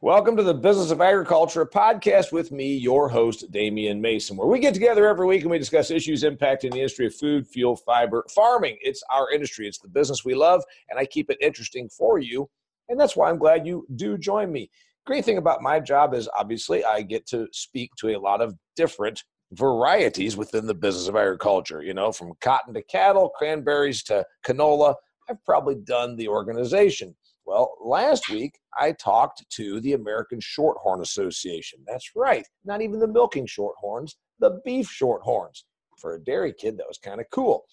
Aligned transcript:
Welcome 0.00 0.36
to 0.36 0.44
the 0.44 0.54
Business 0.54 0.92
of 0.92 1.00
Agriculture, 1.00 1.66
podcast 1.66 2.30
with 2.30 2.52
me, 2.52 2.76
your 2.76 3.08
host, 3.08 3.50
Damian 3.50 4.00
Mason, 4.00 4.36
where 4.36 4.46
we 4.46 4.60
get 4.60 4.72
together 4.72 5.08
every 5.08 5.26
week 5.26 5.42
and 5.42 5.50
we 5.50 5.58
discuss 5.58 5.90
issues 5.90 6.22
impacting 6.22 6.70
the 6.70 6.78
industry 6.78 7.06
of 7.06 7.14
food, 7.16 7.48
fuel, 7.48 7.74
fiber, 7.74 8.24
farming. 8.32 8.78
It's 8.80 9.02
our 9.12 9.32
industry, 9.32 9.66
it's 9.66 9.78
the 9.78 9.88
business 9.88 10.24
we 10.24 10.36
love, 10.36 10.62
and 10.88 11.00
I 11.00 11.04
keep 11.04 11.30
it 11.30 11.38
interesting 11.40 11.88
for 11.88 12.20
you. 12.20 12.48
And 12.88 12.98
that's 12.98 13.16
why 13.16 13.28
I'm 13.28 13.38
glad 13.38 13.66
you 13.66 13.86
do 13.96 14.16
join 14.16 14.52
me. 14.52 14.70
Great 15.04 15.24
thing 15.24 15.38
about 15.38 15.62
my 15.62 15.80
job 15.80 16.14
is 16.14 16.28
obviously 16.38 16.84
I 16.84 17.02
get 17.02 17.26
to 17.28 17.48
speak 17.50 17.90
to 17.96 18.10
a 18.10 18.20
lot 18.20 18.40
of 18.40 18.54
different 18.76 19.24
varieties 19.52 20.36
within 20.36 20.66
the 20.66 20.74
business 20.74 21.08
of 21.08 21.16
agriculture, 21.16 21.82
you 21.82 21.94
know, 21.94 22.12
from 22.12 22.34
cotton 22.40 22.74
to 22.74 22.82
cattle, 22.82 23.30
cranberries 23.30 24.02
to 24.04 24.24
canola. 24.46 24.94
I've 25.28 25.44
probably 25.44 25.74
done 25.74 26.14
the 26.14 26.28
organization. 26.28 27.16
Well, 27.48 27.72
last 27.82 28.28
week 28.28 28.58
I 28.78 28.92
talked 28.92 29.42
to 29.52 29.80
the 29.80 29.94
American 29.94 30.38
Shorthorn 30.38 31.00
Association. 31.00 31.78
That's 31.86 32.10
right, 32.14 32.44
not 32.66 32.82
even 32.82 33.00
the 33.00 33.08
milking 33.08 33.46
shorthorns, 33.46 34.16
the 34.38 34.60
beef 34.66 34.86
shorthorns. 34.86 35.64
For 35.98 36.14
a 36.14 36.22
dairy 36.22 36.52
kid, 36.52 36.76
that 36.76 36.86
was 36.86 36.98
kind 36.98 37.22
of 37.22 37.26
cool. 37.32 37.64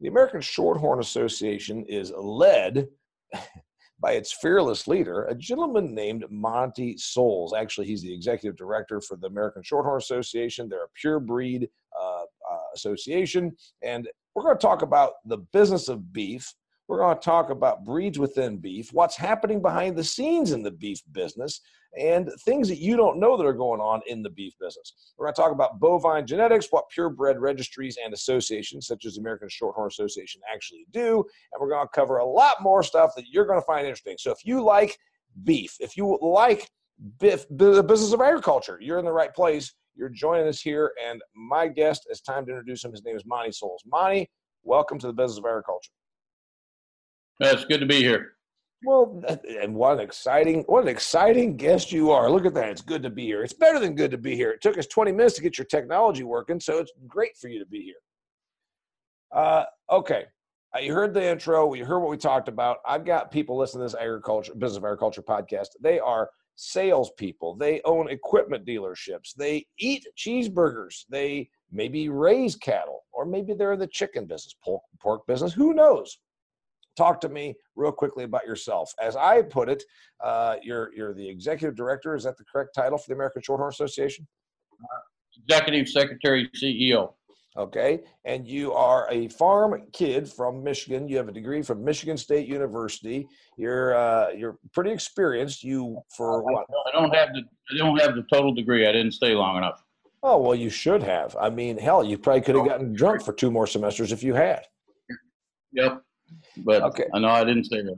The 0.00 0.08
American 0.08 0.42
Shorthorn 0.42 1.00
Association 1.00 1.86
is 1.88 2.12
led 2.14 2.86
by 3.98 4.12
its 4.12 4.30
fearless 4.30 4.86
leader, 4.86 5.24
a 5.24 5.34
gentleman 5.34 5.94
named 5.94 6.26
Montie 6.30 7.00
Soules. 7.00 7.54
Actually, 7.54 7.86
he's 7.86 8.02
the 8.02 8.12
executive 8.12 8.58
director 8.58 9.00
for 9.00 9.16
the 9.16 9.26
American 9.26 9.62
Shorthorn 9.62 9.96
Association. 9.96 10.68
They're 10.68 10.84
a 10.84 11.00
pure 11.00 11.18
breed 11.18 11.66
uh, 11.98 12.24
uh, 12.52 12.58
association. 12.74 13.52
And 13.82 14.06
we're 14.34 14.42
going 14.42 14.58
to 14.58 14.60
talk 14.60 14.82
about 14.82 15.12
the 15.24 15.38
business 15.38 15.88
of 15.88 16.12
beef 16.12 16.52
we're 16.88 16.98
going 16.98 17.16
to 17.16 17.22
talk 17.22 17.50
about 17.50 17.84
breeds 17.84 18.18
within 18.18 18.58
beef, 18.58 18.92
what's 18.92 19.16
happening 19.16 19.62
behind 19.62 19.96
the 19.96 20.04
scenes 20.04 20.52
in 20.52 20.62
the 20.62 20.70
beef 20.70 21.00
business, 21.12 21.60
and 21.98 22.30
things 22.44 22.68
that 22.68 22.78
you 22.78 22.96
don't 22.96 23.20
know 23.20 23.36
that 23.36 23.44
are 23.44 23.52
going 23.52 23.80
on 23.80 24.00
in 24.06 24.22
the 24.22 24.30
beef 24.30 24.54
business. 24.58 25.12
We're 25.16 25.26
going 25.26 25.34
to 25.34 25.40
talk 25.42 25.52
about 25.52 25.78
bovine 25.78 26.26
genetics, 26.26 26.68
what 26.70 26.88
purebred 26.88 27.38
registries 27.38 27.98
and 28.02 28.14
associations, 28.14 28.86
such 28.86 29.04
as 29.04 29.14
the 29.14 29.20
American 29.20 29.48
Shorthorn 29.48 29.88
Association, 29.88 30.40
actually 30.52 30.86
do. 30.90 31.24
And 31.52 31.60
we're 31.60 31.68
going 31.68 31.86
to 31.86 31.90
cover 31.94 32.18
a 32.18 32.24
lot 32.24 32.62
more 32.62 32.82
stuff 32.82 33.12
that 33.16 33.26
you're 33.28 33.44
going 33.44 33.60
to 33.60 33.66
find 33.66 33.86
interesting. 33.86 34.16
So 34.18 34.30
if 34.30 34.38
you 34.44 34.62
like 34.62 34.98
beef, 35.44 35.76
if 35.80 35.96
you 35.96 36.18
like 36.22 36.70
the 37.18 37.84
business 37.86 38.12
of 38.12 38.20
agriculture, 38.20 38.78
you're 38.80 38.98
in 38.98 39.04
the 39.04 39.12
right 39.12 39.34
place. 39.34 39.74
You're 39.94 40.08
joining 40.08 40.48
us 40.48 40.62
here. 40.62 40.92
And 41.06 41.20
my 41.34 41.68
guest, 41.68 42.06
it's 42.08 42.22
time 42.22 42.46
to 42.46 42.52
introduce 42.52 42.82
him. 42.82 42.92
His 42.92 43.04
name 43.04 43.16
is 43.16 43.24
Montie 43.24 43.54
Soules. 43.54 43.84
Montie, 43.92 44.28
welcome 44.62 44.98
to 44.98 45.06
the 45.06 45.12
business 45.12 45.38
of 45.38 45.44
agriculture. 45.44 45.90
It's 47.40 47.64
good 47.64 47.80
to 47.80 47.86
be 47.86 47.96
here. 47.96 48.32
Well, 48.84 49.22
and 49.60 49.74
what 49.74 49.94
an 49.94 50.00
exciting, 50.00 50.64
what 50.66 50.82
an 50.82 50.88
exciting 50.88 51.56
guest 51.56 51.92
you 51.92 52.10
are. 52.10 52.28
Look 52.30 52.46
at 52.46 52.54
that. 52.54 52.70
It's 52.70 52.80
good 52.80 53.02
to 53.04 53.10
be 53.10 53.24
here. 53.24 53.44
It's 53.44 53.52
better 53.52 53.78
than 53.78 53.94
good 53.94 54.10
to 54.10 54.18
be 54.18 54.34
here. 54.34 54.50
It 54.50 54.60
took 54.60 54.76
us 54.76 54.86
20 54.88 55.12
minutes 55.12 55.36
to 55.36 55.42
get 55.42 55.56
your 55.56 55.66
technology 55.66 56.24
working, 56.24 56.58
so 56.58 56.78
it's 56.78 56.92
great 57.06 57.36
for 57.36 57.48
you 57.48 57.60
to 57.60 57.66
be 57.66 57.82
here. 57.82 57.94
Uh, 59.32 59.64
okay. 59.90 60.24
Uh, 60.74 60.80
you 60.80 60.92
heard 60.92 61.14
the 61.14 61.24
intro. 61.24 61.72
You 61.74 61.84
heard 61.84 62.00
what 62.00 62.10
we 62.10 62.16
talked 62.16 62.48
about. 62.48 62.78
I've 62.86 63.04
got 63.04 63.30
people 63.30 63.56
listening 63.56 63.86
to 63.86 63.92
this 63.92 64.00
agriculture, 64.00 64.54
business 64.54 64.78
of 64.78 64.84
agriculture 64.84 65.22
podcast. 65.22 65.68
They 65.80 66.00
are 66.00 66.30
salespeople. 66.56 67.56
They 67.56 67.80
own 67.84 68.10
equipment 68.10 68.66
dealerships. 68.66 69.34
They 69.36 69.66
eat 69.78 70.06
cheeseburgers. 70.18 71.04
They 71.08 71.50
maybe 71.70 72.08
raise 72.08 72.56
cattle, 72.56 73.04
or 73.12 73.26
maybe 73.26 73.54
they're 73.54 73.74
in 73.74 73.78
the 73.78 73.86
chicken 73.86 74.26
business, 74.26 74.54
pork, 74.64 74.82
pork 75.00 75.26
business. 75.26 75.52
Who 75.52 75.72
knows? 75.72 76.18
Talk 76.96 77.20
to 77.22 77.28
me 77.28 77.54
real 77.76 77.92
quickly 77.92 78.24
about 78.24 78.46
yourself. 78.46 78.92
As 79.00 79.16
I 79.16 79.42
put 79.42 79.68
it, 79.68 79.82
uh, 80.22 80.56
you're 80.62 80.94
you're 80.94 81.14
the 81.14 81.28
executive 81.28 81.76
director. 81.76 82.14
Is 82.14 82.24
that 82.24 82.36
the 82.36 82.44
correct 82.44 82.74
title 82.74 82.98
for 82.98 83.08
the 83.08 83.14
American 83.14 83.42
Shorthorn 83.42 83.70
Association? 83.70 84.26
Executive 85.48 85.88
Secretary, 85.88 86.50
CEO. 86.54 87.14
Okay, 87.54 88.00
and 88.24 88.48
you 88.48 88.72
are 88.72 89.06
a 89.10 89.28
farm 89.28 89.82
kid 89.92 90.26
from 90.26 90.64
Michigan. 90.64 91.06
You 91.06 91.18
have 91.18 91.28
a 91.28 91.32
degree 91.32 91.60
from 91.60 91.84
Michigan 91.84 92.16
State 92.16 92.48
University. 92.48 93.28
You're 93.58 93.94
uh, 93.94 94.30
you're 94.30 94.56
pretty 94.72 94.90
experienced. 94.90 95.62
You 95.62 96.00
for 96.16 96.42
what? 96.42 96.66
I 96.86 96.98
don't 96.98 97.14
have 97.14 97.28
the 97.34 97.42
I 97.70 97.76
don't 97.76 98.00
have 98.00 98.14
the 98.14 98.24
total 98.32 98.54
degree. 98.54 98.86
I 98.86 98.92
didn't 98.92 99.12
stay 99.12 99.34
long 99.34 99.58
enough. 99.58 99.84
Oh 100.22 100.38
well, 100.38 100.54
you 100.54 100.70
should 100.70 101.02
have. 101.02 101.36
I 101.38 101.50
mean, 101.50 101.76
hell, 101.76 102.02
you 102.02 102.16
probably 102.16 102.40
could 102.40 102.54
have 102.54 102.64
gotten 102.64 102.94
drunk 102.94 103.22
for 103.22 103.34
two 103.34 103.50
more 103.50 103.66
semesters 103.66 104.12
if 104.12 104.22
you 104.22 104.32
had. 104.32 104.62
Yep. 105.72 106.02
But 106.58 106.82
okay. 106.82 107.04
I 107.14 107.18
know 107.18 107.28
I 107.28 107.44
didn't 107.44 107.64
say 107.64 107.82
that. 107.82 107.94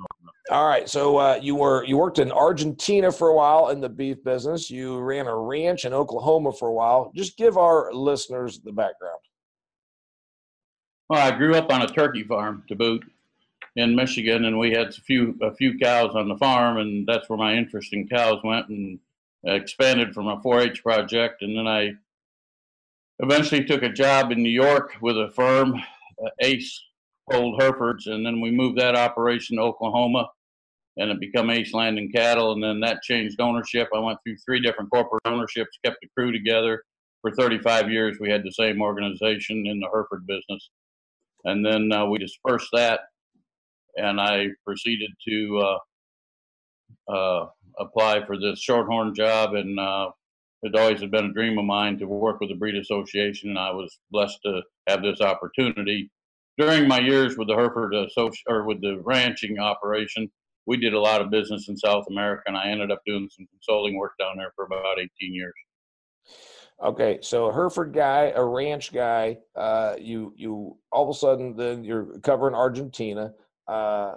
All 0.51 0.69
right. 0.69 0.89
So 0.89 1.17
uh, 1.17 1.39
you 1.41 1.55
were 1.55 1.85
you 1.85 1.97
worked 1.97 2.19
in 2.19 2.31
Argentina 2.31 3.11
for 3.11 3.29
a 3.29 3.35
while 3.35 3.71
in 3.71 3.81
the 3.81 3.89
beef 3.89 4.23
business. 4.23 4.71
You 4.71 4.99
ran 4.99 5.27
a 5.27 5.37
ranch 5.37 5.85
in 5.85 5.93
Oklahoma 5.93 6.53
for 6.53 6.69
a 6.69 6.73
while. 6.73 7.13
Just 7.15 7.37
give 7.37 7.57
our 7.57 7.93
listeners 7.93 8.61
the 8.61 8.73
background. 8.73 9.21
Well, 11.09 11.27
I 11.27 11.37
grew 11.37 11.55
up 11.55 11.73
on 11.73 11.83
a 11.83 11.87
turkey 11.87 12.25
farm 12.25 12.65
to 12.69 12.77
boot 12.77 13.05
in 13.77 13.95
Michigan, 13.95 14.45
and 14.45 14.59
we 14.59 14.71
had 14.71 14.89
a 14.89 14.93
few 14.93 15.37
a 15.43 15.55
few 15.55 15.79
cows 15.79 16.15
on 16.15 16.29
the 16.29 16.37
farm, 16.37 16.79
and 16.79 17.07
that's 17.07 17.29
where 17.29 17.39
my 17.39 17.55
interest 17.55 17.93
in 17.93 18.09
cows 18.09 18.41
went, 18.45 18.69
and 18.69 18.99
expanded 19.47 20.15
from 20.15 20.29
a 20.29 20.39
4-H 20.39 20.83
project, 20.83 21.43
and 21.43 21.57
then 21.57 21.67
I 21.67 21.93
eventually 23.19 23.65
took 23.65 23.83
a 23.83 23.93
job 23.93 24.33
in 24.33 24.43
New 24.43 24.51
York 24.51 24.95
with 25.01 25.17
a 25.17 25.31
firm, 25.31 25.75
uh, 25.75 26.31
Ace 26.41 26.83
old 27.33 27.61
Herefords, 27.61 28.07
and 28.07 28.25
then 28.25 28.41
we 28.41 28.51
moved 28.51 28.79
that 28.79 28.97
operation 28.97 29.57
to 29.57 29.63
Oklahoma, 29.63 30.29
and 30.97 31.11
it 31.11 31.21
became 31.21 31.51
Ace 31.51 31.73
Land 31.73 31.99
and 31.99 32.13
Cattle, 32.13 32.53
and 32.53 32.63
then 32.63 32.81
that 32.81 33.03
changed 33.03 33.41
ownership. 33.41 33.89
I 33.95 33.99
went 33.99 34.19
through 34.25 34.37
three 34.45 34.61
different 34.61 34.91
corporate 34.91 35.23
ownerships, 35.25 35.79
kept 35.85 35.97
the 36.03 36.09
crew 36.17 36.33
together 36.33 36.83
for 37.23 37.33
35 37.33 37.91
years. 37.91 38.19
We 38.21 38.31
had 38.31 38.43
the 38.43 38.53
same 38.53 38.83
organization 38.83 39.67
in 39.67 39.81
the 39.81 39.89
Hereford 39.93 40.27
business, 40.27 40.71
and 41.45 41.65
then 41.65 41.93
uh, 41.93 42.07
we 42.07 42.19
dispersed 42.19 42.69
that, 42.73 43.01
and 43.97 44.21
I 44.21 44.49
proceeded 44.65 45.11
to 45.29 45.79
uh, 47.09 47.13
uh, 47.13 47.47
apply 47.79 48.25
for 48.27 48.39
this 48.39 48.61
shorthorn 48.61 49.15
job, 49.15 49.55
and 49.55 49.79
uh, 49.81 50.11
it 50.63 50.75
always 50.77 51.01
had 51.01 51.11
been 51.11 51.27
a 51.27 51.33
dream 51.33 51.59
of 51.59 51.65
mine 51.65 51.99
to 51.99 52.07
work 52.07 52.41
with 52.41 52.51
the 52.51 52.57
breed 52.57 52.77
association, 52.77 53.51
and 53.51 53.59
I 53.59 53.71
was 53.71 53.99
blessed 54.11 54.39
to 54.45 54.63
have 54.87 55.03
this 55.03 55.21
opportunity 55.21 56.11
during 56.59 56.89
my 56.89 57.01
years 57.01 57.37
with 57.37 57.49
the 57.49 57.55
Hereford 57.55 57.93
Associ- 57.93 58.43
or 58.49 58.65
with 58.65 58.81
the 58.81 59.01
ranching 59.05 59.59
operation, 59.59 60.31
we 60.67 60.77
did 60.77 60.95
a 60.95 61.01
lot 61.01 61.21
of 61.21 61.31
business 61.31 61.69
in 61.69 61.77
South 61.77 62.05
America, 62.09 62.43
and 62.47 62.57
I 62.57 62.69
ended 62.69 62.91
up 62.91 63.01
doing 63.07 63.29
some 63.31 63.47
consulting 63.51 63.97
work 63.97 64.13
down 64.19 64.37
there 64.37 64.53
for 64.57 64.65
about 64.65 64.99
18 64.99 65.09
years. 65.35 65.53
Okay, 66.83 67.19
so 67.23 67.47
a 67.47 67.53
Hereford 67.53 67.93
guy, 67.93 68.33
a 68.35 68.45
ranch 68.45 68.93
guy, 68.93 69.39
uh, 69.55 69.95
you 69.99 70.35
you 70.37 70.77
all 70.91 71.05
of 71.05 71.09
a 71.09 71.19
sudden 71.19 71.57
then 71.57 71.85
you're 71.85 72.19
covering 72.21 72.55
Argentina. 72.55 73.33
Uh, 73.69 74.15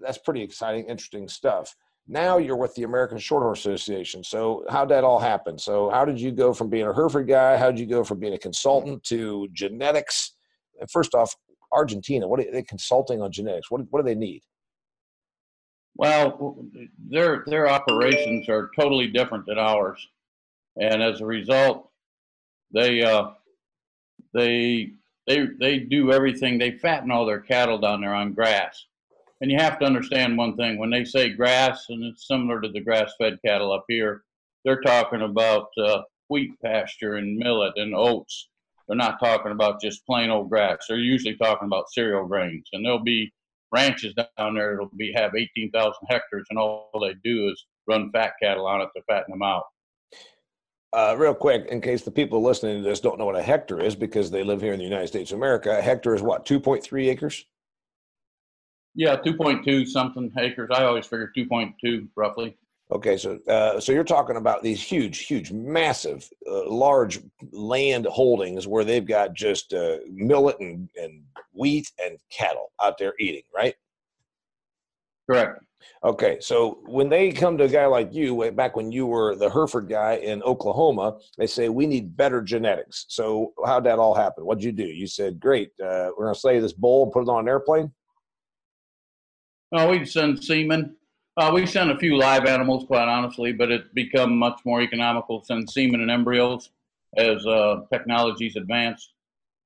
that's 0.00 0.18
pretty 0.18 0.42
exciting, 0.42 0.86
interesting 0.86 1.28
stuff. 1.28 1.74
Now 2.08 2.38
you're 2.38 2.56
with 2.56 2.74
the 2.74 2.82
American 2.84 3.18
Shorthorn 3.18 3.52
Association. 3.52 4.24
So 4.24 4.64
how 4.70 4.84
did 4.84 4.96
that 4.96 5.04
all 5.04 5.20
happen? 5.20 5.58
So 5.58 5.90
how 5.90 6.04
did 6.04 6.20
you 6.20 6.32
go 6.32 6.52
from 6.52 6.68
being 6.68 6.86
a 6.86 6.94
Hereford 6.94 7.28
guy? 7.28 7.56
How 7.56 7.70
did 7.70 7.78
you 7.78 7.86
go 7.86 8.02
from 8.02 8.18
being 8.18 8.34
a 8.34 8.38
consultant 8.38 9.04
to 9.04 9.48
genetics? 9.52 10.32
First 10.88 11.14
off, 11.14 11.34
Argentina, 11.72 12.28
what 12.28 12.40
are 12.40 12.50
they 12.50 12.62
consulting 12.62 13.22
on 13.22 13.32
genetics? 13.32 13.70
What, 13.70 13.82
what 13.90 14.00
do 14.00 14.04
they 14.04 14.18
need? 14.18 14.42
Well, 15.94 16.64
their 16.98 17.44
their 17.46 17.68
operations 17.68 18.48
are 18.48 18.70
totally 18.78 19.08
different 19.08 19.44
than 19.46 19.58
ours, 19.58 20.06
and 20.80 21.02
as 21.02 21.20
a 21.20 21.26
result, 21.26 21.90
they 22.72 23.02
uh, 23.02 23.30
they 24.32 24.92
they 25.26 25.48
they 25.60 25.78
do 25.78 26.12
everything. 26.12 26.58
They 26.58 26.72
fatten 26.72 27.10
all 27.10 27.26
their 27.26 27.40
cattle 27.40 27.78
down 27.78 28.00
there 28.00 28.14
on 28.14 28.32
grass, 28.32 28.86
and 29.42 29.50
you 29.50 29.58
have 29.58 29.78
to 29.80 29.84
understand 29.84 30.38
one 30.38 30.56
thing: 30.56 30.78
when 30.78 30.88
they 30.88 31.04
say 31.04 31.28
grass, 31.28 31.86
and 31.90 32.02
it's 32.04 32.26
similar 32.26 32.60
to 32.62 32.70
the 32.70 32.80
grass-fed 32.80 33.38
cattle 33.44 33.70
up 33.70 33.84
here, 33.86 34.22
they're 34.64 34.80
talking 34.80 35.20
about 35.20 35.68
uh, 35.76 36.00
wheat 36.30 36.58
pasture 36.64 37.16
and 37.16 37.36
millet 37.36 37.74
and 37.76 37.94
oats 37.94 38.48
they're 38.88 38.96
not 38.96 39.18
talking 39.20 39.52
about 39.52 39.80
just 39.80 40.04
plain 40.06 40.30
old 40.30 40.50
grass. 40.50 40.84
They're 40.88 40.98
usually 40.98 41.36
talking 41.36 41.66
about 41.66 41.90
cereal 41.90 42.26
grains, 42.26 42.68
and 42.72 42.84
there'll 42.84 43.02
be 43.02 43.32
ranches 43.72 44.14
down 44.14 44.54
there 44.54 44.72
that'll 44.72 44.90
be 44.96 45.12
have 45.16 45.34
18,000 45.34 45.92
hectares, 46.08 46.46
and 46.50 46.58
all 46.58 46.90
they 47.00 47.14
do 47.24 47.48
is 47.48 47.64
run 47.88 48.10
fat 48.12 48.34
cattle 48.42 48.66
on 48.66 48.82
it 48.82 48.88
to 48.96 49.02
fatten 49.08 49.32
them 49.32 49.42
out. 49.42 49.64
Uh, 50.94 51.14
real 51.16 51.34
quick, 51.34 51.66
in 51.68 51.80
case 51.80 52.02
the 52.02 52.10
people 52.10 52.42
listening 52.42 52.82
to 52.82 52.88
this 52.88 53.00
don't 53.00 53.18
know 53.18 53.24
what 53.24 53.36
a 53.36 53.42
hectare 53.42 53.80
is 53.80 53.96
because 53.96 54.30
they 54.30 54.44
live 54.44 54.60
here 54.60 54.74
in 54.74 54.78
the 54.78 54.84
United 54.84 55.06
States 55.06 55.32
of 55.32 55.38
America, 55.38 55.78
a 55.78 55.80
hectare 55.80 56.14
is 56.14 56.20
what, 56.20 56.44
2.3 56.44 57.08
acres? 57.08 57.46
Yeah, 58.94 59.16
2.2 59.16 59.86
something 59.86 60.30
acres. 60.38 60.68
I 60.70 60.84
always 60.84 61.06
figure 61.06 61.32
2.2 61.34 62.08
roughly. 62.14 62.58
Okay, 62.92 63.16
so 63.16 63.38
uh, 63.48 63.80
so 63.80 63.90
you're 63.90 64.04
talking 64.04 64.36
about 64.36 64.62
these 64.62 64.82
huge, 64.82 65.20
huge, 65.20 65.50
massive, 65.50 66.28
uh, 66.46 66.68
large 66.68 67.20
land 67.50 68.04
holdings 68.04 68.66
where 68.66 68.84
they've 68.84 69.06
got 69.06 69.32
just 69.32 69.72
uh, 69.72 69.96
millet 70.10 70.60
and, 70.60 70.90
and 70.96 71.22
wheat 71.54 71.90
and 72.04 72.18
cattle 72.30 72.70
out 72.82 72.98
there 72.98 73.14
eating, 73.18 73.44
right? 73.54 73.74
Correct. 75.26 75.64
Okay, 76.04 76.36
so 76.40 76.80
when 76.84 77.08
they 77.08 77.32
come 77.32 77.56
to 77.56 77.64
a 77.64 77.68
guy 77.68 77.86
like 77.86 78.12
you, 78.12 78.34
way 78.34 78.50
back 78.50 78.76
when 78.76 78.92
you 78.92 79.06
were 79.06 79.36
the 79.36 79.48
Hereford 79.48 79.88
guy 79.88 80.16
in 80.16 80.42
Oklahoma, 80.42 81.16
they 81.38 81.46
say 81.46 81.70
we 81.70 81.86
need 81.86 82.14
better 82.14 82.42
genetics. 82.42 83.06
So 83.08 83.54
how'd 83.64 83.84
that 83.84 83.98
all 83.98 84.14
happen? 84.14 84.44
What'd 84.44 84.62
you 84.62 84.72
do? 84.72 84.84
You 84.84 85.06
said, 85.06 85.40
"Great, 85.40 85.70
uh, 85.82 86.10
we're 86.16 86.26
going 86.26 86.34
to 86.34 86.40
slay 86.40 86.58
this 86.58 86.74
bull 86.74 87.04
and 87.04 87.12
put 87.12 87.22
it 87.22 87.30
on 87.30 87.40
an 87.40 87.48
airplane." 87.48 87.90
Oh, 89.72 89.88
we 89.88 90.04
send 90.04 90.44
semen. 90.44 90.94
Uh, 91.34 91.50
we 91.54 91.64
sent 91.64 91.90
a 91.90 91.96
few 91.96 92.18
live 92.18 92.44
animals, 92.44 92.84
quite 92.84 93.08
honestly, 93.08 93.52
but 93.52 93.70
it's 93.70 93.88
become 93.94 94.36
much 94.36 94.60
more 94.66 94.82
economical 94.82 95.40
to 95.40 95.46
send 95.46 95.70
semen 95.70 96.02
and 96.02 96.10
embryos 96.10 96.70
as 97.16 97.46
uh, 97.46 97.80
technologies 97.90 98.56
advanced. 98.56 99.14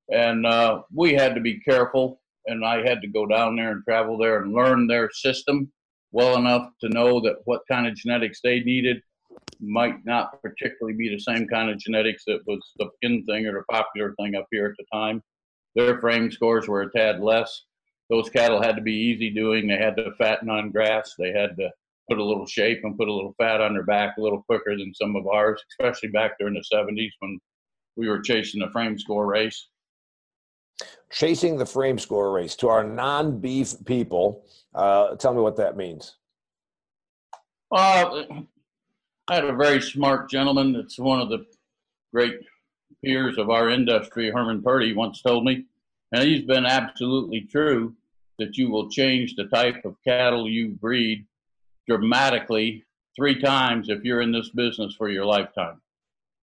And 0.08 0.46
uh, 0.46 0.82
we 0.94 1.12
had 1.14 1.34
to 1.34 1.40
be 1.40 1.58
careful, 1.58 2.20
and 2.46 2.64
I 2.64 2.86
had 2.88 3.02
to 3.02 3.08
go 3.08 3.26
down 3.26 3.56
there 3.56 3.72
and 3.72 3.82
travel 3.82 4.16
there 4.16 4.42
and 4.42 4.52
learn 4.52 4.86
their 4.86 5.10
system 5.10 5.72
well 6.12 6.36
enough 6.38 6.70
to 6.82 6.88
know 6.88 7.20
that 7.22 7.38
what 7.46 7.62
kind 7.68 7.88
of 7.88 7.96
genetics 7.96 8.40
they 8.44 8.60
needed 8.60 9.02
might 9.58 10.04
not 10.04 10.40
particularly 10.42 10.96
be 10.96 11.08
the 11.08 11.18
same 11.18 11.48
kind 11.48 11.68
of 11.68 11.78
genetics 11.78 12.22
that 12.28 12.46
was 12.46 12.60
the 12.78 12.88
in 13.02 13.24
thing 13.24 13.44
or 13.44 13.54
the 13.54 13.64
popular 13.68 14.14
thing 14.20 14.36
up 14.36 14.46
here 14.52 14.66
at 14.66 14.76
the 14.78 14.84
time. 14.96 15.20
Their 15.74 15.98
frame 15.98 16.30
scores 16.30 16.68
were 16.68 16.82
a 16.82 16.92
tad 16.92 17.20
less 17.20 17.64
those 18.08 18.30
cattle 18.30 18.62
had 18.62 18.76
to 18.76 18.82
be 18.82 18.92
easy 18.92 19.30
doing. 19.30 19.66
They 19.66 19.76
had 19.76 19.96
to 19.96 20.12
fatten 20.18 20.48
on 20.48 20.70
grass. 20.70 21.14
They 21.18 21.32
had 21.32 21.56
to 21.56 21.70
put 22.08 22.18
a 22.18 22.24
little 22.24 22.46
shape 22.46 22.80
and 22.84 22.96
put 22.96 23.08
a 23.08 23.12
little 23.12 23.34
fat 23.38 23.60
on 23.60 23.72
their 23.72 23.82
back 23.82 24.16
a 24.16 24.20
little 24.20 24.42
quicker 24.42 24.76
than 24.76 24.94
some 24.94 25.16
of 25.16 25.26
ours, 25.26 25.60
especially 25.72 26.10
back 26.10 26.38
during 26.38 26.54
the 26.54 26.64
70s 26.72 27.10
when 27.18 27.38
we 27.96 28.08
were 28.08 28.20
chasing 28.20 28.60
the 28.60 28.70
frame 28.70 28.98
score 28.98 29.26
race. 29.26 29.68
Chasing 31.10 31.56
the 31.56 31.66
frame 31.66 31.98
score 31.98 32.32
race 32.32 32.54
to 32.56 32.68
our 32.68 32.84
non 32.84 33.40
beef 33.40 33.74
people. 33.86 34.44
Uh, 34.74 35.16
tell 35.16 35.34
me 35.34 35.40
what 35.40 35.56
that 35.56 35.76
means. 35.76 36.16
Uh, 37.72 38.24
I 39.28 39.34
had 39.34 39.44
a 39.44 39.56
very 39.56 39.80
smart 39.80 40.30
gentleman 40.30 40.72
that's 40.72 40.98
one 40.98 41.20
of 41.20 41.28
the 41.28 41.46
great 42.12 42.34
peers 43.04 43.38
of 43.38 43.50
our 43.50 43.70
industry, 43.70 44.30
Herman 44.30 44.62
Purdy, 44.62 44.94
once 44.94 45.22
told 45.22 45.44
me 45.44 45.64
and 46.12 46.22
he's 46.22 46.44
been 46.44 46.66
absolutely 46.66 47.42
true 47.42 47.94
that 48.38 48.56
you 48.56 48.70
will 48.70 48.90
change 48.90 49.34
the 49.34 49.44
type 49.44 49.84
of 49.84 49.96
cattle 50.06 50.48
you 50.48 50.68
breed 50.68 51.26
dramatically 51.88 52.84
three 53.16 53.40
times 53.40 53.88
if 53.88 54.04
you're 54.04 54.20
in 54.20 54.32
this 54.32 54.50
business 54.50 54.94
for 54.94 55.08
your 55.08 55.24
lifetime. 55.24 55.80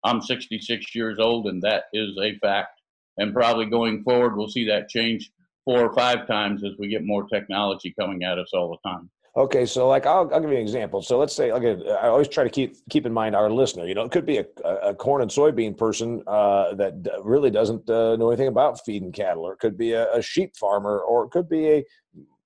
I'm 0.04 0.22
66 0.22 0.94
years 0.94 1.18
old, 1.18 1.46
and 1.46 1.62
that 1.62 1.84
is 1.92 2.16
a 2.22 2.38
fact. 2.38 2.80
And 3.18 3.34
probably 3.34 3.66
going 3.66 4.02
forward, 4.04 4.36
we'll 4.36 4.48
see 4.48 4.66
that 4.68 4.88
change 4.88 5.30
four 5.64 5.80
or 5.80 5.94
five 5.94 6.26
times 6.26 6.64
as 6.64 6.72
we 6.78 6.88
get 6.88 7.04
more 7.04 7.26
technology 7.26 7.94
coming 7.98 8.22
at 8.22 8.38
us 8.38 8.50
all 8.54 8.70
the 8.70 8.88
time. 8.88 9.10
Okay, 9.36 9.66
so 9.66 9.86
like 9.86 10.06
I'll, 10.06 10.30
I'll 10.32 10.40
give 10.40 10.50
you 10.50 10.56
an 10.56 10.62
example. 10.62 11.02
So 11.02 11.18
let's 11.18 11.36
say 11.36 11.50
okay, 11.50 11.76
I 11.90 12.08
always 12.08 12.26
try 12.28 12.42
to 12.42 12.48
keep 12.48 12.76
keep 12.88 13.04
in 13.04 13.12
mind 13.12 13.36
our 13.36 13.50
listener. 13.50 13.86
You 13.86 13.94
know, 13.94 14.02
it 14.02 14.10
could 14.10 14.24
be 14.24 14.38
a, 14.38 14.46
a 14.64 14.94
corn 14.94 15.20
and 15.20 15.30
soybean 15.30 15.76
person 15.76 16.22
uh, 16.26 16.74
that 16.76 16.94
really 17.22 17.50
doesn't 17.50 17.88
uh, 17.90 18.16
know 18.16 18.30
anything 18.30 18.48
about 18.48 18.82
feeding 18.86 19.12
cattle, 19.12 19.42
or 19.42 19.52
it 19.52 19.58
could 19.58 19.76
be 19.76 19.92
a, 19.92 20.10
a, 20.14 20.22
sheep 20.22 20.56
farmer, 20.56 21.00
or 21.00 21.24
it 21.24 21.32
could 21.32 21.50
be 21.50 21.68
a 21.68 21.84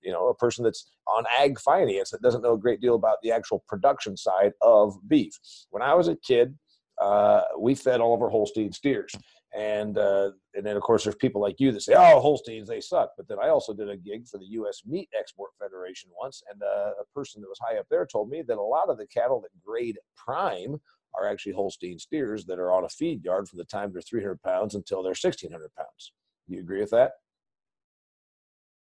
you 0.02 0.10
know 0.10 0.30
a 0.30 0.34
person 0.34 0.64
that's 0.64 0.90
on 1.06 1.24
ag 1.38 1.60
finance 1.60 2.10
that 2.10 2.22
doesn't 2.22 2.42
know 2.42 2.54
a 2.54 2.58
great 2.58 2.80
deal 2.80 2.96
about 2.96 3.18
the 3.22 3.30
actual 3.30 3.62
production 3.68 4.16
side 4.16 4.52
of 4.60 4.98
beef. 5.06 5.38
When 5.70 5.82
I 5.82 5.94
was 5.94 6.08
a 6.08 6.16
kid, 6.16 6.58
uh, 7.00 7.42
we 7.56 7.76
fed 7.76 8.00
all 8.00 8.16
of 8.16 8.22
our 8.22 8.30
Holstein 8.30 8.72
steers. 8.72 9.14
And 9.52 9.98
uh, 9.98 10.30
and 10.54 10.64
then 10.64 10.76
of 10.76 10.82
course 10.82 11.02
there's 11.02 11.16
people 11.16 11.40
like 11.40 11.56
you 11.58 11.72
that 11.72 11.80
say, 11.80 11.94
"Oh, 11.96 12.20
Holsteins 12.20 12.68
they 12.68 12.80
suck." 12.80 13.10
But 13.16 13.26
then 13.26 13.38
I 13.42 13.48
also 13.48 13.74
did 13.74 13.90
a 13.90 13.96
gig 13.96 14.28
for 14.28 14.38
the 14.38 14.46
U.S. 14.46 14.82
Meat 14.86 15.08
Export 15.18 15.50
Federation 15.58 16.10
once, 16.16 16.40
and 16.48 16.62
uh, 16.62 16.92
a 17.00 17.04
person 17.12 17.42
that 17.42 17.48
was 17.48 17.58
high 17.60 17.78
up 17.78 17.86
there 17.90 18.06
told 18.06 18.30
me 18.30 18.42
that 18.46 18.58
a 18.58 18.62
lot 18.62 18.88
of 18.88 18.96
the 18.96 19.08
cattle 19.08 19.40
that 19.40 19.50
grade 19.64 19.98
prime 20.16 20.80
are 21.14 21.28
actually 21.28 21.52
Holstein 21.52 21.98
steers 21.98 22.44
that 22.46 22.58
are 22.58 22.72
on 22.72 22.84
a 22.84 22.88
feed 22.88 23.24
yard 23.24 23.48
from 23.48 23.58
the 23.58 23.64
time 23.64 23.92
they're 23.92 24.02
300 24.02 24.40
pounds 24.42 24.74
until 24.74 25.02
they're 25.02 25.10
1,600 25.10 25.70
pounds. 25.76 26.12
Do 26.48 26.54
you 26.54 26.60
agree 26.60 26.80
with 26.80 26.90
that? 26.90 27.12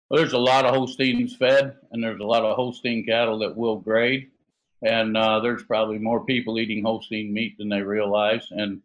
Well, 0.09 0.21
there's 0.21 0.35
a 0.35 0.39
lot 0.39 0.67
of 0.67 0.75
Holsteins 0.75 1.37
fed, 1.37 1.77
and 1.91 2.03
there's 2.05 2.21
a 2.21 2.27
lot 2.27 2.45
of 2.45 2.55
Holstein 2.55 3.05
cattle 3.05 3.39
that 3.39 3.57
will 3.57 3.77
grade, 3.77 4.31
and 4.83 5.17
uh, 5.17 5.41
there's 5.41 5.63
probably 5.63 5.99
more 5.99 6.25
people 6.25 6.59
eating 6.59 6.85
Holstein 6.85 7.33
meat 7.33 7.57
than 7.57 7.69
they 7.69 7.81
realize, 7.81 8.47
and 8.51 8.83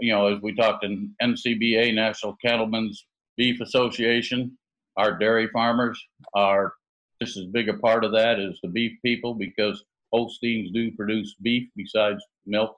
you 0.00 0.12
know, 0.12 0.26
as 0.34 0.40
we 0.42 0.54
talked 0.54 0.84
in 0.84 1.14
NCBA, 1.22 1.94
National 1.94 2.36
Cattlemen's 2.44 3.06
Beef 3.36 3.60
Association, 3.60 4.56
our 4.96 5.18
dairy 5.18 5.48
farmers 5.52 6.00
are 6.34 6.74
just 7.22 7.36
as 7.36 7.46
big 7.46 7.68
a 7.68 7.74
part 7.74 8.04
of 8.04 8.12
that 8.12 8.38
as 8.38 8.58
the 8.62 8.68
beef 8.68 8.92
people 9.04 9.34
because 9.34 9.84
Holsteins 10.12 10.70
do 10.72 10.90
produce 10.92 11.34
beef 11.42 11.68
besides 11.76 12.22
milk. 12.46 12.76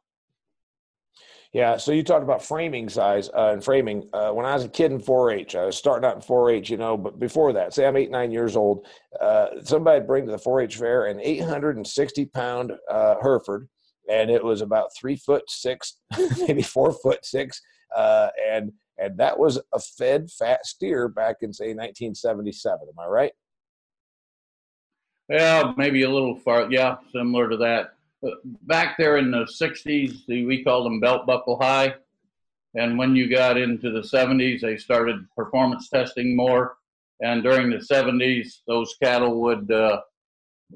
Yeah, 1.52 1.76
so 1.76 1.92
you 1.92 2.02
talked 2.02 2.22
about 2.22 2.42
framing 2.42 2.88
size 2.88 3.28
uh, 3.28 3.50
and 3.52 3.62
framing. 3.62 4.08
Uh, 4.14 4.30
when 4.30 4.46
I 4.46 4.54
was 4.54 4.64
a 4.64 4.70
kid 4.70 4.90
in 4.90 4.98
4-H, 4.98 5.54
I 5.54 5.66
was 5.66 5.76
starting 5.76 6.08
out 6.08 6.16
in 6.16 6.22
4-H, 6.22 6.70
you 6.70 6.78
know, 6.78 6.96
but 6.96 7.18
before 7.18 7.52
that, 7.52 7.74
say 7.74 7.86
I'm 7.86 7.96
eight, 7.96 8.10
nine 8.10 8.30
years 8.30 8.56
old, 8.56 8.86
uh, 9.20 9.48
somebody 9.62 10.02
bring 10.04 10.24
to 10.24 10.32
the 10.32 10.38
4-H 10.38 10.76
fair 10.76 11.06
an 11.06 11.20
860 11.20 12.24
pound 12.26 12.72
uh, 12.90 13.16
Hereford 13.20 13.68
and 14.10 14.30
it 14.30 14.42
was 14.42 14.60
about 14.60 14.90
three 14.98 15.16
foot 15.16 15.44
six, 15.48 15.98
maybe 16.46 16.62
four 16.62 16.92
foot 16.92 17.24
six, 17.24 17.60
uh, 17.96 18.28
and 18.50 18.72
and 18.98 19.18
that 19.18 19.38
was 19.38 19.58
a 19.72 19.80
fed 19.80 20.30
fat 20.30 20.64
steer 20.66 21.08
back 21.08 21.36
in 21.40 21.52
say 21.52 21.74
1977. 21.74 22.88
Am 22.88 22.98
I 22.98 23.06
right? 23.06 23.32
Yeah, 25.28 25.72
maybe 25.76 26.02
a 26.02 26.10
little 26.10 26.36
far. 26.36 26.70
Yeah, 26.70 26.96
similar 27.12 27.48
to 27.48 27.56
that. 27.58 27.94
Back 28.62 28.96
there 28.98 29.16
in 29.16 29.30
the 29.30 29.44
60s, 29.44 30.28
we 30.28 30.62
called 30.62 30.86
them 30.86 31.00
belt 31.00 31.26
buckle 31.26 31.58
high. 31.60 31.94
And 32.74 32.98
when 32.98 33.16
you 33.16 33.28
got 33.28 33.56
into 33.56 33.90
the 33.90 34.00
70s, 34.00 34.60
they 34.60 34.76
started 34.76 35.26
performance 35.36 35.88
testing 35.88 36.36
more. 36.36 36.76
And 37.20 37.42
during 37.42 37.70
the 37.70 37.76
70s, 37.76 38.60
those 38.66 38.94
cattle 39.02 39.40
would 39.40 39.70
uh, 39.70 40.00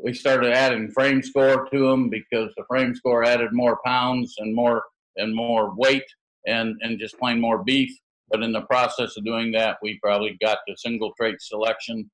we 0.02 0.12
started 0.12 0.52
adding 0.52 0.90
frame 0.90 1.22
score 1.22 1.66
to 1.72 1.88
them 1.88 2.08
because 2.08 2.52
the 2.56 2.64
frame 2.69 2.94
score 2.94 3.25
added 3.25 3.52
more 3.52 3.78
pounds 3.84 4.34
and 4.38 4.54
more 4.54 4.84
and 5.16 5.34
more 5.34 5.75
weight 5.76 6.04
and 6.46 6.76
and 6.82 6.98
just 6.98 7.19
plain 7.19 7.40
more 7.40 7.62
beef. 7.64 7.90
But 8.28 8.43
in 8.43 8.52
the 8.52 8.62
process 8.62 9.16
of 9.16 9.25
doing 9.25 9.52
that, 9.52 9.78
we 9.82 10.00
probably 10.02 10.37
got 10.40 10.58
to 10.69 10.76
single 10.76 11.12
trait 11.16 11.37
selection, 11.40 12.10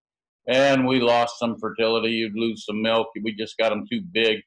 and 0.47 0.87
we 0.87 1.01
lost 1.01 1.39
some 1.39 1.59
fertility. 1.59 2.11
You'd 2.11 2.37
lose 2.37 2.67
some 2.67 2.83
milk. 2.83 3.09
We 3.23 3.35
just 3.35 3.57
got 3.57 3.71
them 3.71 3.87
too 3.91 4.03
big 4.13 4.41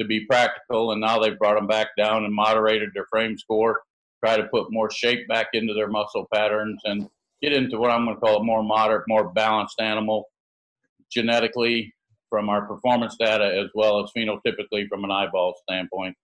to 0.00 0.06
be 0.06 0.26
practical, 0.26 0.92
and 0.92 1.00
now 1.00 1.18
they've 1.18 1.38
brought 1.38 1.56
them 1.56 1.66
back 1.66 1.88
down 1.96 2.24
and 2.24 2.32
moderated 2.32 2.90
their 2.94 3.06
frame 3.10 3.36
score. 3.36 3.80
Try 4.24 4.36
to 4.36 4.48
put 4.48 4.72
more 4.72 4.90
shape 4.90 5.26
back 5.28 5.48
into 5.54 5.74
their 5.74 5.88
muscle 5.88 6.26
patterns 6.32 6.80
and 6.84 7.08
get 7.42 7.52
into 7.52 7.78
what 7.78 7.90
I'm 7.90 8.04
going 8.04 8.16
to 8.16 8.20
call 8.20 8.40
a 8.40 8.44
more 8.44 8.62
moderate, 8.62 9.04
more 9.08 9.32
balanced 9.32 9.80
animal 9.80 10.28
genetically 11.10 11.92
from 12.30 12.48
our 12.48 12.66
performance 12.66 13.16
data 13.18 13.44
as 13.44 13.68
well 13.74 14.02
as 14.02 14.10
phenotypically 14.16 14.88
from 14.88 15.04
an 15.04 15.10
eyeball 15.10 15.54
standpoint. 15.62 16.16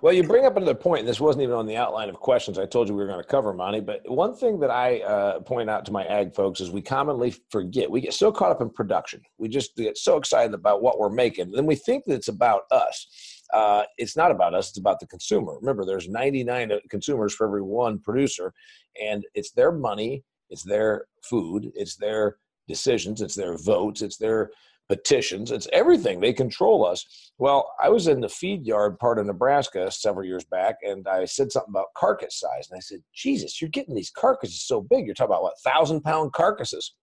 Well, 0.00 0.12
you 0.12 0.22
bring 0.22 0.44
up 0.44 0.56
another 0.56 0.74
point, 0.74 1.00
and 1.00 1.08
this 1.08 1.20
wasn't 1.20 1.42
even 1.42 1.56
on 1.56 1.66
the 1.66 1.76
outline 1.76 2.08
of 2.08 2.16
questions 2.16 2.58
I 2.58 2.66
told 2.66 2.88
you 2.88 2.94
we 2.94 3.02
were 3.02 3.08
going 3.08 3.22
to 3.22 3.28
cover, 3.28 3.52
Montie. 3.52 3.84
But 3.84 4.08
one 4.08 4.34
thing 4.34 4.60
that 4.60 4.70
I 4.70 5.00
uh, 5.00 5.40
point 5.40 5.68
out 5.68 5.84
to 5.86 5.92
my 5.92 6.04
ag 6.04 6.34
folks 6.34 6.60
is 6.60 6.70
we 6.70 6.82
commonly 6.82 7.34
forget. 7.50 7.90
We 7.90 8.00
get 8.00 8.14
so 8.14 8.30
caught 8.30 8.52
up 8.52 8.60
in 8.60 8.70
production. 8.70 9.22
We 9.38 9.48
just 9.48 9.74
get 9.76 9.98
so 9.98 10.16
excited 10.16 10.54
about 10.54 10.82
what 10.82 10.98
we're 10.98 11.10
making. 11.10 11.50
Then 11.50 11.66
we 11.66 11.74
think 11.74 12.04
that 12.04 12.14
it's 12.14 12.28
about 12.28 12.62
us. 12.70 13.06
Uh, 13.52 13.84
it's 13.98 14.16
not 14.16 14.30
about 14.30 14.54
us, 14.54 14.70
it's 14.70 14.78
about 14.78 15.00
the 15.00 15.06
consumer. 15.06 15.56
Remember, 15.60 15.84
there's 15.84 16.08
99 16.08 16.72
consumers 16.90 17.34
for 17.34 17.46
every 17.46 17.62
one 17.62 18.00
producer, 18.00 18.52
and 19.00 19.24
it's 19.34 19.52
their 19.52 19.70
money, 19.70 20.24
it's 20.50 20.64
their 20.64 21.04
food, 21.22 21.70
it's 21.74 21.96
their 21.96 22.38
decisions, 22.66 23.20
it's 23.20 23.34
their 23.34 23.56
votes, 23.58 24.02
it's 24.02 24.16
their 24.16 24.50
petitions. 24.88 25.50
It's 25.50 25.68
everything. 25.72 26.20
They 26.20 26.32
control 26.32 26.86
us. 26.86 27.32
Well, 27.38 27.70
I 27.82 27.88
was 27.88 28.06
in 28.06 28.20
the 28.20 28.28
feed 28.28 28.66
yard 28.66 28.98
part 28.98 29.18
of 29.18 29.26
Nebraska 29.26 29.90
several 29.90 30.26
years 30.26 30.44
back, 30.44 30.76
and 30.82 31.06
I 31.08 31.24
said 31.24 31.50
something 31.50 31.72
about 31.72 31.94
carcass 31.96 32.38
size. 32.38 32.68
And 32.70 32.76
I 32.76 32.80
said, 32.80 33.00
Jesus, 33.14 33.60
you're 33.60 33.70
getting 33.70 33.94
these 33.94 34.10
carcasses 34.10 34.62
so 34.62 34.80
big. 34.80 35.06
You're 35.06 35.14
talking 35.14 35.32
about 35.32 35.42
what, 35.42 35.58
thousand 35.60 36.02
pound 36.02 36.32
carcasses. 36.32 36.94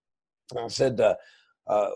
And 0.52 0.60
I 0.60 0.68
said, 0.68 1.02
uh, 1.02 1.16
uh, 1.68 1.90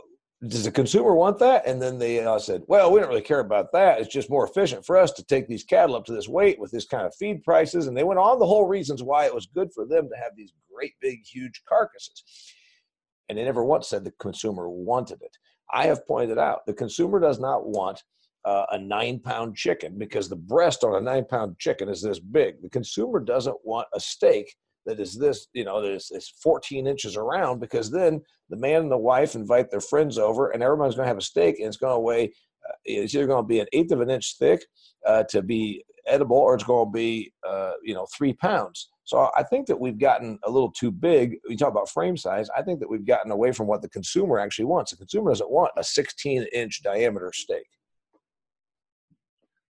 does 0.48 0.63
the 0.65 0.72
consumer 0.72 1.15
want 1.15 1.39
that? 1.39 1.65
And 1.65 1.82
then 1.82 1.98
they 1.98 2.24
uh, 2.24 2.39
said, 2.39 2.62
well, 2.68 2.92
we 2.92 3.00
don't 3.00 3.10
really 3.10 3.22
care 3.22 3.39
about 3.39 3.72
that. 3.74 4.00
It's 4.00 4.13
just 4.13 4.30
more 4.30 4.48
efficient 4.48 4.86
for 4.86 4.98
us 4.98 5.12
to 5.13 5.24
take 5.24 5.48
these 5.48 5.63
cattle 5.63 5.96
up 5.96 6.06
to 6.06 6.13
this 6.13 6.27
weight 6.27 6.60
with 6.60 6.72
this 6.72 6.86
kind 6.86 7.06
of 7.06 7.15
feed 7.15 7.44
prices. 7.44 7.88
And 7.88 7.96
they 7.96 8.04
went 8.04 8.20
on 8.20 8.39
the 8.39 8.46
whole 8.46 8.68
reasons 8.68 9.01
why 9.01 9.25
it 9.25 9.34
was 9.34 9.48
good 9.48 9.70
for 9.74 9.86
them 9.86 10.10
to 10.10 10.15
have 10.22 10.34
these 10.36 10.54
great, 10.74 10.94
big, 11.01 11.25
huge 11.25 11.62
carcasses. 11.68 12.24
And 13.30 13.38
they 13.38 13.44
never 13.44 13.63
once 13.63 13.88
said 13.88 14.04
the 14.04 14.12
consumer 14.20 14.70
wanted 14.70 15.22
it. 15.22 15.36
I 15.74 15.88
have 15.88 16.05
pointed 16.07 16.38
out 16.38 16.65
the 16.65 16.74
consumer 16.74 17.19
does 17.19 17.39
not 17.39 17.67
want 17.67 18.03
uh, 18.45 18.65
a 18.72 18.77
nine 18.77 19.19
pound 19.19 19.55
chicken 19.55 19.98
because 19.98 20.29
the 20.29 20.36
breast 20.36 20.84
on 20.84 20.95
a 20.95 21.01
nine 21.01 21.25
pound 21.25 21.57
chicken 21.60 21.89
is 21.89 22.01
this 22.01 22.19
big. 22.19 22.62
The 22.62 22.69
consumer 22.69 23.19
doesn't 23.19 23.57
want 23.63 23.88
a 23.93 24.00
steak 24.00 24.55
that 24.86 25.00
is 25.00 25.17
this, 25.17 25.48
you 25.53 25.65
know, 25.65 25.81
that 25.81 25.91
is, 25.91 26.12
is 26.12 26.31
14 26.43 26.86
inches 26.86 27.17
around 27.17 27.60
because 27.60 27.89
then 27.89 28.22
the 28.50 28.57
man 28.57 28.84
and 28.84 28.91
the 28.91 28.98
wife 28.98 29.34
invite 29.34 29.72
their 29.72 29.81
friends 29.81 30.19
over 30.19 30.51
and 30.51 30.62
everyone's 30.62 30.95
going 30.95 31.05
to 31.05 31.10
have 31.10 31.17
a 31.17 31.22
steak 31.22 31.57
and 31.57 31.67
it's 31.67 31.77
going 31.77 31.95
to 31.95 32.00
weigh, 32.00 32.25
uh, 32.25 32.74
it's 32.86 33.15
either 33.15 33.25
going 33.25 33.43
to 33.43 33.48
be 33.48 33.60
an 33.60 33.67
eighth 33.74 33.91
of 33.91 34.01
an 34.01 34.12
inch 34.12 34.36
thick 34.38 34.63
uh, 35.07 35.24
to 35.29 35.41
be 35.41 35.84
edible 36.05 36.38
or 36.38 36.53
it's 36.53 36.63
going 36.63 36.88
to 36.88 36.91
be, 36.91 37.34
uh, 37.48 37.72
you 37.84 37.95
know, 37.95 38.05
three 38.15 38.34
pounds. 38.34 38.89
So 39.05 39.29
I 39.38 39.43
think 39.43 39.67
that 39.67 39.79
we've 39.79 40.00
gotten 40.00 40.39
a 40.43 40.50
little 40.50 40.71
too 40.71 40.91
big. 40.91 41.38
We 41.47 41.55
talk 41.55 41.69
about 41.69 41.89
frame 41.89 42.17
size. 42.17 42.50
I 42.57 42.63
think 42.63 42.79
that 42.79 42.89
we've 42.89 43.05
gotten 43.05 43.31
away 43.31 43.51
from 43.51 43.67
what 43.67 43.83
the 43.83 43.89
consumer 43.89 44.39
actually 44.39 44.65
wants. 44.65 44.91
The 44.91 44.97
consumer 44.97 45.29
doesn't 45.29 45.50
want 45.50 45.71
a 45.77 45.83
16 45.83 46.47
inch 46.51 46.81
diameter 46.81 47.31
steak. 47.31 47.67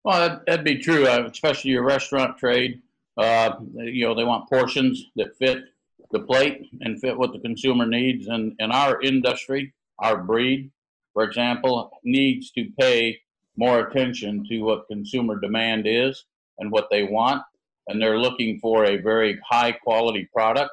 Well, 0.04 0.40
that'd, 0.46 0.64
be 0.64 0.78
true, 0.78 1.06
uh, 1.08 1.28
especially 1.30 1.72
your 1.72 1.84
restaurant 1.84 2.38
trade. 2.38 2.80
Uh, 3.16 3.56
you 3.74 4.06
know, 4.06 4.14
they 4.14 4.24
want 4.24 4.48
portions 4.48 5.06
that 5.16 5.36
fit 5.36 5.64
the 6.12 6.20
plate 6.20 6.68
and 6.82 7.00
fit 7.00 7.16
what 7.16 7.32
the 7.32 7.40
consumer 7.40 7.86
needs. 7.86 8.28
And, 8.28 8.54
and 8.60 8.70
our 8.70 9.00
industry, 9.02 9.74
our 9.98 10.22
breed, 10.22 10.70
for 11.12 11.24
example, 11.24 11.90
needs 12.04 12.52
to 12.52 12.68
pay 12.78 13.18
more 13.56 13.80
attention 13.80 14.46
to 14.48 14.60
what 14.60 14.86
consumer 14.86 15.40
demand 15.40 15.86
is 15.88 16.24
and 16.58 16.70
what 16.70 16.88
they 16.90 17.02
want. 17.02 17.42
And 17.86 18.00
they're 18.00 18.18
looking 18.18 18.58
for 18.60 18.84
a 18.84 18.96
very 18.96 19.38
high 19.48 19.72
quality 19.72 20.28
product. 20.32 20.72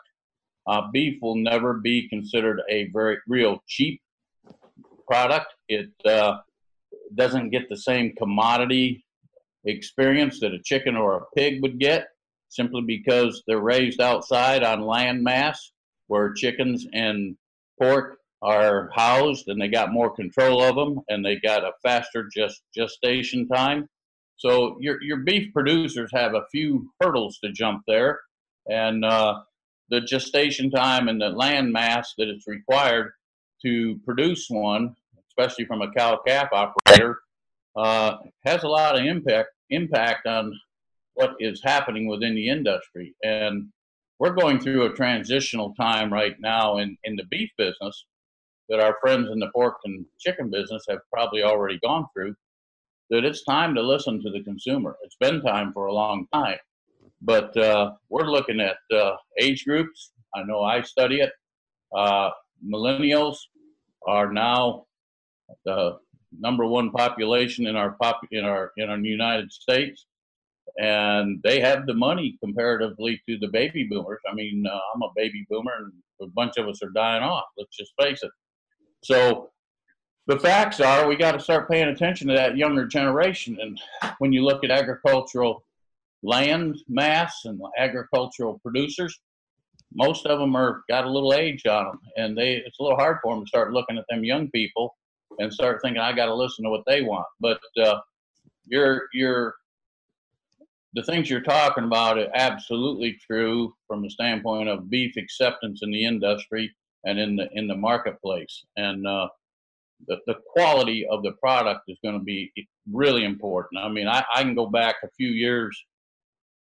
Uh, 0.67 0.83
beef 0.93 1.19
will 1.21 1.35
never 1.35 1.73
be 1.73 2.07
considered 2.07 2.61
a 2.69 2.89
very 2.93 3.17
real 3.27 3.61
cheap 3.67 4.01
product. 5.07 5.47
It 5.67 5.89
uh, 6.05 6.37
doesn't 7.15 7.49
get 7.49 7.67
the 7.67 7.77
same 7.77 8.13
commodity 8.15 9.03
experience 9.65 10.39
that 10.39 10.53
a 10.53 10.61
chicken 10.63 10.95
or 10.95 11.17
a 11.17 11.25
pig 11.35 11.61
would 11.61 11.79
get 11.79 12.07
simply 12.49 12.81
because 12.81 13.43
they're 13.47 13.59
raised 13.59 14.01
outside 14.01 14.63
on 14.63 14.81
land 14.81 15.23
mass 15.23 15.71
where 16.07 16.33
chickens 16.33 16.85
and 16.93 17.37
pork 17.79 18.17
are 18.41 18.89
housed 18.93 19.47
and 19.47 19.61
they 19.61 19.67
got 19.67 19.93
more 19.93 20.13
control 20.13 20.61
of 20.61 20.75
them 20.75 20.99
and 21.09 21.23
they 21.23 21.37
got 21.37 21.63
a 21.63 21.71
faster 21.83 22.27
just 22.35 22.61
gestation 22.75 23.47
time. 23.47 23.87
So 24.41 24.77
your 24.79 24.99
your 25.03 25.17
beef 25.17 25.53
producers 25.53 26.09
have 26.13 26.33
a 26.33 26.47
few 26.51 26.91
hurdles 26.99 27.37
to 27.43 27.51
jump 27.51 27.83
there, 27.87 28.19
and 28.67 29.05
uh, 29.05 29.41
the 29.89 30.01
gestation 30.01 30.71
time 30.71 31.07
and 31.07 31.21
the 31.21 31.29
land 31.29 31.71
mass 31.71 32.15
that 32.17 32.27
is 32.27 32.45
required 32.47 33.11
to 33.63 33.99
produce 34.03 34.47
one, 34.49 34.95
especially 35.29 35.65
from 35.65 35.83
a 35.83 35.91
cow 35.91 36.19
calf 36.25 36.47
operator, 36.51 37.19
uh, 37.75 38.17
has 38.43 38.63
a 38.63 38.67
lot 38.67 38.97
of 38.97 39.05
impact 39.05 39.49
impact 39.69 40.25
on 40.25 40.59
what 41.13 41.35
is 41.39 41.61
happening 41.63 42.07
within 42.07 42.33
the 42.33 42.49
industry. 42.49 43.13
And 43.23 43.69
we're 44.17 44.33
going 44.33 44.59
through 44.59 44.87
a 44.87 44.93
transitional 44.95 45.75
time 45.75 46.11
right 46.11 46.35
now 46.39 46.79
in, 46.79 46.97
in 47.03 47.15
the 47.15 47.25
beef 47.29 47.51
business 47.59 48.05
that 48.69 48.79
our 48.79 48.97
friends 49.01 49.29
in 49.31 49.37
the 49.37 49.51
pork 49.53 49.75
and 49.83 50.03
chicken 50.19 50.49
business 50.49 50.83
have 50.89 50.99
probably 51.13 51.43
already 51.43 51.77
gone 51.83 52.07
through. 52.11 52.33
That 53.11 53.25
it's 53.25 53.43
time 53.43 53.75
to 53.75 53.81
listen 53.81 54.23
to 54.23 54.31
the 54.31 54.41
consumer. 54.43 54.95
It's 55.03 55.17
been 55.19 55.41
time 55.41 55.73
for 55.73 55.87
a 55.87 55.93
long 55.93 56.27
time, 56.33 56.57
but 57.21 57.55
uh, 57.57 57.91
we're 58.09 58.31
looking 58.31 58.61
at 58.61 58.77
uh, 58.95 59.17
age 59.37 59.65
groups. 59.65 60.13
I 60.33 60.43
know 60.43 60.63
I 60.63 60.81
study 60.81 61.19
it. 61.19 61.31
Uh, 61.95 62.29
millennials 62.65 63.35
are 64.07 64.31
now 64.31 64.85
the 65.65 65.97
number 66.39 66.65
one 66.65 66.89
population 66.91 67.67
in 67.67 67.75
our 67.75 67.97
pop 68.01 68.21
in 68.31 68.45
our 68.45 68.71
in 68.77 68.89
our 68.89 68.97
United 68.97 69.51
States, 69.51 70.05
and 70.77 71.41
they 71.43 71.59
have 71.59 71.85
the 71.85 71.93
money 71.93 72.37
comparatively 72.41 73.21
to 73.27 73.37
the 73.39 73.49
baby 73.49 73.83
boomers. 73.89 74.21
I 74.29 74.33
mean, 74.33 74.63
uh, 74.65 74.79
I'm 74.95 75.01
a 75.01 75.11
baby 75.17 75.45
boomer, 75.49 75.73
and 75.79 75.91
a 76.21 76.27
bunch 76.27 76.55
of 76.57 76.67
us 76.67 76.81
are 76.81 76.91
dying 76.91 77.23
off. 77.23 77.45
Let's 77.57 77.75
just 77.75 77.91
face 78.01 78.23
it. 78.23 78.31
So 79.03 79.51
the 80.27 80.39
facts 80.39 80.79
are 80.79 81.07
we 81.07 81.15
got 81.15 81.33
to 81.33 81.39
start 81.39 81.69
paying 81.69 81.87
attention 81.87 82.27
to 82.27 82.33
that 82.33 82.57
younger 82.57 82.85
generation. 82.85 83.57
And 83.59 83.79
when 84.19 84.31
you 84.31 84.43
look 84.43 84.63
at 84.63 84.71
agricultural 84.71 85.63
land 86.23 86.77
mass 86.87 87.41
and 87.45 87.59
agricultural 87.77 88.59
producers, 88.59 89.19
most 89.93 90.25
of 90.25 90.39
them 90.39 90.55
are 90.55 90.83
got 90.89 91.05
a 91.05 91.09
little 91.09 91.33
age 91.33 91.65
on 91.65 91.85
them, 91.85 91.99
and 92.15 92.37
they 92.37 92.55
it's 92.55 92.79
a 92.79 92.83
little 92.83 92.97
hard 92.97 93.17
for 93.21 93.35
them 93.35 93.43
to 93.43 93.49
start 93.49 93.73
looking 93.73 93.97
at 93.97 94.05
them 94.09 94.23
young 94.23 94.49
people 94.51 94.95
and 95.39 95.53
start 95.53 95.81
thinking 95.81 96.01
I 96.01 96.13
got 96.13 96.27
to 96.27 96.33
listen 96.33 96.63
to 96.63 96.69
what 96.69 96.83
they 96.85 97.01
want. 97.01 97.27
But 97.39 97.59
uh, 97.77 97.99
you're 98.65 99.55
the 100.93 101.03
things 101.03 101.29
you're 101.29 101.41
talking 101.41 101.85
about 101.85 102.17
are 102.17 102.29
absolutely 102.35 103.17
true 103.25 103.73
from 103.87 104.01
the 104.01 104.09
standpoint 104.09 104.67
of 104.69 104.89
beef 104.89 105.15
acceptance 105.17 105.79
in 105.83 105.91
the 105.91 106.05
industry 106.05 106.73
and 107.05 107.19
in 107.19 107.35
the 107.35 107.49
in 107.53 107.67
the 107.67 107.75
marketplace. 107.75 108.65
And 108.77 109.07
uh, 109.07 109.27
the, 110.07 110.17
the 110.27 110.35
quality 110.53 111.05
of 111.09 111.23
the 111.23 111.33
product 111.33 111.81
is 111.87 111.97
going 112.03 112.17
to 112.17 112.23
be 112.23 112.51
really 112.91 113.23
important. 113.23 113.83
I 113.83 113.89
mean, 113.89 114.07
I, 114.07 114.23
I 114.33 114.43
can 114.43 114.55
go 114.55 114.67
back 114.67 114.95
a 115.03 115.09
few 115.17 115.29
years, 115.29 115.77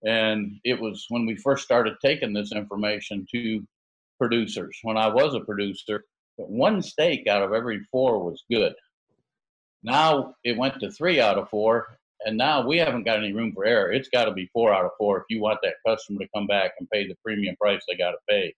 and 0.04 0.60
it 0.64 0.80
was 0.80 1.06
when 1.10 1.26
we 1.26 1.36
first 1.36 1.64
started 1.64 1.96
taking 2.04 2.34
this 2.34 2.52
information 2.52 3.26
to 3.34 3.66
producers. 4.20 4.78
When 4.84 4.98
I 4.98 5.08
was 5.08 5.36
a 5.36 5.42
producer, 5.42 6.04
one 6.36 6.82
steak 6.82 7.28
out 7.28 7.44
of 7.44 7.54
every 7.54 7.82
four 7.92 8.24
was 8.24 8.44
good. 8.52 8.74
Now 9.84 10.36
it 10.44 10.58
went 10.58 10.80
to 10.80 10.92
three 10.92 11.20
out 11.20 11.38
of 11.38 11.50
four, 11.50 11.98
and 12.26 12.38
now 12.38 12.66
we 12.66 12.78
haven't 12.78 13.04
got 13.04 13.18
any 13.18 13.34
room 13.34 13.52
for 13.54 13.66
error. 13.66 13.92
It's 13.92 14.10
got 14.10 14.26
to 14.26 14.32
be 14.32 14.50
four 14.54 14.74
out 14.74 14.86
of 14.86 14.92
four 14.98 15.18
if 15.18 15.26
you 15.30 15.42
want 15.42 15.60
that 15.64 15.76
customer 15.86 16.20
to 16.20 16.28
come 16.34 16.48
back 16.48 16.72
and 16.80 16.90
pay 16.90 17.08
the 17.08 17.16
premium 17.24 17.56
price 17.58 17.82
they 17.88 17.98
got 17.98 18.12
to 18.12 18.18
pay. 18.30 18.54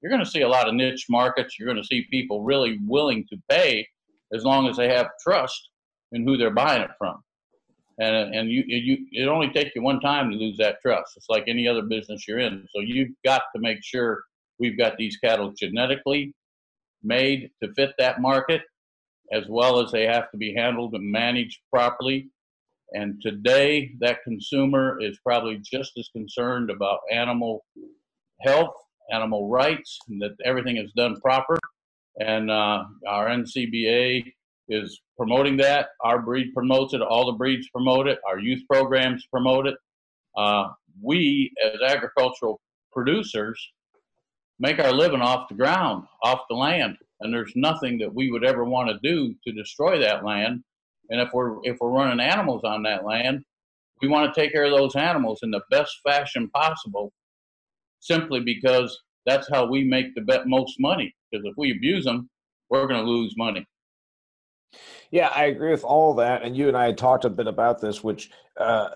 You're 0.00 0.10
going 0.10 0.24
to 0.24 0.30
see 0.30 0.42
a 0.42 0.48
lot 0.48 0.68
of 0.68 0.74
niche 0.74 1.06
markets. 1.10 1.58
You're 1.58 1.66
going 1.66 1.82
to 1.82 1.86
see 1.86 2.06
people 2.10 2.42
really 2.42 2.78
willing 2.86 3.26
to 3.30 3.36
pay 3.50 3.86
as 4.34 4.44
long 4.44 4.68
as 4.68 4.76
they 4.76 4.88
have 4.88 5.08
trust 5.22 5.70
in 6.12 6.24
who 6.24 6.36
they're 6.36 6.50
buying 6.50 6.82
it 6.82 6.90
from. 6.98 7.22
And, 7.98 8.34
and 8.34 8.50
you, 8.50 8.64
you, 8.66 9.06
it 9.12 9.28
only 9.28 9.50
takes 9.50 9.76
you 9.76 9.82
one 9.82 10.00
time 10.00 10.30
to 10.30 10.36
lose 10.36 10.56
that 10.58 10.80
trust. 10.80 11.12
It's 11.16 11.28
like 11.28 11.44
any 11.46 11.68
other 11.68 11.82
business 11.82 12.26
you're 12.26 12.38
in. 12.38 12.66
So 12.74 12.80
you've 12.80 13.10
got 13.24 13.42
to 13.54 13.60
make 13.60 13.78
sure 13.82 14.22
we've 14.58 14.78
got 14.78 14.96
these 14.96 15.18
cattle 15.18 15.52
genetically 15.58 16.34
made 17.02 17.50
to 17.62 17.72
fit 17.74 17.92
that 17.98 18.20
market, 18.20 18.62
as 19.32 19.44
well 19.48 19.84
as 19.84 19.92
they 19.92 20.06
have 20.06 20.30
to 20.30 20.38
be 20.38 20.54
handled 20.54 20.94
and 20.94 21.10
managed 21.10 21.58
properly. 21.70 22.30
And 22.92 23.20
today, 23.20 23.92
that 24.00 24.24
consumer 24.24 24.98
is 25.00 25.18
probably 25.24 25.60
just 25.62 25.92
as 25.98 26.08
concerned 26.08 26.70
about 26.70 27.00
animal 27.12 27.64
health, 28.40 28.74
animal 29.12 29.48
rights, 29.48 29.98
and 30.08 30.20
that 30.22 30.32
everything 30.44 30.78
is 30.78 30.90
done 30.96 31.20
proper. 31.20 31.58
And 32.18 32.50
uh, 32.50 32.84
our 33.06 33.28
NCBA 33.28 34.32
is 34.68 35.00
promoting 35.16 35.56
that. 35.58 35.88
Our 36.02 36.20
breed 36.22 36.52
promotes 36.54 36.94
it. 36.94 37.02
All 37.02 37.26
the 37.26 37.36
breeds 37.36 37.68
promote 37.70 38.06
it. 38.06 38.18
Our 38.28 38.38
youth 38.38 38.62
programs 38.70 39.26
promote 39.32 39.66
it. 39.66 39.74
Uh, 40.36 40.68
we, 41.02 41.52
as 41.64 41.80
agricultural 41.86 42.60
producers, 42.92 43.60
make 44.58 44.78
our 44.78 44.92
living 44.92 45.20
off 45.20 45.48
the 45.48 45.54
ground, 45.54 46.04
off 46.22 46.40
the 46.48 46.56
land. 46.56 46.96
And 47.20 47.32
there's 47.32 47.52
nothing 47.56 47.98
that 47.98 48.14
we 48.14 48.30
would 48.30 48.44
ever 48.44 48.64
want 48.64 48.88
to 48.88 48.98
do 49.02 49.34
to 49.44 49.52
destroy 49.52 49.98
that 49.98 50.24
land. 50.24 50.62
And 51.10 51.20
if 51.20 51.30
we're 51.32 51.56
if 51.64 51.78
we're 51.80 51.90
running 51.90 52.20
animals 52.20 52.62
on 52.64 52.84
that 52.84 53.04
land, 53.04 53.42
we 54.00 54.08
want 54.08 54.32
to 54.32 54.40
take 54.40 54.52
care 54.52 54.64
of 54.64 54.72
those 54.72 54.94
animals 54.94 55.40
in 55.42 55.50
the 55.50 55.62
best 55.70 55.98
fashion 56.06 56.48
possible, 56.50 57.12
simply 57.98 58.40
because 58.40 58.98
that's 59.26 59.48
how 59.48 59.66
we 59.66 59.84
make 59.84 60.14
the 60.14 60.22
bet 60.22 60.46
most 60.46 60.76
money. 60.78 61.14
Because 61.30 61.44
if 61.46 61.54
we 61.56 61.72
abuse 61.72 62.04
them, 62.04 62.28
we're 62.68 62.86
going 62.86 63.04
to 63.04 63.10
lose 63.10 63.34
money. 63.36 63.66
Yeah, 65.10 65.28
I 65.34 65.46
agree 65.46 65.72
with 65.72 65.82
all 65.84 66.14
that. 66.14 66.42
And 66.42 66.56
you 66.56 66.68
and 66.68 66.76
I 66.76 66.86
had 66.86 66.98
talked 66.98 67.24
a 67.24 67.30
bit 67.30 67.48
about 67.48 67.80
this, 67.80 68.04
which 68.04 68.30
uh, 68.58 68.90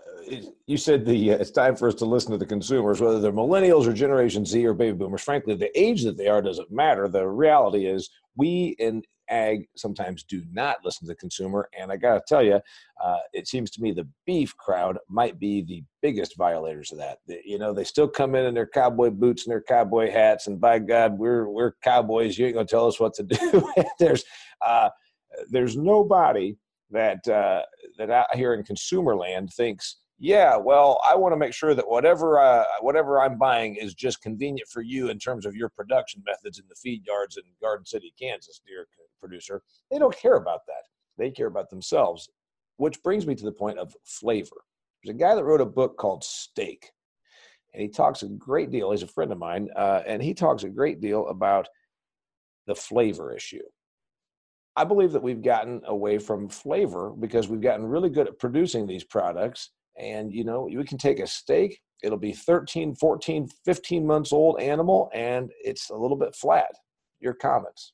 you 0.66 0.76
said 0.76 1.04
the 1.04 1.33
uh, 1.33 1.37
it's 1.37 1.50
time 1.50 1.75
for 1.75 1.88
us 1.88 1.95
to 1.97 2.04
listen 2.04 2.31
to 2.31 2.38
the 2.38 2.47
consumers, 2.47 3.00
whether 3.00 3.19
they're 3.19 3.33
millennials 3.33 3.87
or 3.87 3.93
Generation 3.93 4.45
Z 4.47 4.64
or 4.64 4.75
baby 4.75 4.97
boomers. 4.97 5.23
Frankly, 5.23 5.57
the 5.57 5.76
age 5.78 6.04
that 6.04 6.16
they 6.16 6.28
are 6.28 6.40
doesn't 6.40 6.71
matter. 6.71 7.09
The 7.09 7.26
reality 7.26 7.87
is, 7.87 8.11
we 8.37 8.76
in 8.78 9.02
ag 9.31 9.66
sometimes 9.76 10.25
do 10.25 10.43
not 10.52 10.78
listen 10.85 11.07
to 11.07 11.12
the 11.12 11.16
consumer. 11.16 11.69
And 11.78 11.90
I 11.90 11.97
got 11.97 12.14
to 12.14 12.23
tell 12.26 12.43
you, 12.43 12.61
uh, 13.02 13.19
it 13.33 13.49
seems 13.49 13.71
to 13.73 13.83
me 13.83 13.93
the 13.93 14.09
beef 14.26 14.57
crowd 14.57 14.99
might 15.09 15.38
be 15.38 15.62
the 15.62 15.83
biggest 16.02 16.37
violators 16.37 16.93
of 16.93 16.99
that. 16.99 17.19
You 17.45 17.59
know, 17.59 17.73
they 17.73 17.85
still 17.85 18.09
come 18.09 18.35
in 18.35 18.47
in 18.47 18.54
their 18.54 18.66
cowboy 18.66 19.11
boots 19.11 19.47
and 19.47 19.52
their 19.52 19.62
cowboy 19.62 20.11
hats, 20.11 20.47
and 20.47 20.61
by 20.61 20.78
God, 20.78 21.19
we're 21.19 21.49
we're 21.49 21.73
cowboys. 21.83 22.38
You 22.38 22.47
ain't 22.47 22.54
gonna 22.54 22.66
tell 22.66 22.87
us 22.87 23.00
what 23.00 23.14
to 23.14 23.23
do. 23.23 23.73
there's 23.99 24.25
uh, 24.64 24.90
there's 25.50 25.76
nobody 25.76 26.57
that 26.90 27.26
uh, 27.28 27.62
that 27.99 28.11
out 28.11 28.35
here 28.35 28.54
in 28.54 28.62
consumer 28.62 29.16
land 29.16 29.50
thinks 29.52 29.97
yeah 30.25 30.57
well 30.57 31.00
i 31.09 31.14
want 31.14 31.33
to 31.33 31.37
make 31.37 31.52
sure 31.52 31.75
that 31.75 31.88
whatever 31.88 32.38
uh, 32.38 32.64
whatever 32.81 33.21
i'm 33.21 33.37
buying 33.37 33.76
is 33.76 33.95
just 33.95 34.23
convenient 34.23 34.69
for 34.69 34.81
you 34.81 35.09
in 35.11 35.19
terms 35.19 35.45
of 35.45 35.54
your 35.54 35.69
production 35.69 36.23
methods 36.26 36.59
in 36.59 36.64
the 36.69 36.75
feed 36.75 37.07
yards 37.07 37.37
in 37.37 37.43
garden 37.61 37.85
city 37.85 38.12
kansas 38.21 38.61
dear 38.66 38.87
producer 39.21 39.62
they 39.90 39.99
don't 39.99 40.16
care 40.16 40.37
about 40.37 40.61
that 40.66 40.85
they 41.19 41.31
care 41.31 41.49
about 41.49 41.69
themselves 41.71 42.28
which 42.76 43.02
brings 43.02 43.26
me 43.26 43.35
to 43.35 43.45
the 43.45 43.52
point 43.52 43.78
of 43.78 43.95
flavor 44.04 44.64
there's 45.02 45.14
a 45.14 45.19
guy 45.19 45.35
that 45.35 45.45
wrote 45.45 45.61
a 45.61 45.66
book 45.66 45.97
called 45.97 46.25
steak 46.25 46.90
and 47.75 47.83
he 47.83 47.88
talks 47.88 48.23
a 48.23 48.28
great 48.28 48.71
deal. 48.71 48.93
He's 48.93 49.02
a 49.02 49.09
friend 49.09 49.33
of 49.33 49.38
mine, 49.38 49.69
uh, 49.76 50.02
and 50.07 50.23
he 50.23 50.33
talks 50.33 50.62
a 50.62 50.69
great 50.69 51.00
deal 51.00 51.26
about 51.26 51.69
the 52.66 52.75
flavor 52.75 53.35
issue. 53.35 53.62
I 54.76 54.85
believe 54.85 55.12
that 55.12 55.23
we've 55.23 55.43
gotten 55.43 55.83
away 55.85 56.19
from 56.19 56.49
flavor 56.49 57.11
because 57.11 57.49
we've 57.49 57.61
gotten 57.61 57.87
really 57.87 58.11
good 58.11 58.28
at 58.28 58.38
producing 58.38 58.87
these 58.87 59.04
products. 59.04 59.71
And, 59.98 60.32
you 60.32 60.44
know, 60.44 60.68
we 60.72 60.84
can 60.84 60.98
take 60.98 61.20
a 61.20 61.26
steak, 61.26 61.80
it'll 62.02 62.18
be 62.18 62.32
13, 62.32 62.94
14, 62.94 63.48
15 63.64 64.06
months 64.06 64.32
old 64.32 64.60
animal, 64.60 65.10
and 65.14 65.50
it's 65.62 65.90
a 65.90 65.96
little 65.96 66.16
bit 66.16 66.34
flat. 66.34 66.74
Your 67.20 67.34
comments? 67.34 67.92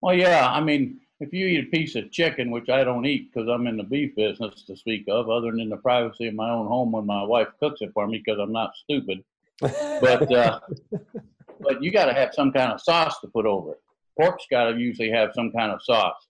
Well, 0.00 0.14
yeah. 0.14 0.48
I 0.48 0.60
mean, 0.60 1.00
if 1.20 1.32
you 1.32 1.46
eat 1.46 1.66
a 1.66 1.70
piece 1.70 1.94
of 1.94 2.10
chicken, 2.10 2.50
which 2.50 2.68
I 2.68 2.82
don't 2.82 3.06
eat 3.06 3.32
because 3.32 3.48
I'm 3.48 3.66
in 3.66 3.76
the 3.76 3.84
beef 3.84 4.16
business 4.16 4.64
to 4.64 4.76
speak 4.76 5.04
of, 5.08 5.30
other 5.30 5.50
than 5.50 5.60
in 5.60 5.68
the 5.68 5.76
privacy 5.76 6.26
of 6.26 6.34
my 6.34 6.50
own 6.50 6.66
home 6.66 6.92
when 6.92 7.06
my 7.06 7.22
wife 7.22 7.48
cooks 7.60 7.80
it 7.80 7.92
for 7.94 8.06
me 8.08 8.22
because 8.24 8.40
I'm 8.40 8.52
not 8.52 8.74
stupid. 8.74 9.22
But 9.60 10.32
uh, 10.32 10.58
but 11.60 11.82
you 11.82 11.92
got 11.92 12.06
to 12.06 12.14
have 12.14 12.34
some 12.34 12.50
kind 12.52 12.72
of 12.72 12.80
sauce 12.80 13.20
to 13.20 13.28
put 13.28 13.46
over 13.46 13.72
it. 13.72 13.82
Pork's 14.18 14.46
got 14.50 14.70
to 14.70 14.76
usually 14.78 15.10
have 15.10 15.30
some 15.34 15.52
kind 15.52 15.70
of 15.70 15.80
sauce. 15.82 16.26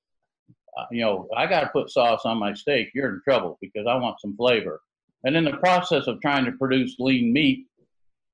Uh, 0.76 0.86
you 0.90 1.02
know, 1.02 1.28
I 1.36 1.46
got 1.46 1.60
to 1.60 1.68
put 1.68 1.90
sauce 1.90 2.22
on 2.24 2.38
my 2.38 2.54
steak. 2.54 2.90
You're 2.94 3.10
in 3.14 3.20
trouble 3.24 3.58
because 3.60 3.86
I 3.86 3.94
want 3.96 4.20
some 4.20 4.36
flavor. 4.36 4.80
And 5.24 5.36
in 5.36 5.44
the 5.44 5.56
process 5.58 6.06
of 6.06 6.20
trying 6.20 6.44
to 6.46 6.52
produce 6.52 6.96
lean 6.98 7.32
meat, 7.32 7.66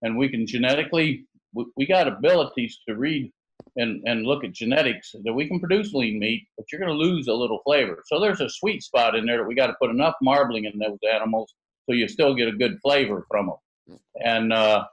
and 0.03 0.17
we 0.17 0.29
can 0.29 0.47
genetically, 0.47 1.27
we, 1.53 1.67
we 1.77 1.87
got 1.87 2.07
abilities 2.07 2.79
to 2.89 2.97
read 2.97 3.33
and, 3.77 4.03
and 4.07 4.25
look 4.25 4.45
at 4.45 4.53
genetics 4.53 5.15
that 5.25 5.33
we 5.33 5.49
can 5.49 5.59
produce 5.59 5.93
lean 5.93 6.19
meat, 6.19 6.47
but 6.57 6.67
you're 6.71 6.81
going 6.81 6.93
to 6.93 7.05
lose 7.05 7.29
a 7.29 7.35
little 7.35 7.61
flavor. 7.65 8.03
So 8.07 8.21
there's 8.21 8.41
a 8.41 8.49
sweet 8.49 8.83
spot 8.83 9.15
in 9.15 9.27
there 9.27 9.39
that 9.39 9.49
we 9.49 9.55
got 9.55 9.67
to 9.67 9.77
put 9.81 9.91
enough 9.91 10.15
marbling 10.23 10.65
in 10.65 10.79
those 10.79 10.99
animals 11.13 11.53
so 11.87 11.95
you 11.95 12.07
still 12.07 12.35
get 12.35 12.49
a 12.49 12.53
good 12.53 12.79
flavor 12.83 13.27
from 13.31 13.47
them. 13.47 13.99
And 14.23 14.53
uh, 14.53 14.85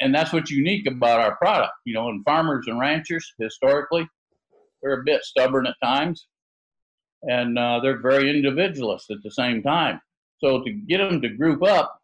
and 0.00 0.14
that's 0.14 0.32
what's 0.32 0.50
unique 0.50 0.86
about 0.86 1.20
our 1.20 1.36
product. 1.36 1.74
You 1.84 1.94
know, 1.94 2.08
and 2.08 2.24
farmers 2.24 2.64
and 2.66 2.78
ranchers 2.78 3.32
historically, 3.38 4.08
they're 4.82 5.00
a 5.00 5.04
bit 5.04 5.22
stubborn 5.24 5.66
at 5.66 5.74
times, 5.82 6.26
and 7.22 7.58
uh, 7.58 7.80
they're 7.80 8.00
very 8.00 8.30
individualist 8.30 9.10
at 9.10 9.22
the 9.22 9.30
same 9.30 9.62
time. 9.62 10.00
So 10.38 10.62
to 10.62 10.70
get 10.72 10.98
them 10.98 11.20
to 11.20 11.28
group 11.28 11.62
up 11.62 12.00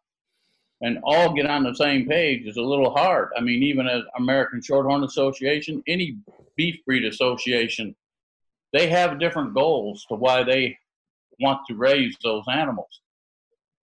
and 0.81 0.99
all 1.03 1.33
get 1.33 1.47
on 1.47 1.63
the 1.63 1.73
same 1.73 2.07
page 2.07 2.45
is 2.45 2.57
a 2.57 2.61
little 2.61 2.91
hard. 2.91 3.29
I 3.35 3.41
mean, 3.41 3.63
even 3.63 3.87
as 3.87 4.03
American 4.17 4.61
Shorthorn 4.61 5.03
Association, 5.03 5.81
any 5.87 6.17
beef 6.55 6.75
breed 6.85 7.05
association, 7.05 7.95
they 8.73 8.87
have 8.89 9.19
different 9.19 9.53
goals 9.53 10.05
to 10.09 10.15
why 10.15 10.43
they 10.43 10.77
want 11.39 11.61
to 11.67 11.75
raise 11.75 12.15
those 12.23 12.43
animals. 12.51 13.01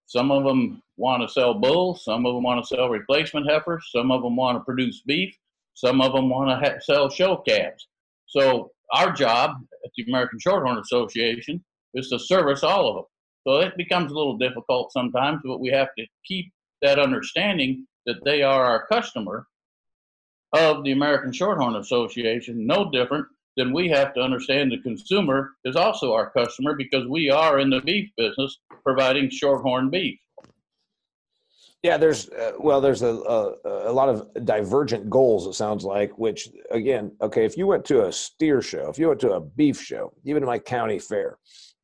Some 0.06 0.30
of 0.30 0.44
them 0.44 0.82
want 0.96 1.22
to 1.22 1.28
sell 1.28 1.54
bulls. 1.54 2.04
Some 2.04 2.26
of 2.26 2.34
them 2.34 2.44
want 2.44 2.64
to 2.64 2.74
sell 2.74 2.88
replacement 2.88 3.50
heifers. 3.50 3.88
Some 3.90 4.10
of 4.10 4.22
them 4.22 4.36
want 4.36 4.58
to 4.58 4.64
produce 4.64 5.00
beef. 5.00 5.34
Some 5.74 6.00
of 6.00 6.12
them 6.12 6.28
want 6.28 6.50
to 6.50 6.70
ha- 6.70 6.78
sell 6.80 7.08
show 7.08 7.36
calves. 7.38 7.88
So 8.26 8.70
our 8.92 9.12
job 9.12 9.56
at 9.84 9.90
the 9.96 10.04
American 10.04 10.38
Shorthorn 10.38 10.78
Association 10.78 11.64
is 11.94 12.08
to 12.08 12.18
service 12.18 12.62
all 12.62 12.88
of 12.88 12.94
them. 12.96 13.04
So 13.46 13.60
it 13.60 13.76
becomes 13.76 14.10
a 14.10 14.14
little 14.14 14.38
difficult 14.38 14.92
sometimes, 14.92 15.40
but 15.44 15.60
we 15.60 15.68
have 15.68 15.88
to 15.98 16.06
keep 16.26 16.52
that 16.82 16.98
understanding 16.98 17.86
that 18.06 18.24
they 18.24 18.42
are 18.42 18.64
our 18.64 18.86
customer 18.86 19.46
of 20.52 20.84
the 20.84 20.92
American 20.92 21.32
Shorthorn 21.32 21.76
Association, 21.76 22.66
no 22.66 22.90
different 22.90 23.26
than 23.56 23.72
we 23.72 23.88
have 23.88 24.14
to 24.14 24.20
understand 24.20 24.70
the 24.70 24.80
consumer 24.82 25.52
is 25.64 25.76
also 25.76 26.12
our 26.12 26.30
customer 26.30 26.74
because 26.74 27.06
we 27.08 27.30
are 27.30 27.58
in 27.58 27.70
the 27.70 27.80
beef 27.80 28.10
business 28.16 28.58
providing 28.82 29.30
shorthorn 29.30 29.90
beef. 29.90 30.18
Yeah, 31.84 31.98
there's 31.98 32.30
uh, 32.30 32.52
well, 32.58 32.80
there's 32.80 33.02
a, 33.02 33.08
a, 33.08 33.90
a 33.90 33.92
lot 33.92 34.08
of 34.08 34.26
divergent 34.46 35.10
goals. 35.10 35.46
It 35.46 35.52
sounds 35.52 35.84
like. 35.84 36.16
Which 36.18 36.48
again, 36.70 37.12
okay, 37.20 37.44
if 37.44 37.58
you 37.58 37.66
went 37.66 37.84
to 37.84 38.06
a 38.06 38.12
steer 38.12 38.62
show, 38.62 38.88
if 38.88 38.98
you 38.98 39.08
went 39.08 39.20
to 39.20 39.32
a 39.32 39.40
beef 39.40 39.82
show, 39.82 40.14
even 40.24 40.42
my 40.46 40.58
county 40.58 40.98
fair, 40.98 41.36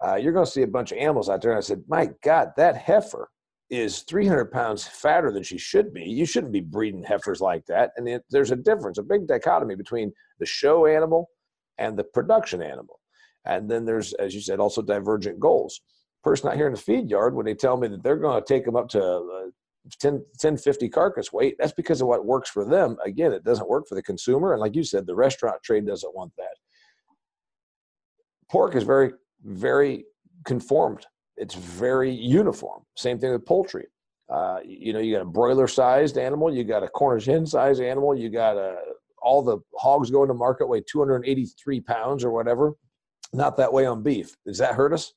uh, 0.02 0.14
you're 0.14 0.33
going 0.33 0.47
to 0.47 0.50
see 0.50 0.62
a 0.62 0.66
bunch 0.66 0.90
of 0.90 0.97
animals 0.97 1.28
out 1.28 1.42
there. 1.42 1.50
And 1.50 1.59
I 1.59 1.61
said, 1.61 1.85
my 1.87 2.09
God, 2.25 2.49
that 2.57 2.78
heifer 2.78 3.29
is 3.68 4.01
300 4.09 4.51
pounds 4.51 4.87
fatter 4.87 5.31
than 5.31 5.42
she 5.42 5.59
should 5.59 5.92
be. 5.92 6.05
You 6.05 6.25
shouldn't 6.25 6.55
be 6.55 6.62
breeding 6.62 7.03
heifers 7.03 7.42
like 7.42 7.66
that. 7.66 7.90
And 7.98 8.09
it, 8.09 8.25
there's 8.31 8.53
a 8.53 8.57
difference, 8.57 8.96
a 8.96 9.03
big 9.03 9.27
dichotomy 9.27 9.75
between 9.75 10.14
the 10.38 10.46
show 10.46 10.87
animal 10.87 11.29
and 11.77 11.94
the 11.94 12.05
production 12.05 12.62
animal. 12.62 13.01
And 13.44 13.70
then 13.70 13.85
there's, 13.85 14.14
as 14.14 14.35
you 14.35 14.40
said, 14.40 14.61
also 14.61 14.81
divergent 14.81 15.38
goals. 15.40 15.83
Person 16.25 16.48
out 16.48 16.57
here 16.57 16.68
in 16.68 16.72
the 16.72 16.81
feed 16.81 17.11
yard, 17.11 17.35
when 17.35 17.44
they 17.44 17.55
tell 17.55 17.77
me 17.77 17.88
that 17.88 18.03
they're 18.03 18.16
going 18.16 18.42
to 18.42 18.46
take 18.46 18.64
them 18.64 18.77
up 18.77 18.88
to 18.90 19.03
uh, 19.03 19.51
10, 19.99 20.25
10, 20.38 20.57
50 20.57 20.88
carcass 20.88 21.33
weight, 21.33 21.57
that's 21.59 21.73
because 21.73 22.01
of 22.01 22.09
what 22.09 22.25
works 22.25 22.51
for 22.51 22.64
them. 22.64 22.97
Again, 23.05 23.33
it 23.33 23.45
doesn't 23.45 23.69
work 23.69 23.87
for 23.88 23.95
the 23.95 24.03
consumer. 24.03 24.53
And 24.53 24.61
like 24.61 24.77
you 24.77 24.85
said, 24.85 25.07
the 25.07 25.14
restaurant 25.14 25.62
trade 25.62 25.87
doesn't 25.87 26.14
want 26.14 26.33
that. 26.37 26.57
Pork 28.51 28.75
is 28.75 28.85
very, 28.85 29.12
very 29.45 30.05
conformed. 30.45 31.07
It's 31.37 31.55
very 31.55 32.11
uniform. 32.11 32.83
Same 32.97 33.19
thing 33.19 33.33
with 33.33 33.47
poultry. 33.47 33.87
Uh, 34.29 34.61
you 34.64 34.93
know, 34.93 35.01
you 35.01 35.14
got 35.14 35.23
a 35.23 35.27
broiler 35.27 35.66
sized 35.66 36.16
animal, 36.19 36.55
you 36.55 36.62
got 36.62 36.85
a 36.85 36.88
Cornish 36.88 37.27
hen 37.27 37.47
sized 37.47 37.81
animal, 37.81 38.16
you 38.16 38.31
got 38.31 38.57
a 38.57 38.77
all 39.23 39.43
the 39.43 39.59
hogs 39.77 40.11
going 40.11 40.29
to 40.29 40.35
market 40.35 40.66
weigh 40.66 40.81
283 40.81 41.81
pounds 41.81 42.25
or 42.25 42.31
whatever. 42.31 42.73
Not 43.33 43.57
that 43.59 43.73
way 43.73 43.87
on 43.87 44.03
beef. 44.03 44.37
Does 44.47 44.59
that 44.59 44.75
hurt 44.75 44.93
us? 44.93 45.12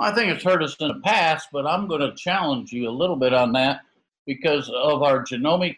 I 0.00 0.12
think 0.12 0.32
it's 0.32 0.44
hurt 0.44 0.62
us 0.62 0.76
in 0.80 0.88
the 0.88 1.00
past, 1.04 1.48
but 1.52 1.66
I'm 1.66 1.88
going 1.88 2.00
to 2.00 2.14
challenge 2.14 2.72
you 2.72 2.88
a 2.88 2.90
little 2.90 3.16
bit 3.16 3.34
on 3.34 3.52
that 3.52 3.80
because 4.26 4.70
of 4.70 5.02
our 5.02 5.24
genomic 5.24 5.76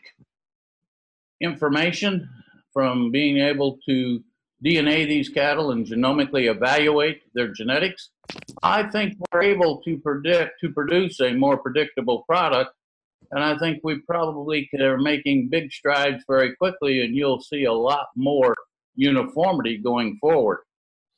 information 1.40 2.28
from 2.72 3.10
being 3.10 3.38
able 3.38 3.78
to 3.86 4.22
DNA 4.64 5.08
these 5.08 5.28
cattle 5.28 5.70
and 5.70 5.86
genomically 5.86 6.50
evaluate 6.50 7.22
their 7.34 7.48
genetics. 7.48 8.10
I 8.62 8.84
think 8.90 9.16
we're 9.32 9.42
able 9.42 9.80
to 9.82 9.98
predict 9.98 10.60
to 10.60 10.70
produce 10.70 11.20
a 11.20 11.32
more 11.32 11.56
predictable 11.56 12.22
product 12.28 12.72
and 13.32 13.44
I 13.44 13.56
think 13.58 13.80
we 13.84 13.98
probably 14.00 14.68
are 14.80 14.98
making 14.98 15.48
big 15.50 15.72
strides 15.72 16.24
very 16.28 16.56
quickly, 16.56 17.04
and 17.04 17.14
you'll 17.14 17.40
see 17.40 17.64
a 17.64 17.72
lot 17.72 18.08
more 18.16 18.54
uniformity 18.96 19.78
going 19.78 20.18
forward. 20.20 20.58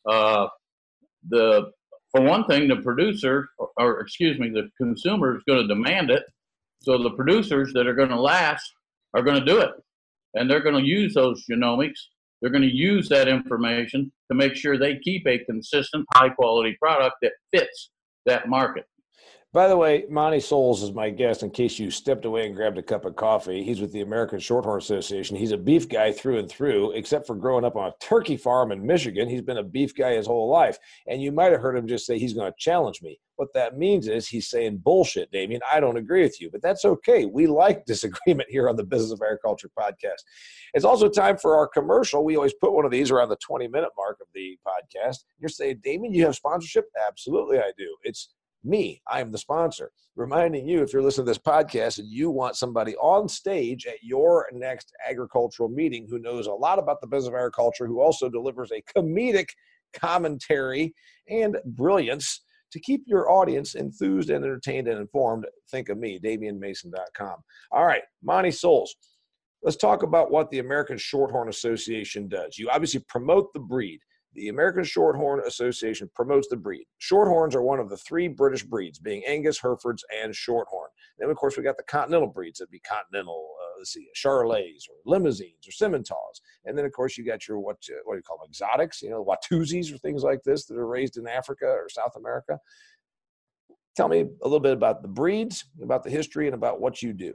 Uh, 0.09 0.49
the 1.29 1.71
for 2.13 2.23
one 2.23 2.45
thing, 2.45 2.69
the 2.69 2.77
producer, 2.77 3.49
or, 3.59 3.71
or 3.79 4.01
excuse 4.01 4.39
me, 4.39 4.51
the 4.51 4.69
consumer 4.77 5.37
is 5.37 5.43
going 5.49 5.67
to 5.67 5.75
demand 5.75 6.11
it. 6.11 6.23
So 6.83 6.99
the 6.99 7.11
producers 7.11 7.73
that 7.75 7.87
are 7.87 7.95
going 7.95 8.11
to 8.11 8.21
last 8.21 8.71
are 9.15 9.23
going 9.23 9.39
to 9.39 9.45
do 9.45 9.61
it, 9.61 9.71
and 10.35 10.51
they're 10.51 10.63
going 10.63 10.83
to 10.83 10.89
use 10.89 11.15
those 11.15 11.45
genomics. 11.51 11.99
They're 12.41 12.51
going 12.51 12.63
to 12.63 12.75
use 12.75 13.09
that 13.09 13.29
information 13.29 14.11
to 14.31 14.37
make 14.37 14.57
sure 14.57 14.77
they 14.77 14.99
keep 14.99 15.27
a 15.27 15.39
consistent, 15.45 16.05
high 16.15 16.31
quality 16.31 16.77
product 16.81 17.17
that 17.23 17.33
fits 17.53 17.91
that 18.27 18.49
market. 18.49 18.85
By 19.55 19.69
the 19.69 19.77
way, 19.77 20.07
Montie 20.11 20.41
Soules 20.41 20.83
is 20.83 20.93
my 20.93 21.11
guest 21.11 21.43
in 21.43 21.51
case 21.51 21.79
you 21.79 21.91
stepped 21.91 22.25
away 22.25 22.47
and 22.47 22.57
grabbed 22.57 22.79
a 22.79 22.83
cup 22.83 23.05
of 23.05 23.17
coffee. 23.17 23.63
He's 23.63 23.83
with 23.83 23.93
the 23.93 24.01
American 24.01 24.39
Shorthorn 24.39 24.79
Association. 24.79 25.37
He's 25.37 25.53
a 25.53 25.59
beef 25.59 25.91
guy 25.91 26.11
through 26.11 26.39
and 26.39 26.49
through, 26.49 26.93
except 26.93 27.27
for 27.27 27.37
growing 27.37 27.63
up 27.63 27.77
on 27.77 27.89
a 27.89 27.95
turkey 28.01 28.39
farm 28.39 28.73
in 28.73 28.87
Michigan. 28.87 29.29
He's 29.29 29.43
been 29.43 29.59
a 29.59 29.63
beef 29.63 29.95
guy 29.95 30.15
his 30.15 30.27
whole 30.27 30.49
life. 30.49 30.79
And 31.07 31.21
you 31.21 31.33
might 31.33 31.53
have 31.53 31.61
heard 31.61 31.77
him 31.77 31.87
just 31.87 32.07
say 32.07 32.19
he's 32.19 32.33
going 32.33 32.51
to 32.51 32.57
challenge 32.59 33.03
me. 33.03 33.21
What 33.37 33.53
that 33.53 33.77
means 33.77 34.09
is 34.09 34.27
he's 34.27 34.49
saying 34.49 34.79
bullshit, 34.79 35.31
Damian. 35.33 35.61
I 35.71 35.81
don't 35.81 35.99
agree 35.99 36.23
with 36.23 36.41
you, 36.41 36.51
but 36.51 36.63
that's 36.63 36.87
okay. 36.87 37.27
We 37.27 37.47
like 37.47 37.85
disagreement 37.87 38.49
here 38.49 38.71
on 38.71 38.77
the 38.77 38.85
Business 38.85 39.13
of 39.13 39.21
Agriculture 39.21 39.69
podcast. 39.79 40.23
It's 40.73 40.87
also 40.87 41.11
time 41.11 41.37
for 41.37 41.59
our 41.59 41.69
commercial. 41.69 42.25
We 42.25 42.37
always 42.37 42.55
put 42.55 42.73
one 42.73 42.87
of 42.87 42.91
these 42.91 43.11
around 43.11 43.29
the 43.29 43.37
20 43.37 43.69
minute 43.69 43.91
mark 43.99 44.17
of 44.23 44.29
the 44.35 44.57
podcast. 44.67 45.25
You're 45.39 45.51
saying, 45.51 45.81
Damian, 45.85 46.15
you 46.15 46.25
have 46.25 46.37
sponsorship? 46.37 46.87
Absolutely, 47.07 47.59
I 47.59 47.73
do. 47.77 47.95
It's 48.03 48.31
me. 48.65 49.03
I 49.11 49.21
am 49.21 49.33
the 49.33 49.39
sponsor. 49.39 49.91
Reminding 50.15 50.69
you, 50.69 50.83
if 50.83 50.93
you're 50.93 51.03
listening 51.03 51.27
to 51.27 51.31
this 51.31 51.39
podcast 51.39 51.99
and 51.99 52.09
you 52.09 52.31
want 52.31 52.57
somebody 52.57 52.95
on 52.97 53.29
stage 53.29 53.87
at 53.87 54.03
your 54.03 54.47
next 54.53 54.93
agricultural 55.09 55.71
meeting 55.71 56.07
who 56.09 56.19
knows 56.19 56.47
a 56.47 56.53
lot 56.53 56.79
about 56.79 57.01
the 57.01 57.07
business 57.07 57.29
of 57.29 57.35
agriculture, 57.35 57.87
who 57.87 58.01
also 58.01 58.29
delivers 58.29 58.71
a 58.73 58.83
comedic 58.97 59.49
commentary 59.95 60.95
and 61.29 61.57
brilliance 61.65 62.43
to 62.73 62.81
keep 62.81 63.05
your 63.07 63.31
audience 63.31 63.75
enthused 63.75 64.31
and 64.31 64.45
entertained 64.45 64.89
and 64.89 64.99
informed, 64.99 65.47
think 65.71 65.89
of 65.89 65.99
me, 65.99 66.19
DamianMason.com. 66.19 67.37
All 67.71 67.85
right, 67.85 68.03
Montie 68.27 68.51
Soules. 68.51 68.95
Let's 69.63 69.77
talk 69.77 70.03
about 70.03 70.31
what 70.31 70.51
the 70.51 70.59
American 70.59 70.97
Shorthorn 70.97 71.49
Association 71.49 72.29
does. 72.29 72.59
You 72.59 72.69
obviously 72.71 73.05
promote 73.09 73.53
the 73.53 73.61
breed 73.61 74.01
the 74.35 74.49
American 74.49 74.83
Shorthorn 74.83 75.47
Association 75.47 76.11
promotes 76.15 76.49
the 76.49 76.57
breed. 76.57 76.87
Shorthorns 77.01 77.55
are 77.55 77.63
one 77.63 77.79
of 77.79 77.89
the 77.89 77.97
three 77.97 78.29
British 78.29 78.65
breeds, 78.65 78.99
being 78.99 79.23
Angus, 79.27 79.59
Herefords, 79.59 80.05
and 80.23 80.33
Shorthorn. 80.33 80.89
Then, 81.19 81.31
of 81.31 81.37
course, 81.37 81.57
we 81.57 81.63
got 81.63 81.77
the 81.77 81.83
Continental 81.85 82.29
breeds. 82.29 82.59
That'd 82.59 82.71
be 82.71 82.81
Continental, 82.81 83.51
uh, 83.61 83.79
let's 83.79 83.93
see, 83.93 84.09
Charolais 84.17 84.89
or 84.89 84.97
Limousines 85.05 85.67
or 85.67 85.71
Simmentals. 85.71 86.41
And 86.65 86.77
then, 86.77 86.85
of 86.85 86.93
course, 86.93 87.19
you 87.19 87.25
got 87.25 87.47
your 87.47 87.59
what, 87.59 87.77
uh, 87.91 88.01
what 88.05 88.15
do 88.15 88.19
you 88.19 88.23
call 88.23 88.39
them, 88.39 88.49
exotics, 88.49 89.03
you 89.03 89.11
know, 89.11 89.25
Watusis 89.25 89.93
or 89.93 89.99
things 89.99 90.23
like 90.23 90.43
this 90.45 90.65
that 90.67 90.77
are 90.77 90.87
raised 90.87 91.17
in 91.19 91.29
Africa 91.29 91.67
or 91.67 91.89
South 91.89 92.17
America. 92.17 92.59
Tell 93.95 94.09
me 94.09 94.21
a 94.21 94.45
little 94.45 94.61
bit 94.61 94.73
about 94.73 95.03
the 95.03 95.09
breeds, 95.09 95.67
about 95.83 96.03
the 96.03 96.11
history, 96.11 96.47
and 96.47 96.55
about 96.55 96.81
what 96.81 97.03
you 97.03 97.13
do. 97.13 97.35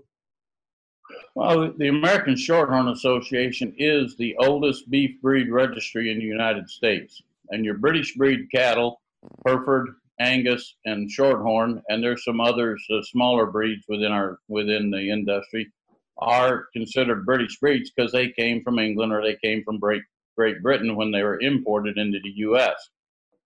Well, 1.35 1.71
the 1.77 1.87
American 1.87 2.35
Shorthorn 2.35 2.91
Association 2.91 3.73
is 3.77 4.15
the 4.15 4.35
oldest 4.39 4.89
beef 4.89 5.21
breed 5.21 5.49
registry 5.49 6.11
in 6.11 6.19
the 6.19 6.25
United 6.25 6.69
States. 6.69 7.21
And 7.49 7.63
your 7.63 7.77
British 7.77 8.15
breed 8.15 8.49
cattle, 8.51 9.01
Hereford, 9.45 9.89
Angus, 10.19 10.75
and 10.85 11.09
Shorthorn, 11.09 11.81
and 11.89 12.03
there's 12.03 12.23
some 12.23 12.41
others, 12.41 12.83
uh, 12.91 13.01
smaller 13.03 13.45
breeds 13.45 13.85
within 13.87 14.11
our 14.11 14.39
within 14.47 14.89
the 14.89 15.11
industry, 15.11 15.71
are 16.17 16.65
considered 16.73 17.25
British 17.25 17.59
breeds 17.59 17.91
because 17.91 18.11
they 18.11 18.29
came 18.29 18.63
from 18.63 18.79
England 18.79 19.13
or 19.13 19.21
they 19.21 19.35
came 19.35 19.63
from 19.63 19.79
Great, 19.79 20.01
Great 20.35 20.61
Britain 20.63 20.95
when 20.95 21.11
they 21.11 21.23
were 21.23 21.39
imported 21.39 21.97
into 21.97 22.19
the 22.23 22.31
U.S. 22.37 22.89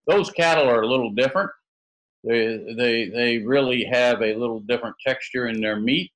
Those 0.06 0.30
cattle 0.30 0.68
are 0.68 0.82
a 0.82 0.88
little 0.88 1.10
different. 1.10 1.50
They, 2.24 2.74
they, 2.76 3.08
they 3.08 3.38
really 3.38 3.84
have 3.84 4.22
a 4.22 4.34
little 4.34 4.60
different 4.60 4.96
texture 5.04 5.48
in 5.48 5.60
their 5.60 5.78
meat. 5.78 6.10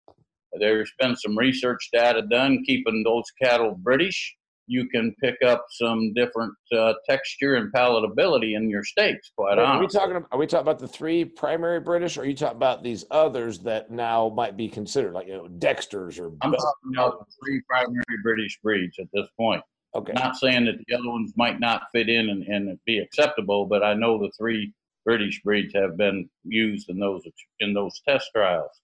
There's 0.59 0.93
been 0.99 1.17
some 1.17 1.37
research 1.37 1.89
data 1.93 2.23
done 2.23 2.63
keeping 2.65 3.03
those 3.05 3.25
cattle 3.43 3.75
British. 3.79 4.37
You 4.69 4.89
can 4.89 5.15
pick 5.23 5.37
up 5.47 5.65
some 5.71 6.13
different 6.15 6.53
uh, 6.77 6.95
texture 7.09 7.55
and 7.55 7.73
palatability 7.73 8.57
in 8.57 8.69
your 8.69 8.83
steaks. 8.83 9.31
Quite 9.37 9.59
honestly, 9.59 9.77
are 9.77 9.81
we 9.81 9.87
talking? 9.87 10.17
About, 10.17 10.29
are 10.33 10.39
we 10.39 10.47
talking 10.47 10.63
about 10.63 10.79
the 10.81 10.89
three 10.89 11.25
primary 11.25 11.79
British, 11.79 12.17
or 12.17 12.23
are 12.23 12.25
you 12.25 12.35
talking 12.35 12.57
about 12.57 12.83
these 12.83 13.05
others 13.11 13.61
that 13.61 13.91
now 13.93 14.29
might 14.35 14.57
be 14.57 14.69
considered, 14.69 15.13
like 15.13 15.29
you 15.29 15.35
know, 15.35 15.47
Dexters 15.59 16.19
or? 16.19 16.33
I'm 16.43 16.53
talking 16.53 16.93
about 16.95 17.21
the 17.21 17.33
three 17.41 17.63
primary 17.69 18.03
British 18.25 18.59
breeds 18.61 18.99
at 18.99 19.07
this 19.13 19.29
point. 19.37 19.63
Okay. 19.95 20.13
Not 20.15 20.37
saying 20.37 20.65
that 20.65 20.75
the 20.87 20.95
other 20.95 21.09
ones 21.09 21.33
might 21.37 21.61
not 21.61 21.83
fit 21.93 22.09
in 22.09 22.29
and, 22.29 22.43
and 22.43 22.79
be 22.85 22.99
acceptable, 22.99 23.67
but 23.67 23.85
I 23.85 23.95
know 23.95 24.19
the 24.19 24.33
three 24.37 24.75
British 25.05 25.41
breeds 25.43 25.73
have 25.75 25.97
been 25.97 26.29
used 26.45 26.91
in 26.91 26.99
those 26.99 27.23
in 27.61 27.73
those 27.73 28.01
test 28.07 28.31
trials. 28.35 28.81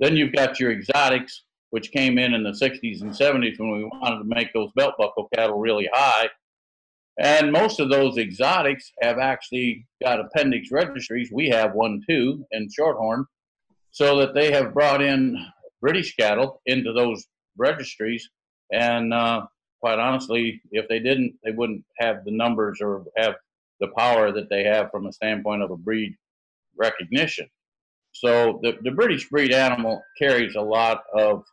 Then 0.00 0.16
you've 0.16 0.32
got 0.32 0.58
your 0.58 0.72
exotics, 0.72 1.44
which 1.70 1.92
came 1.92 2.18
in 2.18 2.34
in 2.34 2.42
the 2.42 2.50
60s 2.50 3.02
and 3.02 3.12
70s 3.12 3.58
when 3.60 3.70
we 3.70 3.84
wanted 3.84 4.18
to 4.18 4.24
make 4.24 4.52
those 4.52 4.70
belt 4.74 4.94
buckle 4.98 5.28
cattle 5.34 5.58
really 5.58 5.88
high. 5.92 6.28
And 7.18 7.52
most 7.52 7.80
of 7.80 7.90
those 7.90 8.16
exotics 8.16 8.90
have 9.02 9.18
actually 9.18 9.86
got 10.02 10.20
appendix 10.20 10.72
registries. 10.72 11.30
We 11.30 11.50
have 11.50 11.74
one 11.74 12.02
too 12.08 12.46
in 12.50 12.68
Shorthorn, 12.68 13.26
so 13.90 14.18
that 14.18 14.34
they 14.34 14.50
have 14.52 14.72
brought 14.72 15.02
in 15.02 15.36
British 15.82 16.16
cattle 16.16 16.62
into 16.64 16.94
those 16.94 17.26
registries. 17.58 18.26
And 18.72 19.12
uh, 19.12 19.46
quite 19.80 19.98
honestly, 19.98 20.62
if 20.72 20.88
they 20.88 20.98
didn't, 20.98 21.34
they 21.44 21.50
wouldn't 21.50 21.84
have 21.98 22.24
the 22.24 22.30
numbers 22.30 22.78
or 22.80 23.04
have 23.18 23.34
the 23.80 23.88
power 23.96 24.32
that 24.32 24.48
they 24.48 24.64
have 24.64 24.90
from 24.90 25.06
a 25.06 25.12
standpoint 25.12 25.62
of 25.62 25.70
a 25.70 25.76
breed 25.76 26.14
recognition. 26.76 27.48
So 28.12 28.60
the, 28.62 28.76
the 28.82 28.90
British 28.90 29.28
breed 29.28 29.52
animal 29.52 30.02
carries 30.18 30.54
a 30.54 30.60
lot 30.60 31.02
of 31.14 31.44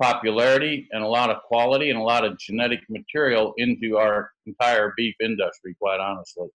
popularity 0.00 0.88
and 0.92 1.02
a 1.02 1.08
lot 1.08 1.30
of 1.30 1.42
quality 1.42 1.90
and 1.90 1.98
a 1.98 2.02
lot 2.02 2.24
of 2.24 2.38
genetic 2.38 2.80
material 2.88 3.54
into 3.56 3.96
our 3.96 4.30
entire 4.46 4.92
beef 4.96 5.14
industry, 5.20 5.74
quite 5.80 6.00
honestly. 6.00 6.48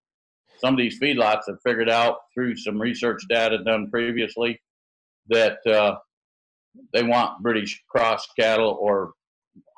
Some 0.59 0.75
of 0.75 0.77
these 0.77 0.99
feedlots 0.99 1.47
have 1.47 1.57
figured 1.63 1.89
out 1.89 2.17
through 2.33 2.55
some 2.55 2.79
research 2.79 3.23
data 3.29 3.63
done 3.63 3.89
previously 3.89 4.61
that 5.29 5.57
uh, 5.65 5.95
they 6.93 7.03
want 7.03 7.41
British 7.41 7.83
cross 7.89 8.27
cattle 8.37 8.77
or 8.79 9.13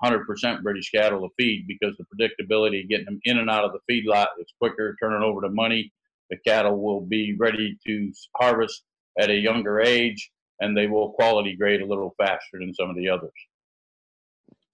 100% 0.04 0.62
British 0.62 0.92
cattle 0.92 1.22
to 1.22 1.30
feed 1.38 1.66
because 1.68 1.96
the 1.98 2.06
predictability 2.06 2.84
of 2.84 2.90
getting 2.90 3.06
them 3.06 3.20
in 3.24 3.38
and 3.38 3.50
out 3.50 3.64
of 3.64 3.72
the 3.72 3.80
feedlot 3.90 4.28
is 4.40 4.48
quicker, 4.60 4.96
turning 5.02 5.24
over 5.24 5.42
the 5.42 5.50
money. 5.50 5.92
The 6.30 6.38
cattle 6.46 6.82
will 6.82 7.02
be 7.02 7.36
ready 7.40 7.78
to 7.88 8.12
harvest 8.36 8.84
at 9.20 9.30
a 9.30 9.36
younger 9.36 9.82
age, 9.82 10.32
and 10.60 10.76
they 10.76 10.88
will 10.88 11.12
quality 11.12 11.56
grade 11.56 11.82
a 11.82 11.86
little 11.86 12.14
faster 12.18 12.60
than 12.60 12.74
some 12.74 12.90
of 12.90 12.96
the 12.96 13.10
others. 13.10 13.32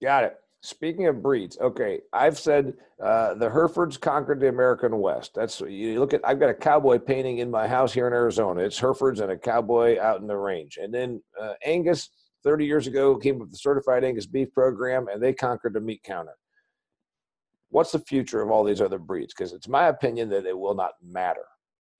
Got 0.02 0.24
it. 0.24 0.36
Speaking 0.62 1.06
of 1.06 1.22
breeds, 1.22 1.56
okay, 1.58 2.00
I've 2.12 2.38
said 2.38 2.74
uh, 3.02 3.32
the 3.34 3.48
Herefords 3.48 3.96
conquered 3.98 4.40
the 4.40 4.48
American 4.48 4.98
West. 4.98 5.32
That's 5.34 5.60
you 5.62 5.98
look 5.98 6.12
at. 6.12 6.20
I've 6.22 6.38
got 6.38 6.50
a 6.50 6.54
cowboy 6.54 6.98
painting 6.98 7.38
in 7.38 7.50
my 7.50 7.66
house 7.66 7.94
here 7.94 8.06
in 8.06 8.12
Arizona. 8.12 8.60
It's 8.60 8.78
Herefords 8.78 9.20
and 9.20 9.32
a 9.32 9.38
cowboy 9.38 9.98
out 9.98 10.20
in 10.20 10.26
the 10.26 10.36
range, 10.36 10.78
and 10.80 10.92
then 10.92 11.22
uh, 11.40 11.54
Angus 11.64 12.10
30 12.44 12.66
years 12.66 12.86
ago 12.86 13.16
came 13.16 13.36
up 13.36 13.42
with 13.42 13.50
the 13.50 13.58
certified 13.58 14.04
Angus 14.04 14.26
beef 14.26 14.52
program 14.52 15.08
and 15.08 15.22
they 15.22 15.32
conquered 15.32 15.74
the 15.74 15.80
meat 15.80 16.02
counter. 16.02 16.34
What's 17.68 17.92
the 17.92 17.98
future 18.00 18.42
of 18.42 18.50
all 18.50 18.64
these 18.64 18.80
other 18.80 18.98
breeds? 18.98 19.32
Because 19.34 19.52
it's 19.52 19.68
my 19.68 19.88
opinion 19.88 20.28
that 20.30 20.46
it 20.46 20.58
will 20.58 20.74
not 20.74 20.92
matter. 21.02 21.44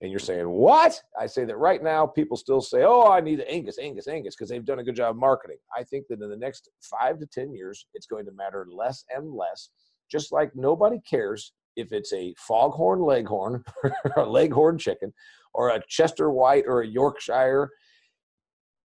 And 0.01 0.09
you're 0.09 0.19
saying, 0.19 0.49
what? 0.49 0.99
I 1.19 1.27
say 1.27 1.45
that 1.45 1.57
right 1.57 1.81
now, 1.81 2.07
people 2.07 2.35
still 2.35 2.59
say, 2.59 2.83
oh, 2.83 3.07
I 3.07 3.21
need 3.21 3.43
Angus, 3.47 3.77
Angus, 3.77 4.07
Angus, 4.07 4.35
because 4.35 4.49
they've 4.49 4.65
done 4.65 4.79
a 4.79 4.83
good 4.83 4.95
job 4.95 5.15
marketing. 5.15 5.57
I 5.77 5.83
think 5.83 6.07
that 6.09 6.21
in 6.21 6.29
the 6.29 6.35
next 6.35 6.69
five 6.81 7.19
to 7.19 7.27
10 7.27 7.53
years, 7.53 7.85
it's 7.93 8.07
going 8.07 8.25
to 8.25 8.31
matter 8.31 8.65
less 8.71 9.05
and 9.15 9.31
less, 9.31 9.69
just 10.11 10.31
like 10.31 10.51
nobody 10.55 10.97
cares 11.07 11.53
if 11.75 11.91
it's 11.91 12.11
a 12.13 12.33
foghorn 12.37 12.99
leghorn 13.01 13.63
or 13.83 13.93
a 14.17 14.25
leghorn 14.25 14.79
chicken 14.79 15.13
or 15.53 15.69
a 15.69 15.83
Chester 15.87 16.31
White 16.31 16.63
or 16.67 16.81
a 16.81 16.87
Yorkshire. 16.87 17.69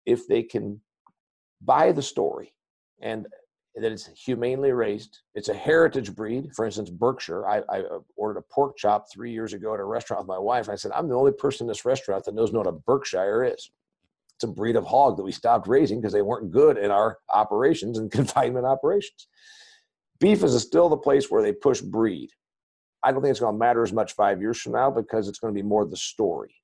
If 0.07 0.27
they 0.27 0.43
can 0.43 0.81
buy 1.61 1.93
the 1.93 2.03
story 2.03 2.55
and 3.01 3.27
that 3.77 3.91
it's 3.91 4.07
humanely 4.07 4.73
raised. 4.73 5.21
It's 5.35 5.49
a 5.49 5.55
heritage 5.55 6.15
breed. 6.15 6.51
For 6.55 6.65
instance, 6.65 6.91
Berkshire. 6.91 7.47
I, 7.49 7.63
I, 7.69 7.81
uh, 7.81 7.99
ordered 8.17 8.39
a 8.39 8.43
pork 8.43 8.77
chop 8.77 9.07
three 9.13 9.33
years 9.33 9.53
ago 9.53 9.75
at 9.75 9.81
a 9.81 9.85
restaurant 9.85 10.23
with 10.23 10.29
my 10.29 10.39
wife. 10.39 10.67
And 10.67 10.73
I 10.73 10.77
said, 10.77 10.93
I'm 10.93 11.09
the 11.09 11.17
only 11.17 11.33
person 11.33 11.65
in 11.65 11.69
this 11.69 11.85
restaurant 11.85 12.25
that 12.25 12.35
knows 12.35 12.53
what 12.53 12.67
a 12.67 12.73
Berkshire 12.73 13.45
is. 13.45 13.71
It's 14.37 14.45
a 14.45 14.49
breed 14.49 14.77
of 14.77 14.85
hog 14.85 15.17
that 15.17 15.25
we 15.25 15.33
stopped 15.33 15.67
raising 15.67 16.01
because 16.01 16.13
they 16.13 16.23
weren't 16.23 16.53
good 16.53 16.79
in 16.79 16.91
our 16.91 17.19
operations 17.33 17.99
and 17.99 18.11
confinement 18.13 18.67
operations. 18.67 19.27
Beef 20.21 20.43
is 20.45 20.61
still 20.63 20.89
the 20.89 20.97
place 20.97 21.31
where 21.31 21.43
they 21.43 21.53
push 21.53 21.81
breed. 21.81 22.31
I 23.03 23.13
don't 23.13 23.23
think 23.23 23.33
it's 23.33 23.41
going 23.41 23.55
to 23.55 23.59
matter 23.59 23.83
as 23.83 23.93
much 23.93 24.15
five 24.15 24.41
years 24.41 24.61
from 24.61 24.73
now 24.73 24.91
because 24.91 25.29
it's 25.29 25.39
going 25.39 25.53
to 25.53 25.61
be 25.61 25.67
more 25.67 25.85
the 25.85 25.97
story 25.97 26.55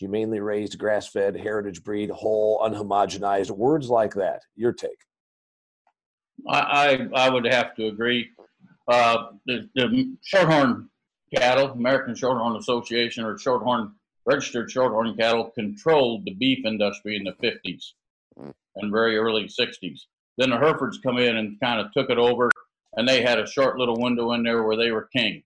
humanely 0.00 0.40
raised, 0.40 0.78
grass 0.78 1.08
fed, 1.08 1.36
heritage 1.36 1.84
breed, 1.84 2.08
whole, 2.10 2.58
unhomogenized, 2.60 3.50
words 3.50 3.90
like 3.90 4.14
that. 4.14 4.40
Your 4.56 4.72
take. 4.72 4.96
I, 6.48 7.08
I, 7.14 7.26
I 7.26 7.30
would 7.30 7.44
have 7.44 7.74
to 7.76 7.86
agree. 7.86 8.30
Uh, 8.88 9.28
the, 9.46 9.68
the 9.74 10.16
Shorthorn 10.24 10.88
cattle, 11.34 11.70
American 11.72 12.14
Shorthorn 12.14 12.58
Association 12.58 13.24
or 13.24 13.36
Shorthorn 13.36 13.92
registered 14.26 14.70
Shorthorn 14.70 15.16
cattle 15.16 15.50
controlled 15.50 16.24
the 16.24 16.34
beef 16.34 16.64
industry 16.64 17.16
in 17.16 17.24
the 17.24 17.32
50s 17.32 17.92
and 18.76 18.92
very 18.92 19.16
early 19.16 19.44
60s. 19.44 20.00
Then 20.38 20.50
the 20.50 20.56
Herefords 20.56 20.98
come 20.98 21.18
in 21.18 21.36
and 21.36 21.60
kind 21.60 21.80
of 21.80 21.92
took 21.92 22.10
it 22.10 22.18
over, 22.18 22.50
and 22.94 23.08
they 23.08 23.22
had 23.22 23.38
a 23.38 23.46
short 23.46 23.78
little 23.78 24.00
window 24.00 24.32
in 24.32 24.42
there 24.42 24.62
where 24.62 24.76
they 24.76 24.90
were 24.90 25.08
king 25.14 25.42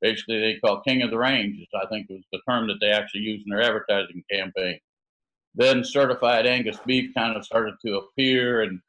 basically 0.00 0.38
they 0.40 0.58
called 0.60 0.84
king 0.84 1.02
of 1.02 1.10
the 1.10 1.18
ranges 1.18 1.66
i 1.74 1.86
think 1.86 2.08
was 2.08 2.22
the 2.32 2.40
term 2.48 2.66
that 2.66 2.78
they 2.80 2.90
actually 2.90 3.20
used 3.20 3.46
in 3.46 3.50
their 3.50 3.62
advertising 3.62 4.22
campaign 4.30 4.78
then 5.54 5.84
certified 5.84 6.46
angus 6.46 6.78
beef 6.86 7.12
kind 7.14 7.36
of 7.36 7.44
started 7.44 7.74
to 7.84 7.96
appear 7.96 8.62
and 8.62 8.80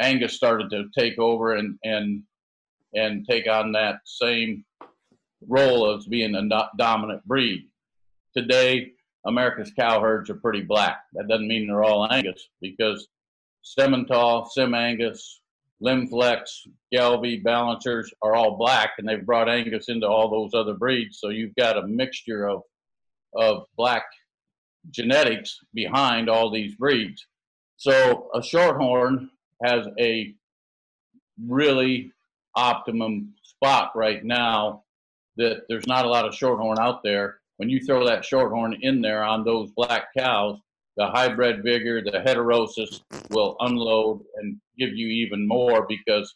angus 0.00 0.34
started 0.34 0.70
to 0.70 0.84
take 0.98 1.18
over 1.18 1.54
and 1.54 1.78
and 1.84 2.22
and 2.94 3.26
take 3.28 3.48
on 3.48 3.72
that 3.72 3.96
same 4.04 4.64
role 5.46 5.94
as 5.94 6.06
being 6.06 6.34
a 6.34 6.68
dominant 6.78 7.24
breed 7.26 7.68
today 8.36 8.92
america's 9.26 9.72
cow 9.78 10.00
herds 10.00 10.30
are 10.30 10.36
pretty 10.36 10.62
black 10.62 10.98
that 11.12 11.28
doesn't 11.28 11.48
mean 11.48 11.66
they're 11.66 11.84
all 11.84 12.10
angus 12.10 12.48
because 12.60 13.08
simmental 13.64 14.48
sim 14.48 14.74
angus 14.74 15.40
Lim-Flex, 15.80 16.66
Gelbvieh, 16.94 17.42
Balancers 17.42 18.10
are 18.22 18.34
all 18.34 18.56
black, 18.56 18.92
and 18.98 19.06
they've 19.06 19.24
brought 19.24 19.48
Angus 19.48 19.88
into 19.88 20.06
all 20.06 20.30
those 20.30 20.58
other 20.58 20.74
breeds. 20.74 21.18
So 21.20 21.28
you've 21.28 21.54
got 21.54 21.76
a 21.76 21.86
mixture 21.86 22.48
of 22.48 22.62
of 23.34 23.64
black 23.76 24.04
genetics 24.90 25.58
behind 25.74 26.30
all 26.30 26.50
these 26.50 26.74
breeds. 26.76 27.26
So 27.76 28.30
a 28.34 28.40
Shorthorn 28.40 29.28
has 29.64 29.86
a 29.98 30.34
really 31.46 32.12
optimum 32.54 33.34
spot 33.42 33.92
right 33.94 34.24
now 34.24 34.82
that 35.36 35.62
there's 35.68 35.86
not 35.86 36.04
a 36.04 36.08
lot 36.08 36.24
of 36.24 36.32
Shorthorn 36.32 36.78
out 36.78 37.02
there. 37.02 37.38
When 37.58 37.68
you 37.68 37.80
throw 37.80 38.06
that 38.06 38.22
Shorthorn 38.22 38.76
in 38.82 39.00
there 39.00 39.22
on 39.22 39.44
those 39.44 39.70
black 39.70 40.08
cows, 40.16 40.58
the 40.96 41.06
hybrid 41.06 41.62
vigor, 41.62 42.02
the 42.02 42.22
heterosis 42.24 43.00
will 43.30 43.56
unload 43.60 44.22
and 44.36 44.58
give 44.78 44.94
you 44.94 45.08
even 45.08 45.46
more 45.46 45.86
because 45.86 46.34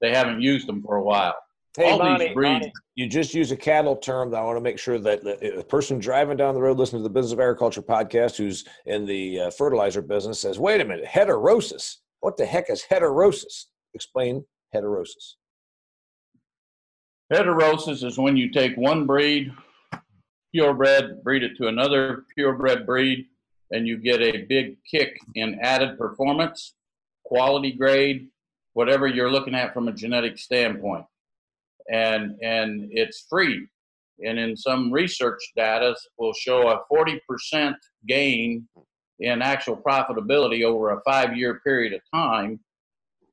they 0.00 0.14
haven't 0.14 0.40
used 0.40 0.66
them 0.66 0.82
for 0.82 0.96
a 0.96 1.02
while. 1.02 1.34
Hey, 1.76 1.90
All 1.90 1.98
Montie, 1.98 2.32
breeds, 2.32 2.66
Montie, 2.66 2.72
you 2.94 3.06
just 3.06 3.34
use 3.34 3.52
a 3.52 3.56
cattle 3.56 3.96
term 3.96 4.30
that 4.30 4.38
I 4.38 4.42
want 4.42 4.56
to 4.56 4.62
make 4.62 4.78
sure 4.78 4.98
that 4.98 5.22
the 5.22 5.64
person 5.68 5.98
driving 5.98 6.36
down 6.36 6.54
the 6.54 6.62
road 6.62 6.78
listening 6.78 7.00
to 7.00 7.04
the 7.04 7.12
Business 7.12 7.32
of 7.32 7.40
Agriculture 7.40 7.82
podcast 7.82 8.36
who's 8.36 8.64
in 8.86 9.04
the 9.04 9.40
uh, 9.40 9.50
fertilizer 9.50 10.02
business 10.02 10.40
says, 10.40 10.58
wait 10.58 10.80
a 10.80 10.84
minute, 10.84 11.04
heterosis. 11.04 11.96
What 12.20 12.36
the 12.36 12.46
heck 12.46 12.70
is 12.70 12.84
heterosis? 12.90 13.66
Explain 13.94 14.44
heterosis. 14.74 15.34
Heterosis 17.32 18.04
is 18.04 18.18
when 18.18 18.36
you 18.36 18.50
take 18.50 18.76
one 18.76 19.06
breed 19.06 19.52
purebred, 20.52 21.22
breed 21.22 21.42
it 21.42 21.56
to 21.56 21.68
another 21.68 22.24
purebred 22.34 22.86
breed, 22.86 23.26
and 23.70 23.86
you 23.86 23.98
get 23.98 24.20
a 24.20 24.44
big 24.48 24.76
kick 24.90 25.18
in 25.34 25.58
added 25.60 25.98
performance, 25.98 26.74
quality 27.24 27.72
grade, 27.72 28.28
whatever 28.72 29.06
you're 29.06 29.30
looking 29.30 29.54
at 29.54 29.74
from 29.74 29.88
a 29.88 29.92
genetic 29.92 30.38
standpoint. 30.38 31.04
And, 31.92 32.36
and 32.42 32.88
it's 32.92 33.26
free. 33.28 33.66
And 34.24 34.38
in 34.38 34.56
some 34.56 34.92
research 34.92 35.40
data 35.56 35.94
will 36.18 36.32
show 36.32 36.68
a 36.68 36.80
40% 36.92 37.74
gain 38.06 38.68
in 39.20 39.42
actual 39.42 39.76
profitability 39.76 40.64
over 40.64 40.90
a 40.90 41.00
five 41.02 41.36
year 41.36 41.60
period 41.64 41.92
of 41.92 42.00
time 42.12 42.60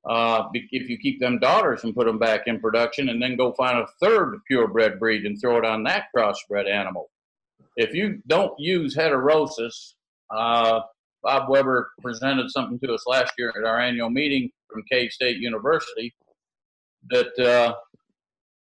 uh, 0.10 0.44
if 0.54 0.90
you 0.90 0.98
keep 0.98 1.20
them 1.20 1.40
daughters 1.40 1.84
and 1.84 1.96
put 1.96 2.06
them 2.06 2.20
back 2.20 2.42
in 2.46 2.60
production 2.60 3.10
and 3.10 3.22
then 3.22 3.36
go 3.36 3.54
find 3.54 3.78
a 3.80 3.88
third 4.00 4.40
purebred 4.48 5.00
breed 5.00 5.26
and 5.26 5.40
throw 5.42 5.58
it 5.58 5.66
on 5.66 5.84
that 5.84 6.06
crossbred 6.16 6.70
animal. 6.70 7.10
If 7.76 7.94
you 7.94 8.22
don't 8.28 8.54
use 8.60 8.96
heterosis, 8.96 9.94
uh, 10.30 10.82
Bob 11.24 11.50
Weaber 11.50 11.90
presented 12.02 12.52
something 12.52 12.80
to 12.80 12.94
us 12.94 13.04
last 13.08 13.34
year 13.38 13.52
at 13.58 13.68
our 13.68 13.80
annual 13.80 14.12
meeting 14.12 14.52
from 14.70 14.84
K 14.90 15.10
State 15.10 15.38
University 15.38 16.14
that 17.10 17.40
uh, 17.40 17.74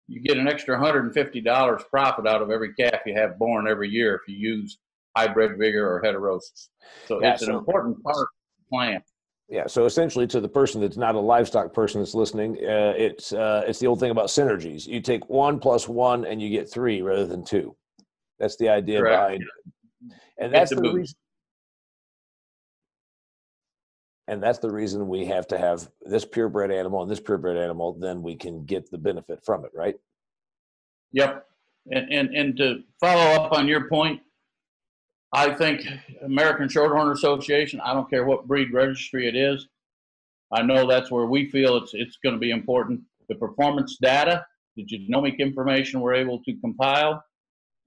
you 0.07 0.21
get 0.21 0.37
an 0.37 0.49
extra 0.49 0.77
$150 0.77 1.89
profit 1.89 2.27
out 2.27 2.41
of 2.41 2.51
every 2.51 2.73
calf 2.73 3.01
you 3.05 3.13
have 3.15 3.39
born 3.39 3.67
every 3.69 3.89
year 3.89 4.15
if 4.15 4.21
you 4.27 4.35
use 4.35 4.77
hybrid 5.15 5.57
vigor 5.57 5.87
or 5.89 6.01
heterosis. 6.01 6.69
So 7.07 7.21
yeah, 7.21 7.33
it's 7.33 7.45
so, 7.45 7.51
an 7.51 7.57
important 7.57 8.01
part 8.03 8.17
of 8.17 8.27
the 8.57 8.75
plan. 8.75 9.01
Yeah. 9.49 9.67
So 9.67 9.85
essentially, 9.85 10.27
to 10.27 10.39
the 10.39 10.47
person 10.47 10.79
that's 10.79 10.97
not 10.97 11.15
a 11.15 11.19
livestock 11.19 11.73
person 11.73 12.01
that's 12.01 12.15
listening, 12.15 12.55
uh, 12.57 12.93
it's 12.97 13.33
uh, 13.33 13.63
it's 13.67 13.79
the 13.79 13.87
old 13.87 13.99
thing 13.99 14.11
about 14.11 14.27
synergies. 14.27 14.87
You 14.87 15.01
take 15.01 15.29
one 15.29 15.59
plus 15.59 15.87
one 15.87 16.25
and 16.25 16.41
you 16.41 16.49
get 16.49 16.71
three 16.71 17.01
rather 17.01 17.25
than 17.25 17.43
two. 17.43 17.75
That's 18.39 18.55
the 18.55 18.69
idea 18.69 18.99
Correct. 18.99 19.21
behind 19.21 19.41
it. 19.43 20.17
And 20.37 20.53
that's 20.53 20.73
the 20.73 20.81
reason. 20.81 21.15
And 24.27 24.41
that's 24.41 24.59
the 24.59 24.71
reason 24.71 25.09
we 25.09 25.25
have 25.25 25.45
to 25.47 25.57
have 25.57 25.89
this 26.03 26.23
purebred 26.23 26.71
animal 26.71 27.01
and 27.01 27.11
this 27.11 27.19
purebred 27.19 27.57
animal. 27.57 27.93
Then 27.99 28.23
we 28.23 28.35
can 28.35 28.63
get 28.63 28.89
the 28.89 28.97
benefit 28.97 29.41
from 29.45 29.65
it, 29.65 29.71
right? 29.75 29.95
Yep. 31.11 31.45
And 31.91 32.11
and 32.11 32.35
and 32.35 32.57
to 32.57 32.83
follow 33.01 33.43
up 33.43 33.51
on 33.51 33.67
your 33.67 33.89
point, 33.89 34.21
I 35.33 35.53
think 35.53 35.87
American 36.23 36.67
Shorthorn 36.67 37.11
Association, 37.11 37.79
I 37.79 37.93
don't 37.93 38.09
care 38.09 38.25
what 38.25 38.47
breed 38.47 38.73
registry 38.73 39.27
it 39.27 39.35
is, 39.35 39.67
I 40.51 40.61
know 40.61 40.85
that's 40.85 41.09
where 41.09 41.25
we 41.25 41.49
feel 41.49 41.77
it's, 41.77 41.93
it's 41.93 42.17
going 42.21 42.35
to 42.35 42.39
be 42.39 42.51
important. 42.51 43.01
The 43.29 43.35
performance 43.35 43.97
data, 44.01 44.45
the 44.75 44.85
genomic 44.85 45.39
information 45.39 46.01
we're 46.01 46.15
able 46.15 46.43
to 46.43 46.57
compile 46.57 47.23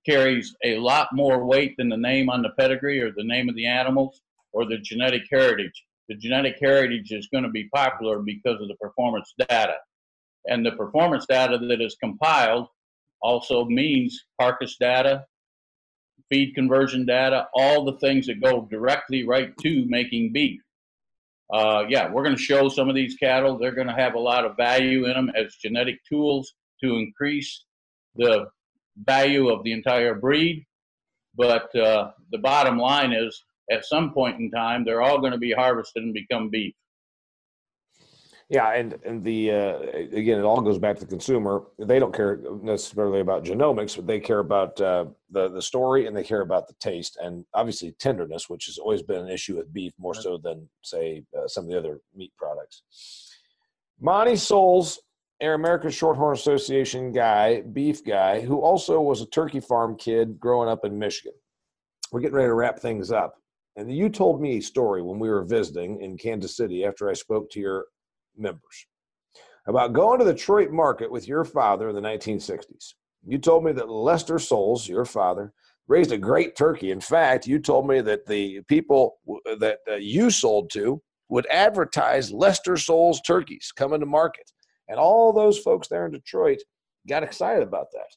carries 0.06 0.54
a 0.64 0.78
lot 0.78 1.08
more 1.12 1.44
weight 1.44 1.74
than 1.76 1.90
the 1.90 1.96
name 1.96 2.30
on 2.30 2.42
the 2.42 2.50
pedigree 2.58 3.00
or 3.00 3.10
the 3.10 3.24
name 3.24 3.48
of 3.48 3.56
the 3.56 3.66
animals 3.66 4.22
or 4.52 4.64
the 4.64 4.78
genetic 4.78 5.22
heritage. 5.30 5.84
The 6.08 6.16
genetic 6.16 6.56
heritage 6.60 7.12
is 7.12 7.28
going 7.28 7.44
to 7.44 7.50
be 7.50 7.68
popular 7.74 8.20
because 8.20 8.60
of 8.60 8.68
the 8.68 8.76
performance 8.80 9.34
data. 9.48 9.76
And 10.46 10.64
the 10.64 10.72
performance 10.72 11.26
data 11.26 11.58
that 11.58 11.80
is 11.80 11.96
compiled 12.02 12.68
also 13.22 13.64
means 13.64 14.24
carcass 14.40 14.76
data, 14.78 15.24
feed 16.34 16.54
conversion 16.54 17.06
data, 17.06 17.46
all 17.54 17.84
the 17.84 17.96
things 17.98 18.26
that 18.26 18.42
go 18.42 18.66
directly 18.68 19.24
right 19.24 19.56
to 19.58 19.84
making 19.88 20.32
beef. 20.32 20.60
Uh, 21.52 21.84
yeah, 21.88 22.10
we're 22.10 22.24
going 22.24 22.36
to 22.36 22.42
show 22.42 22.68
some 22.68 22.88
of 22.88 22.96
these 22.96 23.14
cattle. 23.14 23.56
They're 23.56 23.74
going 23.74 23.86
to 23.86 23.94
have 23.94 24.14
a 24.14 24.18
lot 24.18 24.44
of 24.44 24.56
value 24.56 25.04
in 25.04 25.12
them 25.12 25.30
as 25.36 25.54
genetic 25.54 26.00
tools 26.10 26.54
to 26.82 26.96
increase 26.96 27.64
the 28.16 28.46
value 28.96 29.48
of 29.48 29.62
the 29.62 29.72
entire 29.72 30.16
breed. 30.16 30.66
But 31.36 31.72
uh, 31.76 32.10
the 32.32 32.38
bottom 32.38 32.78
line 32.78 33.12
is, 33.12 33.40
at 33.70 33.84
some 33.84 34.12
point 34.12 34.40
in 34.40 34.50
time, 34.50 34.84
they're 34.84 35.02
all 35.02 35.20
going 35.20 35.32
to 35.32 35.38
be 35.38 35.52
harvested 35.52 36.02
and 36.02 36.12
become 36.12 36.50
beef. 36.50 36.74
Yeah, 38.50 38.72
and 38.72 38.98
and 39.04 39.24
the 39.24 39.50
uh, 39.50 39.78
again, 40.12 40.38
it 40.38 40.44
all 40.44 40.60
goes 40.60 40.78
back 40.78 40.96
to 40.96 41.04
the 41.04 41.10
consumer. 41.10 41.62
They 41.78 41.98
don't 41.98 42.14
care 42.14 42.40
necessarily 42.62 43.20
about 43.20 43.44
genomics, 43.44 43.96
but 43.96 44.06
they 44.06 44.20
care 44.20 44.40
about 44.40 44.78
uh, 44.80 45.06
the 45.30 45.48
the 45.48 45.62
story 45.62 46.06
and 46.06 46.16
they 46.16 46.24
care 46.24 46.42
about 46.42 46.68
the 46.68 46.74
taste 46.74 47.16
and 47.22 47.46
obviously 47.54 47.92
tenderness, 47.92 48.50
which 48.50 48.66
has 48.66 48.76
always 48.76 49.02
been 49.02 49.24
an 49.24 49.30
issue 49.30 49.56
with 49.56 49.72
beef 49.72 49.92
more 49.98 50.14
so 50.14 50.36
than 50.36 50.68
say 50.82 51.24
uh, 51.36 51.48
some 51.48 51.64
of 51.64 51.70
the 51.70 51.78
other 51.78 52.00
meat 52.14 52.32
products. 52.36 52.82
Montie 54.02 54.36
Soules, 54.36 55.00
Air 55.40 55.54
American 55.54 55.90
Shorthorn 55.90 56.34
Association 56.34 57.12
guy, 57.12 57.62
beef 57.62 58.04
guy, 58.04 58.40
who 58.40 58.60
also 58.60 59.00
was 59.00 59.22
a 59.22 59.26
turkey 59.26 59.60
farm 59.60 59.96
kid 59.96 60.38
growing 60.38 60.68
up 60.68 60.84
in 60.84 60.98
Michigan. 60.98 61.32
We're 62.12 62.20
getting 62.20 62.36
ready 62.36 62.48
to 62.48 62.54
wrap 62.54 62.78
things 62.78 63.10
up. 63.10 63.36
And 63.76 63.92
you 63.92 64.08
told 64.08 64.40
me 64.40 64.58
a 64.58 64.62
story 64.62 65.02
when 65.02 65.18
we 65.18 65.30
were 65.30 65.44
visiting 65.44 66.00
in 66.00 66.16
Kansas 66.18 66.56
City 66.56 66.84
after 66.84 67.08
I 67.08 67.14
spoke 67.14 67.50
to 67.50 67.60
your 67.60 67.86
members 68.36 68.86
about 69.66 69.92
going 69.92 70.18
to 70.18 70.24
the 70.24 70.34
Detroit 70.34 70.70
market 70.70 71.10
with 71.10 71.26
your 71.26 71.44
father 71.44 71.88
in 71.88 71.94
the 71.94 72.00
1960s. 72.00 72.94
You 73.26 73.38
told 73.38 73.64
me 73.64 73.72
that 73.72 73.88
Lester 73.88 74.38
Soules, 74.38 74.88
your 74.88 75.06
father, 75.06 75.52
raised 75.88 76.12
a 76.12 76.18
great 76.18 76.56
turkey. 76.56 76.90
In 76.90 77.00
fact, 77.00 77.46
you 77.46 77.58
told 77.58 77.86
me 77.86 78.00
that 78.02 78.26
the 78.26 78.60
people 78.68 79.16
that 79.58 79.78
uh, 79.90 79.94
you 79.94 80.30
sold 80.30 80.70
to 80.72 81.00
would 81.30 81.46
advertise 81.46 82.30
Lester 82.30 82.76
Soules 82.76 83.20
turkeys 83.22 83.72
coming 83.74 84.00
to 84.00 84.06
market. 84.06 84.50
And 84.88 84.98
all 84.98 85.32
those 85.32 85.58
folks 85.58 85.88
there 85.88 86.04
in 86.04 86.12
Detroit 86.12 86.58
got 87.08 87.22
excited 87.22 87.62
about 87.62 87.86
that. 87.92 88.08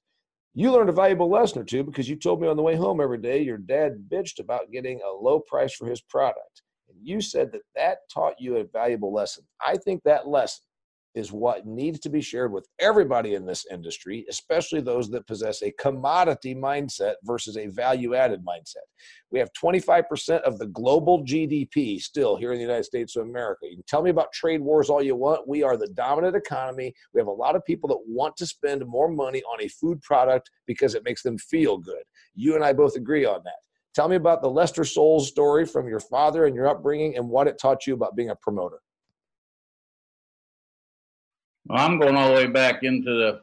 You 0.53 0.71
learned 0.71 0.89
a 0.89 0.93
valuable 0.93 1.29
lesson 1.29 1.61
or 1.61 1.65
two 1.65 1.83
because 1.83 2.09
you 2.09 2.15
told 2.15 2.41
me 2.41 2.47
on 2.47 2.57
the 2.57 2.63
way 2.63 2.75
home 2.75 2.99
every 2.99 3.19
day 3.19 3.41
your 3.41 3.57
dad 3.57 4.09
bitched 4.11 4.39
about 4.39 4.71
getting 4.71 4.99
a 5.01 5.23
low 5.23 5.39
price 5.39 5.73
for 5.73 5.87
his 5.87 6.01
product 6.01 6.63
you 7.01 7.21
said 7.21 7.51
that 7.51 7.61
that 7.75 7.99
taught 8.13 8.39
you 8.39 8.57
a 8.57 8.63
valuable 8.65 9.13
lesson. 9.13 9.43
I 9.65 9.77
think 9.77 10.01
that 10.03 10.27
lesson 10.27 10.63
is 11.17 11.31
what 11.31 11.65
needs 11.65 11.99
to 11.99 12.09
be 12.09 12.21
shared 12.21 12.51
with 12.51 12.67
everybody 12.79 13.33
in 13.33 13.43
this 13.43 13.65
industry, 13.71 14.23
especially 14.29 14.81
those 14.81 15.09
that 15.09 15.25
possess 15.25 15.63
a 15.63 15.71
commodity 15.79 16.53
mindset 16.53 17.15
versus 17.23 17.57
a 17.57 17.65
value 17.65 18.13
added 18.13 18.45
mindset. 18.45 18.85
We 19.31 19.39
have 19.39 19.49
25% 19.59 20.41
of 20.41 20.59
the 20.59 20.67
global 20.67 21.23
GDP 21.23 21.99
still 21.99 22.35
here 22.37 22.51
in 22.51 22.59
the 22.59 22.63
United 22.63 22.83
States 22.83 23.15
of 23.15 23.23
America. 23.23 23.61
You 23.63 23.77
can 23.77 23.83
tell 23.87 24.03
me 24.03 24.11
about 24.11 24.31
trade 24.31 24.61
wars 24.61 24.91
all 24.91 25.01
you 25.01 25.15
want. 25.15 25.47
We 25.47 25.63
are 25.63 25.75
the 25.75 25.87
dominant 25.87 26.35
economy. 26.35 26.93
We 27.15 27.19
have 27.19 27.27
a 27.27 27.31
lot 27.31 27.55
of 27.55 27.65
people 27.65 27.87
that 27.89 28.03
want 28.05 28.37
to 28.37 28.45
spend 28.45 28.85
more 28.85 29.09
money 29.09 29.41
on 29.51 29.59
a 29.63 29.67
food 29.69 29.99
product 30.03 30.51
because 30.67 30.93
it 30.93 31.03
makes 31.03 31.23
them 31.23 31.39
feel 31.39 31.79
good. 31.79 32.03
You 32.35 32.53
and 32.53 32.63
I 32.63 32.73
both 32.73 32.95
agree 32.95 33.25
on 33.25 33.41
that. 33.43 33.66
Tell 33.97 34.07
me 34.07 34.15
about 34.15 34.43
the 34.43 34.49
Lester 34.49 34.83
Soules 34.83 35.27
story 35.27 35.65
from 35.65 35.87
your 35.87 35.99
father 35.99 36.45
and 36.45 36.55
your 36.55 36.67
upbringing 36.67 37.17
and 37.17 37.27
what 37.27 37.47
it 37.47 37.57
taught 37.57 37.87
you 37.87 37.95
about 37.95 38.15
being 38.15 38.29
a 38.29 38.35
promoter. 38.35 38.77
Well, 41.65 41.83
I'm 41.83 41.99
going 41.99 42.15
all 42.15 42.27
the 42.27 42.35
way 42.35 42.45
back 42.45 42.83
into 42.83 43.09
the 43.09 43.41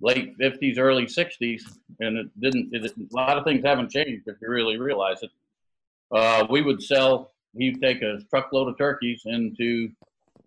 late 0.00 0.38
50s, 0.38 0.78
early 0.78 1.04
60s, 1.04 1.64
and 2.00 2.16
it 2.16 2.40
didn't, 2.40 2.70
it, 2.72 2.92
a 2.96 3.14
lot 3.14 3.36
of 3.36 3.44
things 3.44 3.62
haven't 3.62 3.90
changed 3.90 4.22
if 4.26 4.36
you 4.40 4.48
really 4.48 4.78
realize 4.78 5.22
it. 5.22 5.30
Uh, 6.10 6.46
we 6.48 6.62
would 6.62 6.82
sell, 6.82 7.34
he'd 7.52 7.82
take 7.82 8.00
a 8.00 8.20
truckload 8.30 8.70
of 8.70 8.78
turkeys 8.78 9.20
into 9.26 9.90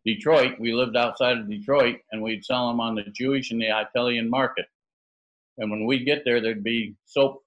Detroit. 0.03 0.59
We 0.59 0.73
lived 0.73 0.97
outside 0.97 1.37
of 1.37 1.47
Detroit, 1.47 1.97
and 2.11 2.23
we'd 2.23 2.43
sell 2.43 2.69
them 2.69 2.79
on 2.79 2.95
the 2.95 3.03
Jewish 3.13 3.51
and 3.51 3.61
the 3.61 3.69
Italian 3.69 4.31
market. 4.31 4.65
And 5.59 5.69
when 5.69 5.85
we 5.85 6.03
get 6.03 6.23
there, 6.25 6.41
there'd 6.41 6.63
be 6.63 6.95
soap 7.05 7.43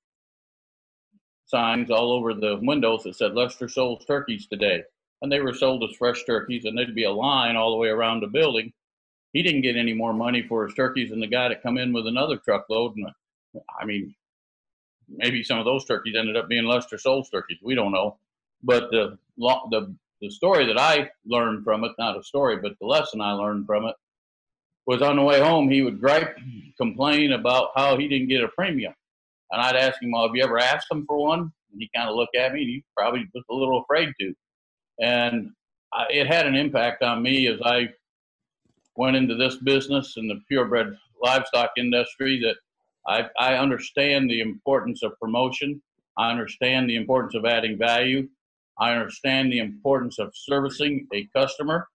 signs 1.51 1.91
all 1.91 2.13
over 2.13 2.33
the 2.33 2.59
windows 2.63 3.03
that 3.03 3.17
said 3.17 3.35
Lester 3.35 3.69
Soules 3.69 4.05
turkeys 4.07 4.47
today. 4.47 4.83
And 5.23 5.31
they 5.31 5.41
were 5.41 5.53
sold 5.53 5.85
as 5.85 5.97
fresh 5.97 6.25
turkeys, 6.25 6.65
and 6.65 6.79
there'd 6.79 6.95
be 6.95 7.05
a 7.05 7.11
line 7.11 7.57
all 7.57 7.73
the 7.73 7.77
way 7.77 7.89
around 7.89 8.21
the 8.21 8.27
building. 8.27 8.73
He 9.33 9.43
didn't 9.43 9.63
get 9.63 9.77
any 9.77 9.93
more 9.93 10.15
money 10.15 10.43
for 10.49 10.67
his 10.67 10.75
turkeys 10.75 11.11
than 11.11 11.21
the 11.21 11.27
guy 11.27 11.49
that 11.49 11.63
come 11.63 11.77
in 11.77 11.93
with 11.93 12.07
another 12.07 12.39
truckload. 12.39 12.97
And 12.97 13.07
I 13.79 13.85
mean, 13.85 14.15
maybe 15.09 15.43
some 15.43 15.59
of 15.59 15.65
those 15.65 15.85
turkeys 15.85 16.17
ended 16.17 16.37
up 16.37 16.49
being 16.49 16.65
Lester 16.65 16.99
sold 16.99 17.29
turkeys. 17.31 17.59
We 17.63 17.75
don't 17.75 17.93
know. 17.93 18.19
But 18.63 18.91
the 18.91 19.19
the 19.71 19.95
the 20.21 20.31
story 20.31 20.67
that 20.67 20.79
I 20.79 21.11
learned 21.25 21.65
from 21.65 21.85
it, 21.85 21.93
not 21.99 22.19
a 22.19 22.23
story, 22.23 22.59
but 22.59 22.73
the 22.81 22.87
lesson 22.87 23.21
I 23.21 23.33
learned 23.33 23.67
from 23.67 23.87
it, 23.87 23.97
was 24.87 25.03
on 25.03 25.17
the 25.17 25.23
way 25.23 25.41
home 25.41 25.71
he 25.71 25.83
would 25.83 26.01
gripe, 26.01 26.37
complain 26.77 27.33
about 27.33 27.71
how 27.75 27.97
he 27.97 28.09
didn't 28.09 28.29
get 28.29 28.45
a 28.45 28.49
premium. 28.49 28.95
And 29.51 29.61
I'd 29.61 29.77
ask 29.77 30.01
him, 30.03 30.13
well, 30.13 30.27
have 30.27 30.37
you 30.37 30.45
ever 30.45 30.59
asked 30.59 30.87
him 30.91 31.05
for 31.07 31.17
one? 31.17 31.41
And 31.41 31.81
he 31.81 31.91
kind 31.95 32.09
of 32.09 32.17
looked 32.17 32.37
at 32.37 32.53
me 32.53 32.61
and 32.61 32.71
he 32.71 32.85
probably 32.97 33.27
was 33.35 33.45
a 33.51 33.55
little 33.55 33.83
afraid 33.83 34.13
to. 34.21 34.35
And 35.01 35.51
I, 35.93 36.07
it 36.11 36.27
had 36.27 36.47
an 36.47 36.55
impact 36.55 37.03
on 37.03 37.23
me 37.23 37.47
as 37.49 37.61
I 37.65 37.89
went 38.97 39.17
into 39.17 39.35
this 39.35 39.57
business 39.57 40.15
in 40.17 40.29
the 40.29 40.41
purebred 40.49 40.97
livestock 41.23 41.71
industry 41.77 42.41
that 42.41 42.57
I, 43.07 43.29
I 43.39 43.57
understand 43.57 44.29
the 44.29 44.41
importance 44.41 45.03
of 45.03 45.19
promotion. 45.21 45.83
I 46.19 46.31
understand 46.31 46.89
the 46.89 46.97
importance 46.97 47.35
of 47.35 47.45
adding 47.45 47.79
value. 47.79 48.29
I 48.79 48.93
understand 48.93 49.53
the 49.53 49.59
importance 49.59 50.19
of 50.19 50.33
servicing 50.35 51.07
a 51.13 51.29
customer 51.35 51.89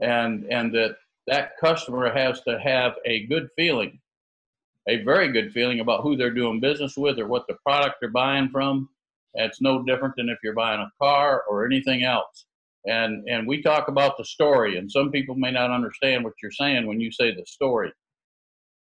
and, 0.00 0.44
and 0.50 0.74
that 0.74 0.96
that 1.26 1.52
customer 1.60 2.12
has 2.12 2.40
to 2.42 2.58
have 2.60 2.94
a 3.04 3.26
good 3.26 3.48
feeling 3.56 3.98
a 4.88 5.02
very 5.02 5.32
good 5.32 5.52
feeling 5.52 5.80
about 5.80 6.02
who 6.02 6.16
they're 6.16 6.30
doing 6.30 6.60
business 6.60 6.96
with 6.96 7.18
or 7.18 7.26
what 7.26 7.46
the 7.48 7.56
product 7.64 7.96
they're 8.00 8.10
buying 8.10 8.48
from. 8.50 8.88
It's 9.34 9.60
no 9.60 9.82
different 9.82 10.14
than 10.16 10.28
if 10.28 10.38
you're 10.42 10.54
buying 10.54 10.80
a 10.80 10.90
car 11.02 11.44
or 11.48 11.66
anything 11.66 12.04
else. 12.04 12.46
And 12.86 13.28
and 13.28 13.46
we 13.46 13.62
talk 13.62 13.88
about 13.88 14.16
the 14.16 14.24
story, 14.24 14.78
and 14.78 14.90
some 14.90 15.10
people 15.10 15.34
may 15.34 15.50
not 15.50 15.72
understand 15.72 16.22
what 16.22 16.34
you're 16.40 16.52
saying 16.52 16.86
when 16.86 17.00
you 17.00 17.10
say 17.10 17.34
the 17.34 17.44
story. 17.46 17.92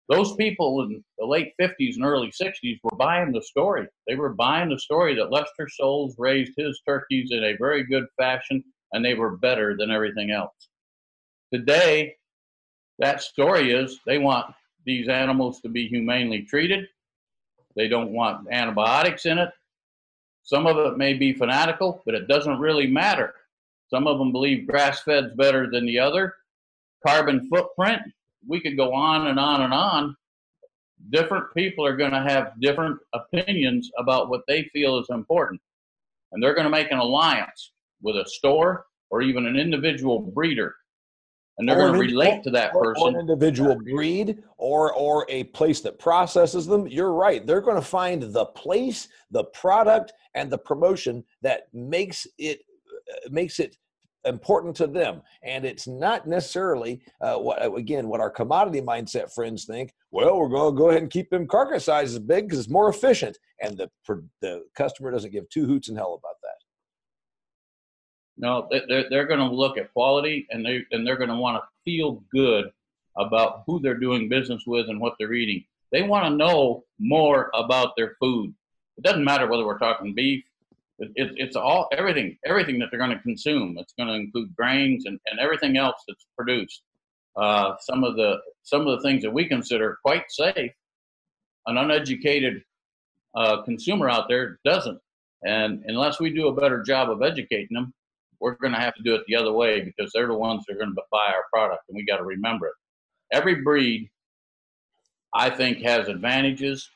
Those 0.09 0.37
people 0.37 0.83
in 0.83 1.03
the 1.19 1.27
late 1.27 1.53
50s 1.61 1.97
and 1.97 2.05
early 2.05 2.31
60s 2.31 2.79
were 2.85 2.97
buying 2.97 3.33
the 3.33 3.43
story. 3.43 3.89
They 4.07 4.15
were 4.15 4.35
buying 4.35 4.69
the 4.69 4.79
story 4.79 5.17
that 5.17 5.33
Lester 5.33 5.69
Soules 5.69 6.15
raised 6.17 6.53
his 6.57 6.81
turkeys 6.87 7.31
in 7.33 7.43
a 7.43 7.57
very 7.57 7.85
good 7.85 8.05
fashion 8.17 8.63
and 8.93 9.05
they 9.05 9.15
were 9.15 9.37
better 9.37 9.77
than 9.77 9.91
everything 9.91 10.31
else. 10.31 10.69
Today, 11.53 12.15
that 13.01 13.21
story 13.21 13.73
is 13.73 13.99
they 14.07 14.19
want 14.19 14.55
these 14.87 15.09
animals 15.09 15.61
to 15.61 15.69
be 15.69 15.89
humanely 15.89 16.43
treated. 16.43 16.87
They 17.75 17.89
don't 17.89 18.13
want 18.13 18.49
antibiotics 18.51 19.27
in 19.27 19.39
it. 19.39 19.51
Some 20.45 20.67
of 20.67 20.79
it 20.79 20.97
may 20.97 21.13
be 21.13 21.35
fanatical, 21.35 22.03
but 22.07 22.15
it 22.15 22.29
doesn't 22.29 22.61
really 22.61 22.87
matter. 22.87 23.35
Some 23.89 24.07
of 24.07 24.19
them 24.19 24.33
believe 24.33 24.67
grass 24.67 25.03
fed's 25.03 25.35
better 25.35 25.69
than 25.71 25.85
the 25.87 25.99
other. 25.99 26.35
Carbon 27.07 27.49
footprint, 27.49 28.03
we 28.47 28.61
could 28.61 28.77
go 28.77 28.95
on 28.95 29.27
and 29.27 29.39
on 29.39 29.63
and 29.63 29.75
on. 29.75 30.17
Different 31.11 31.47
people 31.55 31.85
are 31.85 31.97
going 31.97 32.13
to 32.13 32.23
have 32.23 32.61
different 32.61 32.99
opinions 33.13 33.91
about 33.99 34.29
what 34.29 34.43
they 34.49 34.65
feel 34.73 34.99
is 34.99 35.09
important. 35.11 35.61
And 36.33 36.43
they're 36.43 36.55
going 36.55 36.65
to 36.65 36.71
make 36.71 36.91
an 36.91 36.99
alliance 36.99 37.73
with 38.03 38.17
a 38.17 38.25
store 38.27 38.87
or 39.11 39.23
even 39.23 39.47
an 39.47 39.57
individual 39.57 40.21
breeder. 40.21 40.75
And 41.59 41.69
they're 41.69 41.77
going 41.77 41.93
to 41.93 41.99
relate 41.99 42.43
to 42.45 42.51
that 42.51 42.73
person. 42.73 43.03
Or 43.03 43.09
an 43.09 43.17
individual 43.17 43.77
breed 43.77 44.43
or, 44.59 44.93
or 44.93 45.25
a 45.31 45.45
place 45.45 45.81
that 45.81 45.99
processes 45.99 46.67
them. 46.67 46.87
You're 46.87 47.15
right. 47.15 47.47
They're 47.47 47.63
going 47.63 47.81
to 47.81 47.87
find 47.87 48.23
the 48.23 48.47
place, 48.47 49.09
the 49.31 49.45
product, 49.45 50.13
and 50.35 50.51
the 50.51 50.59
promotion 50.59 51.25
that 51.43 51.63
makes 51.73 52.27
it 52.39 52.61
uh, 53.11 53.31
makes 53.31 53.59
it 53.59 53.77
important 54.27 54.75
to 54.77 54.87
them 54.87 55.23
and 55.45 55.65
it's 55.65 55.87
not 55.87 56.27
necessarily 56.27 57.01
uh, 57.21 57.37
what 57.37 57.65
again 57.77 58.09
what 58.09 58.21
our 58.21 58.31
commodity 58.31 58.81
mindset 58.81 59.33
friends 59.33 59.65
think 59.65 59.95
well 60.11 60.37
we're 60.37 60.49
going 60.49 60.75
to 60.75 60.79
go 60.79 60.91
ahead 60.91 61.03
and 61.03 61.11
keep 61.11 61.31
them 61.31 61.47
carcass 61.47 61.85
sizes 61.85 62.19
big 62.19 62.47
because 62.47 62.59
it's 62.59 62.69
more 62.69 62.89
efficient 62.89 63.39
and 63.63 63.79
the 63.79 63.89
the 64.43 64.63
customer 64.77 65.11
doesn't 65.11 65.33
give 65.33 65.49
two 65.49 65.67
hoots 65.67 65.89
in 65.89 65.97
hell 65.97 66.21
about 66.21 66.36
no 68.37 68.69
they're, 68.71 69.09
they're 69.09 69.27
going 69.27 69.41
to 69.41 69.55
look 69.55 69.79
at 69.79 69.93
quality 69.93 70.47
and 70.51 70.65
they 70.65 70.85
and 70.93 71.07
they're 71.07 71.17
going 71.17 71.31
to 71.31 71.37
want 71.37 71.57
to 71.57 71.69
feel 71.85 72.23
good 72.31 72.71
about 73.17 73.63
who 73.67 73.81
they're 73.81 73.99
doing 73.99 74.29
business 74.29 74.63
with 74.67 74.89
and 74.89 75.01
what 75.01 75.15
they're 75.19 75.33
eating 75.33 75.65
they 75.93 76.03
want 76.03 76.25
to 76.25 76.31
know 76.31 76.85
more 76.99 77.51
about 77.55 77.95
their 77.97 78.17
food 78.21 78.53
it 78.97 79.05
doesn't 79.05 79.25
matter 79.25 79.47
whether 79.47 79.65
we're 79.65 79.79
talking 79.79 80.15
beef 80.15 80.45
it, 80.99 81.13
it, 81.15 81.33
it's 81.37 81.57
all 81.57 81.89
everything 81.93 82.39
everything 82.45 82.79
that 82.79 82.89
they're 82.91 82.99
going 82.99 83.11
to 83.11 83.19
consume. 83.19 83.77
It's 83.79 83.93
going 83.93 84.09
to 84.09 84.15
include 84.15 84.55
grains 84.57 85.05
and, 85.07 85.19
and 85.27 85.39
everything 85.39 85.77
else 85.77 86.03
that's 86.09 86.27
produced. 86.37 86.83
Uh, 87.37 87.77
some 87.81 88.03
of 88.03 88.17
the 88.17 88.39
some 88.63 88.87
of 88.87 88.97
the 88.97 89.09
things 89.09 89.23
that 89.23 89.33
we 89.33 89.47
consider 89.47 89.99
quite 90.03 90.31
safe, 90.31 90.73
an 91.67 91.77
uneducated 91.77 92.63
uh, 93.35 93.63
consumer 93.63 94.09
out 94.09 94.29
there 94.29 94.59
doesn't. 94.65 94.99
And 95.45 95.85
unless 95.87 96.19
we 96.19 96.31
do 96.31 96.49
a 96.49 96.55
better 96.55 96.83
job 96.83 97.11
of 97.11 97.23
educating 97.23 97.75
them, 97.75 97.93
we're 98.41 98.57
going 98.57 98.73
to 98.73 98.81
have 98.81 98.95
to 98.95 99.03
do 99.03 99.15
it 99.15 99.23
the 99.27 99.37
other 99.37 99.53
way 99.53 99.81
because 99.81 100.11
they're 100.15 100.27
the 100.27 100.35
ones 100.35 100.65
that 100.67 100.75
are 100.75 100.79
going 100.79 100.95
to 100.95 101.03
buy 101.11 101.33
our 101.35 101.45
product, 101.53 101.83
and 101.89 101.97
we 101.97 102.05
got 102.05 102.19
to 102.19 102.25
remember 102.25 102.67
it. 102.67 102.75
Every 103.33 103.63
breed, 103.63 104.09
I 105.35 105.51
think, 105.51 105.83
has 105.83 106.09
advantages. 106.09 106.89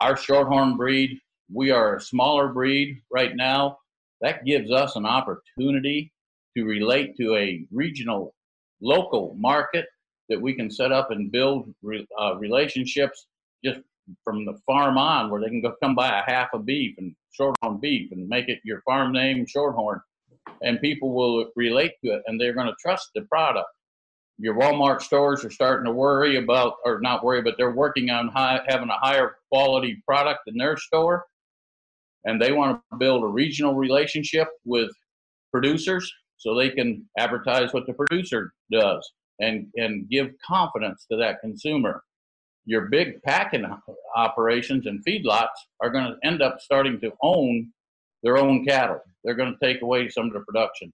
Our 0.00 0.16
shorthorn 0.16 0.76
breed 0.76 1.20
we 1.52 1.70
are 1.70 1.96
a 1.96 2.00
smaller 2.00 2.48
breed 2.48 3.02
right 3.10 3.34
now. 3.34 3.78
That 4.20 4.44
gives 4.44 4.70
us 4.70 4.96
an 4.96 5.06
opportunity 5.06 6.12
to 6.56 6.64
relate 6.64 7.16
to 7.18 7.36
a 7.36 7.64
regional, 7.70 8.34
local 8.80 9.34
market 9.38 9.86
that 10.28 10.40
we 10.40 10.54
can 10.54 10.70
set 10.70 10.90
up 10.90 11.10
and 11.10 11.30
build 11.30 11.72
re, 11.82 12.06
uh, 12.20 12.36
relationships 12.36 13.26
just 13.64 13.80
from 14.24 14.44
the 14.44 14.58
farm 14.66 14.98
on, 14.98 15.30
where 15.30 15.40
they 15.40 15.48
can 15.48 15.60
go 15.60 15.74
come 15.82 15.94
buy 15.94 16.08
a 16.08 16.30
half 16.30 16.48
a 16.54 16.58
beef 16.58 16.96
and 16.98 17.14
shorthorn 17.30 17.78
beef 17.78 18.10
and 18.12 18.28
make 18.28 18.48
it 18.48 18.58
your 18.64 18.80
farm 18.82 19.12
name 19.12 19.46
shorthorn, 19.46 20.00
and 20.62 20.80
people 20.80 21.14
will 21.14 21.50
relate 21.56 21.92
to 22.04 22.12
it 22.12 22.22
and 22.26 22.40
they're 22.40 22.54
going 22.54 22.66
to 22.66 22.76
trust 22.80 23.10
the 23.14 23.22
product 23.22 23.68
your 24.38 24.54
Walmart 24.54 25.00
stores 25.00 25.44
are 25.46 25.50
starting 25.50 25.86
to 25.86 25.92
worry 25.92 26.36
about, 26.36 26.74
or 26.84 27.00
not 27.00 27.24
worry, 27.24 27.40
but 27.40 27.54
they're 27.56 27.74
working 27.74 28.10
on 28.10 28.28
high, 28.28 28.60
having 28.68 28.90
a 28.90 28.98
higher 28.98 29.36
quality 29.50 30.02
product 30.06 30.40
in 30.46 30.58
their 30.58 30.76
store 30.76 31.24
and 32.26 32.42
they 32.42 32.52
want 32.52 32.80
to 32.90 32.98
build 32.98 33.22
a 33.22 33.26
regional 33.26 33.74
relationship 33.74 34.48
with 34.64 34.90
producers 35.52 36.12
so 36.36 36.54
they 36.54 36.68
can 36.68 37.08
advertise 37.18 37.72
what 37.72 37.86
the 37.86 37.94
producer 37.94 38.52
does 38.70 39.08
and, 39.40 39.68
and 39.76 40.10
give 40.10 40.30
confidence 40.46 41.06
to 41.10 41.16
that 41.16 41.40
consumer. 41.40 42.02
Your 42.66 42.86
big 42.86 43.22
packing 43.22 43.64
operations 44.16 44.86
and 44.86 45.02
feedlots 45.06 45.54
are 45.80 45.88
going 45.88 46.04
to 46.04 46.16
end 46.26 46.42
up 46.42 46.60
starting 46.60 47.00
to 47.00 47.12
own 47.22 47.72
their 48.26 48.38
own 48.38 48.64
cattle. 48.64 48.98
They're 49.22 49.36
going 49.36 49.56
to 49.56 49.64
take 49.64 49.82
away 49.82 50.08
some 50.08 50.26
of 50.26 50.32
the 50.32 50.40
production. 50.40 50.92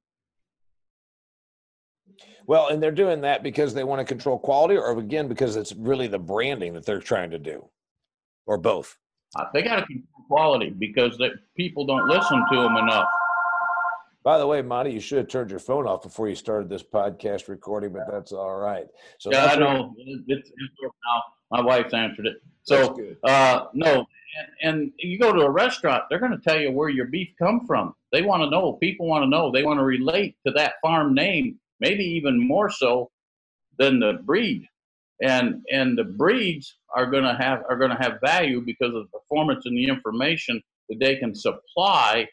Well, 2.47 2.69
and 2.69 2.83
they're 2.83 2.91
doing 2.91 3.23
that 3.23 3.43
because 3.43 3.73
they 3.73 3.85
want 3.85 4.01
to 4.01 4.05
control 4.05 4.39
quality, 4.39 4.77
or 4.77 4.99
again, 4.99 5.29
because 5.29 5.57
it's 5.57 5.73
really 5.73 6.09
the 6.09 6.19
branding 6.19 6.75
that 6.75 6.85
they're 6.85 7.01
trying 7.01 7.31
to 7.31 7.39
do, 7.39 7.65
or 8.47 8.59
both. 8.59 8.99
Uh, 9.35 9.45
they 9.55 9.63
got 9.63 9.77
to 9.77 9.87
control 9.87 10.27
quality 10.29 10.71
because 10.71 11.17
the 11.17 11.31
people 11.57 11.87
don't 11.87 12.07
listen 12.07 12.45
to 12.53 12.61
them 12.61 12.77
enough. 12.77 13.09
By 14.25 14.37
the 14.37 14.47
way, 14.47 14.61
Montie, 14.61 14.93
you 14.93 15.01
should 15.01 15.19
have 15.19 15.29
turned 15.29 15.51
your 15.51 15.59
phone 15.59 15.87
off 15.87 16.03
before 16.03 16.29
you 16.29 16.35
started 16.35 16.69
this 16.69 16.83
podcast 16.83 17.49
recording, 17.49 17.95
but 17.95 18.03
that's 18.11 18.33
all 18.33 18.57
right. 18.57 18.87
So 19.19 19.33
yeah, 19.33 19.47
I 19.47 19.57
know 19.57 19.95
it's, 19.97 20.51
it's 20.51 20.51
now. 20.83 21.23
My 21.51 21.63
wife's 21.63 21.95
answered 21.95 22.27
it. 22.27 22.37
So 22.65 22.99
uh, 23.25 23.67
no, 23.75 24.07
and, 24.63 24.75
and, 24.75 24.93
you 24.99 25.19
go 25.19 25.33
to 25.33 25.41
a 25.41 25.51
restaurant, 25.51 26.05
they're 26.09 26.21
going 26.21 26.33
to 26.33 26.39
tell 26.39 26.61
you 26.61 26.71
where 26.71 26.89
your 26.89 27.07
beef 27.07 27.31
come 27.39 27.67
from. 27.67 27.95
They 28.13 28.23
want 28.23 28.43
to 28.45 28.51
know. 28.51 28.75
People 28.75 29.07
want 29.09 29.25
to 29.25 29.29
know. 29.29 29.51
They 29.51 29.65
want 29.65 29.81
to 29.81 29.85
relate 29.85 30.37
to 30.47 30.53
that 30.53 30.75
farm 30.81 31.13
name, 31.15 31.59
maybe 31.81 32.05
even 32.05 32.39
more 32.39 32.71
so 32.71 33.11
than 33.79 33.99
the 33.99 34.21
breed 34.25 34.69
and 35.23 35.63
and 35.71 35.97
the 35.97 36.05
breeds 36.05 36.77
are 36.95 37.07
going 37.07 37.23
to 37.23 37.35
have 37.35 37.63
are 37.69 37.77
going 37.77 37.91
to 37.91 37.97
have 37.97 38.21
value 38.21 38.61
because 38.61 38.95
of 38.95 39.05
the 39.11 39.19
performance 39.19 39.65
and 39.67 39.77
the 39.77 39.87
information 39.87 40.61
that 40.89 40.99
they 40.99 41.17
can 41.17 41.35
supply 41.35 42.27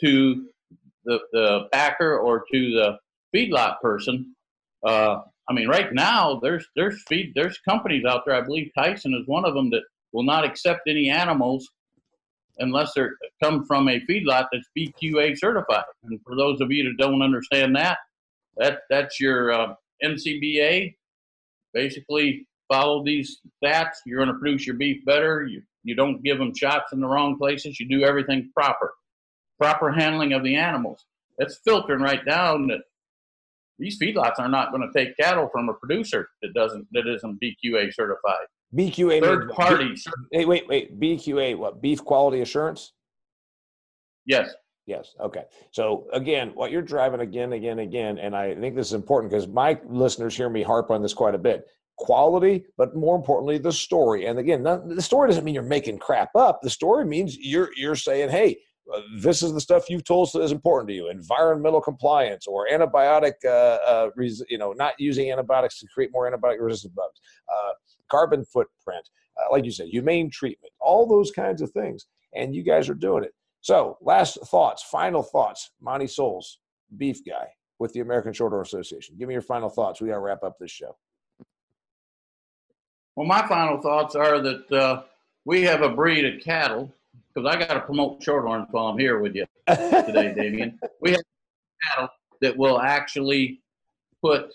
to 0.00 0.46
the 1.04 1.18
the 1.32 1.68
packer 1.72 2.18
or 2.18 2.44
to 2.52 2.70
the 2.70 2.98
feedlot 3.34 3.80
person. 3.80 4.34
Uh, 4.86 5.18
I 5.48 5.54
mean, 5.54 5.68
right 5.68 5.92
now 5.92 6.38
there's 6.42 6.66
there's 6.76 7.02
feed 7.08 7.32
there's 7.34 7.58
companies 7.58 8.04
out 8.04 8.22
there. 8.26 8.34
I 8.34 8.42
believe 8.42 8.70
Tyson 8.76 9.14
is 9.14 9.26
one 9.26 9.44
of 9.44 9.54
them 9.54 9.70
that 9.70 9.82
will 10.12 10.24
not 10.24 10.44
accept 10.44 10.82
any 10.86 11.10
animals 11.10 11.68
unless 12.58 12.92
they 12.94 13.02
come 13.42 13.64
from 13.64 13.88
a 13.88 14.00
feedlot 14.00 14.46
that's 14.52 14.68
BQA 14.76 15.38
certified. 15.38 15.84
And 16.04 16.20
for 16.26 16.36
those 16.36 16.60
of 16.60 16.70
you 16.70 16.84
that 16.84 17.02
don't 17.02 17.22
understand 17.22 17.76
that, 17.76 17.98
that 18.56 18.80
that's 18.90 19.20
your 19.20 19.52
uh, 19.52 19.74
NCBA 20.04 20.94
basically 21.72 22.46
follow 22.70 23.04
these 23.04 23.40
stats. 23.62 23.96
You're 24.04 24.18
going 24.18 24.34
to 24.34 24.38
produce 24.38 24.66
your 24.66 24.76
beef 24.76 25.04
better. 25.04 25.44
You, 25.44 25.62
you 25.84 25.94
don't 25.94 26.22
give 26.22 26.38
them 26.38 26.54
shots 26.54 26.92
in 26.92 27.00
the 27.00 27.06
wrong 27.06 27.38
places. 27.38 27.78
You 27.78 27.88
do 27.88 28.04
everything 28.04 28.50
proper. 28.54 28.94
Proper 29.58 29.90
handling 29.90 30.32
of 30.32 30.44
the 30.44 30.56
animals. 30.56 31.04
It's 31.38 31.60
filtering 31.64 32.00
right 32.02 32.24
down 32.24 32.68
that 32.68 32.80
these 33.78 33.98
feedlots 34.00 34.38
are 34.38 34.48
not 34.48 34.72
going 34.72 34.82
to 34.82 34.98
take 34.98 35.16
cattle 35.16 35.48
from 35.52 35.68
a 35.68 35.74
producer 35.74 36.28
that 36.42 36.52
doesn't 36.54 36.86
that 36.92 37.06
isn't 37.06 37.40
BQA 37.40 37.92
certified. 37.94 38.46
BQA 38.76 39.22
third 39.22 39.50
party. 39.50 39.94
Hey, 40.32 40.44
wait, 40.44 40.68
wait. 40.68 40.98
BQA 40.98 41.56
what? 41.56 41.80
Beef 41.80 42.04
quality 42.04 42.40
assurance. 42.40 42.92
Yes. 44.26 44.52
Yes. 44.86 45.14
Okay. 45.20 45.44
So 45.70 46.06
again, 46.12 46.52
what 46.54 46.70
you're 46.70 46.82
driving 46.82 47.20
again, 47.20 47.52
again, 47.52 47.78
again, 47.78 48.18
and 48.18 48.34
I 48.34 48.54
think 48.54 48.74
this 48.74 48.88
is 48.88 48.94
important 48.94 49.30
because 49.30 49.46
my 49.46 49.78
listeners 49.86 50.36
hear 50.36 50.48
me 50.48 50.62
harp 50.62 50.90
on 50.90 51.02
this 51.02 51.14
quite 51.14 51.34
a 51.34 51.38
bit. 51.38 51.66
Quality, 51.98 52.64
but 52.76 52.94
more 52.94 53.16
importantly, 53.16 53.58
the 53.58 53.72
story. 53.72 54.26
And 54.26 54.38
again, 54.38 54.62
not, 54.62 54.88
the 54.88 55.02
story 55.02 55.28
doesn't 55.28 55.44
mean 55.44 55.54
you're 55.54 55.64
making 55.64 55.98
crap 55.98 56.30
up. 56.36 56.60
The 56.62 56.70
story 56.70 57.04
means 57.04 57.36
you're 57.36 57.70
you're 57.76 57.96
saying, 57.96 58.30
"Hey, 58.30 58.58
uh, 58.94 59.00
this 59.16 59.42
is 59.42 59.52
the 59.52 59.60
stuff 59.60 59.90
you've 59.90 60.04
told 60.04 60.28
us 60.28 60.34
is 60.34 60.52
important 60.52 60.88
to 60.88 60.94
you: 60.94 61.08
environmental 61.08 61.80
compliance 61.80 62.46
or 62.46 62.68
antibiotic, 62.70 63.34
uh, 63.44 63.48
uh, 63.48 64.10
you 64.48 64.58
know, 64.58 64.72
not 64.72 64.94
using 64.98 65.30
antibiotics 65.30 65.78
to 65.80 65.86
create 65.92 66.10
more 66.12 66.30
antibiotic-resistant 66.30 66.94
bugs, 66.94 67.20
uh, 67.52 67.72
carbon 68.10 68.44
footprint, 68.44 69.08
uh, 69.36 69.52
like 69.52 69.64
you 69.64 69.70
said, 69.70 69.88
humane 69.88 70.30
treatment, 70.30 70.72
all 70.80 71.06
those 71.06 71.30
kinds 71.30 71.62
of 71.62 71.70
things. 71.72 72.06
And 72.34 72.54
you 72.54 72.62
guys 72.62 72.88
are 72.88 72.94
doing 72.94 73.24
it. 73.24 73.34
So, 73.60 73.96
last 74.02 74.38
thoughts, 74.46 74.82
final 74.82 75.22
thoughts. 75.22 75.70
Montie 75.82 76.10
Soules 76.10 76.58
beef 76.96 77.24
guy 77.24 77.46
with 77.78 77.92
the 77.92 78.00
American 78.00 78.32
Shorthorn 78.32 78.62
Association. 78.62 79.16
Give 79.18 79.28
me 79.28 79.34
your 79.34 79.42
final 79.42 79.68
thoughts. 79.68 80.00
We 80.00 80.08
got 80.08 80.14
to 80.14 80.20
wrap 80.20 80.42
up 80.42 80.58
this 80.58 80.70
show. 80.70 80.96
Well, 83.16 83.26
my 83.26 83.46
final 83.48 83.80
thoughts 83.80 84.14
are 84.14 84.40
that 84.40 85.04
we 85.44 85.62
have 85.62 85.82
a 85.82 85.88
breed 85.88 86.24
of 86.26 86.40
cattle 86.42 86.92
because 87.38 87.54
I 87.54 87.58
got 87.58 87.74
to 87.74 87.80
promote 87.80 88.20
Shorthorn 88.20 88.68
Farm 88.70 88.98
here 88.98 89.20
with 89.20 89.36
you 89.36 89.46
today, 89.68 90.34
Damian. 90.34 90.78
We 91.00 91.12
have 91.12 91.22
cattle 91.88 92.08
that 92.40 92.56
will 92.56 92.80
actually 92.80 93.60
put 94.22 94.52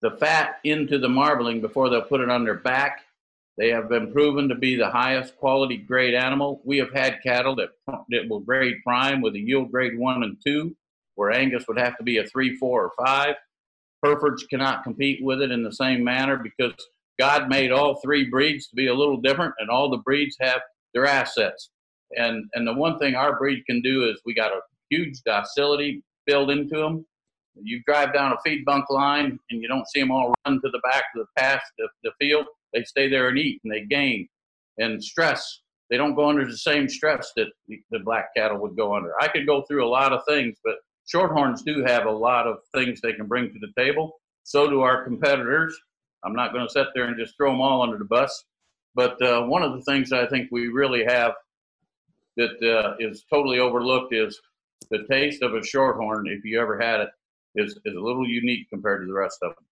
the 0.00 0.12
fat 0.12 0.60
into 0.64 0.98
the 0.98 1.08
marbling 1.08 1.60
before 1.60 1.90
they'll 1.90 2.00
put 2.00 2.22
it 2.22 2.30
on 2.30 2.44
their 2.44 2.54
back. 2.54 3.00
They 3.58 3.68
have 3.68 3.90
been 3.90 4.10
proven 4.10 4.48
to 4.48 4.54
be 4.54 4.76
the 4.76 4.88
highest 4.88 5.36
quality 5.36 5.76
grade 5.76 6.14
animal. 6.14 6.62
We 6.64 6.78
have 6.78 6.92
had 6.92 7.22
cattle 7.22 7.54
that, 7.56 7.70
that 8.08 8.28
will 8.28 8.40
grade 8.40 8.76
prime 8.82 9.20
with 9.20 9.34
a 9.34 9.40
yield 9.40 9.70
grade 9.70 9.98
one 9.98 10.22
and 10.22 10.38
two, 10.42 10.74
where 11.16 11.30
Angus 11.30 11.66
would 11.68 11.78
have 11.78 11.98
to 11.98 12.02
be 12.02 12.16
a 12.16 12.26
three, 12.26 12.56
four, 12.56 12.84
or 12.84 12.92
five. 13.04 13.34
Herefords 14.02 14.44
cannot 14.44 14.82
compete 14.82 15.22
with 15.22 15.42
it 15.42 15.50
in 15.50 15.62
the 15.62 15.72
same 15.72 16.02
manner 16.02 16.38
because 16.38 16.72
God 17.18 17.50
made 17.50 17.70
all 17.70 18.00
three 18.00 18.30
breeds 18.30 18.68
to 18.68 18.76
be 18.76 18.86
a 18.86 18.94
little 18.94 19.20
different, 19.20 19.52
and 19.58 19.68
all 19.68 19.90
the 19.90 19.98
breeds 19.98 20.38
have 20.40 20.62
their 20.94 21.06
assets. 21.06 21.70
And 22.16 22.44
and 22.54 22.66
the 22.66 22.74
one 22.74 22.98
thing 22.98 23.14
our 23.14 23.38
breed 23.38 23.64
can 23.66 23.80
do 23.82 24.08
is 24.08 24.20
we 24.24 24.34
got 24.34 24.52
a 24.52 24.60
huge 24.90 25.20
docility 25.24 26.02
built 26.26 26.50
into 26.50 26.76
them. 26.76 27.06
You 27.54 27.82
drive 27.86 28.12
down 28.12 28.32
a 28.32 28.36
feed 28.44 28.64
bunk 28.64 28.90
line 28.90 29.38
and 29.50 29.62
you 29.62 29.68
don't 29.68 29.88
see 29.88 30.00
them 30.00 30.10
all 30.10 30.34
run 30.46 30.60
to 30.60 30.70
the 30.70 30.80
back 30.80 31.04
of 31.14 31.26
the 31.26 31.40
past 31.40 31.64
the, 31.78 31.88
the 32.04 32.12
field. 32.20 32.46
They 32.72 32.84
stay 32.84 33.08
there 33.08 33.28
and 33.28 33.38
eat 33.38 33.60
and 33.64 33.72
they 33.72 33.84
gain. 33.84 34.28
And 34.78 35.02
stress, 35.02 35.60
they 35.90 35.96
don't 35.96 36.14
go 36.14 36.28
under 36.28 36.46
the 36.46 36.56
same 36.56 36.88
stress 36.88 37.32
that 37.36 37.48
the 37.68 37.98
black 37.98 38.28
cattle 38.36 38.58
would 38.58 38.76
go 38.76 38.94
under. 38.94 39.12
I 39.20 39.28
could 39.28 39.46
go 39.46 39.62
through 39.62 39.84
a 39.84 39.90
lot 39.90 40.12
of 40.12 40.20
things, 40.26 40.56
but 40.64 40.76
shorthorns 41.12 41.62
do 41.64 41.84
have 41.84 42.06
a 42.06 42.10
lot 42.10 42.46
of 42.46 42.58
things 42.74 43.00
they 43.00 43.12
can 43.12 43.26
bring 43.26 43.52
to 43.52 43.58
the 43.58 43.72
table. 43.76 44.20
So 44.44 44.68
do 44.70 44.80
our 44.80 45.04
competitors. 45.04 45.76
I'm 46.24 46.34
not 46.34 46.52
going 46.52 46.66
to 46.66 46.72
sit 46.72 46.86
there 46.94 47.04
and 47.04 47.18
just 47.18 47.36
throw 47.36 47.50
them 47.50 47.60
all 47.60 47.82
under 47.82 47.98
the 47.98 48.04
bus. 48.04 48.44
But 48.94 49.20
uh, 49.22 49.42
one 49.42 49.62
of 49.62 49.72
the 49.72 49.82
things 49.82 50.12
I 50.12 50.26
think 50.26 50.48
we 50.50 50.68
really 50.68 51.04
have 51.04 51.32
that 52.36 52.62
uh, 52.62 52.96
is 52.98 53.24
totally 53.30 53.58
overlooked 53.58 54.14
is 54.14 54.40
the 54.90 55.06
taste 55.10 55.42
of 55.42 55.54
a 55.54 55.64
shorthorn. 55.64 56.26
If 56.26 56.44
you 56.44 56.60
ever 56.60 56.78
had 56.80 57.00
it, 57.00 57.08
is 57.56 57.78
is 57.84 57.96
a 57.96 58.00
little 58.00 58.26
unique 58.26 58.68
compared 58.70 59.02
to 59.02 59.06
the 59.06 59.12
rest 59.12 59.38
of 59.42 59.54
them. 59.54 59.64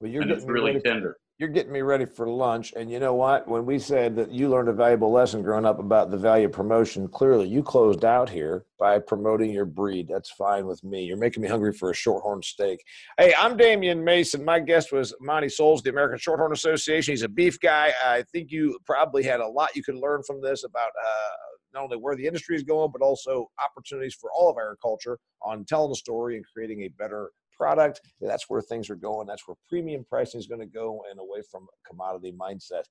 Well, 0.00 0.10
you're 0.10 0.22
and 0.22 0.30
it's 0.30 0.44
really 0.44 0.80
tender 0.80 1.16
you're 1.38 1.48
getting 1.48 1.72
me 1.72 1.82
ready 1.82 2.04
for 2.04 2.28
lunch. 2.28 2.72
And 2.76 2.90
you 2.90 2.98
know 2.98 3.14
what? 3.14 3.46
When 3.46 3.64
we 3.64 3.78
said 3.78 4.16
that 4.16 4.32
you 4.32 4.48
learned 4.48 4.68
a 4.68 4.72
valuable 4.72 5.12
lesson 5.12 5.40
growing 5.40 5.64
up 5.64 5.78
about 5.78 6.10
the 6.10 6.16
value 6.16 6.46
of 6.46 6.52
promotion, 6.52 7.06
clearly 7.06 7.46
you 7.46 7.62
closed 7.62 8.04
out 8.04 8.28
here 8.28 8.66
by 8.76 8.98
promoting 8.98 9.52
your 9.52 9.64
breed. 9.64 10.08
That's 10.08 10.30
fine 10.30 10.66
with 10.66 10.82
me. 10.82 11.04
You're 11.04 11.16
making 11.16 11.44
me 11.44 11.48
hungry 11.48 11.72
for 11.72 11.90
a 11.90 11.94
shorthorn 11.94 12.42
steak. 12.42 12.82
Hey, 13.18 13.32
I'm 13.38 13.56
Damian 13.56 14.02
Mason. 14.02 14.44
My 14.44 14.58
guest 14.58 14.90
was 14.90 15.14
Montie 15.22 15.50
Soules, 15.50 15.80
the 15.80 15.90
American 15.90 16.18
Shorthorn 16.18 16.52
Association. 16.52 17.12
He's 17.12 17.22
a 17.22 17.28
beef 17.28 17.60
guy. 17.60 17.92
I 18.04 18.24
think 18.32 18.50
you 18.50 18.76
probably 18.84 19.22
had 19.22 19.38
a 19.38 19.46
lot 19.46 19.76
you 19.76 19.84
could 19.84 19.96
learn 19.96 20.24
from 20.24 20.42
this 20.42 20.64
about 20.64 20.90
uh, 21.00 21.34
not 21.72 21.84
only 21.84 21.98
where 21.98 22.16
the 22.16 22.26
industry 22.26 22.56
is 22.56 22.64
going, 22.64 22.90
but 22.92 23.00
also 23.00 23.48
opportunities 23.64 24.14
for 24.20 24.30
all 24.36 24.50
of 24.50 24.56
agriculture 24.60 25.18
on 25.42 25.64
telling 25.64 25.90
the 25.90 25.96
story 25.96 26.34
and 26.34 26.44
creating 26.52 26.82
a 26.82 26.88
better 26.98 27.30
product. 27.58 28.00
That's 28.20 28.48
where 28.48 28.62
things 28.62 28.88
are 28.90 28.96
going. 28.96 29.26
That's 29.26 29.46
where 29.46 29.56
premium 29.68 30.04
pricing 30.08 30.38
is 30.38 30.46
going 30.46 30.60
to 30.60 30.66
go 30.66 31.02
and 31.10 31.18
away 31.18 31.42
from 31.50 31.66
commodity 31.86 32.34
mindset. 32.40 32.84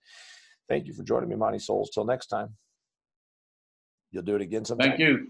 Thank 0.68 0.86
you 0.86 0.94
for 0.94 1.04
joining 1.04 1.30
me, 1.30 1.36
Montie 1.36 1.62
Soules. 1.62 1.90
Till 1.94 2.06
next 2.06 2.28
time. 2.28 2.50
You'll 4.12 4.24
do 4.24 4.36
it 4.36 4.42
again 4.42 4.66
sometime. 4.66 4.90
Thank 4.90 5.00
you. 5.00 5.28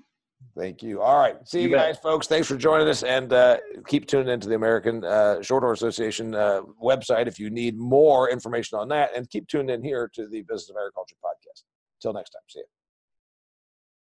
Thank 0.55 0.83
you. 0.83 1.01
All 1.01 1.19
right. 1.19 1.35
See 1.47 1.61
you, 1.61 1.69
you 1.69 1.75
guys, 1.75 1.97
folks. 1.97 2.27
Thanks 2.27 2.47
for 2.47 2.55
joining 2.55 2.87
us. 2.87 3.03
And 3.03 3.33
uh, 3.33 3.57
keep 3.87 4.07
tuning 4.07 4.29
into 4.29 4.47
the 4.47 4.55
American 4.55 5.03
uh, 5.03 5.37
Shorthorn 5.41 5.73
Association 5.73 6.35
uh, 6.35 6.61
website 6.81 7.27
if 7.27 7.39
you 7.39 7.49
need 7.49 7.77
more 7.77 8.29
information 8.29 8.77
on 8.77 8.87
that. 8.89 9.15
And 9.15 9.29
keep 9.29 9.47
tuned 9.47 9.71
in 9.71 9.83
here 9.83 10.09
to 10.13 10.27
the 10.27 10.41
Business 10.43 10.69
of 10.69 10.75
Agriculture 10.77 11.15
podcast. 11.23 11.63
Till 12.01 12.13
next 12.13 12.31
time. 12.31 12.41
See 12.47 12.59
you. 12.59 12.76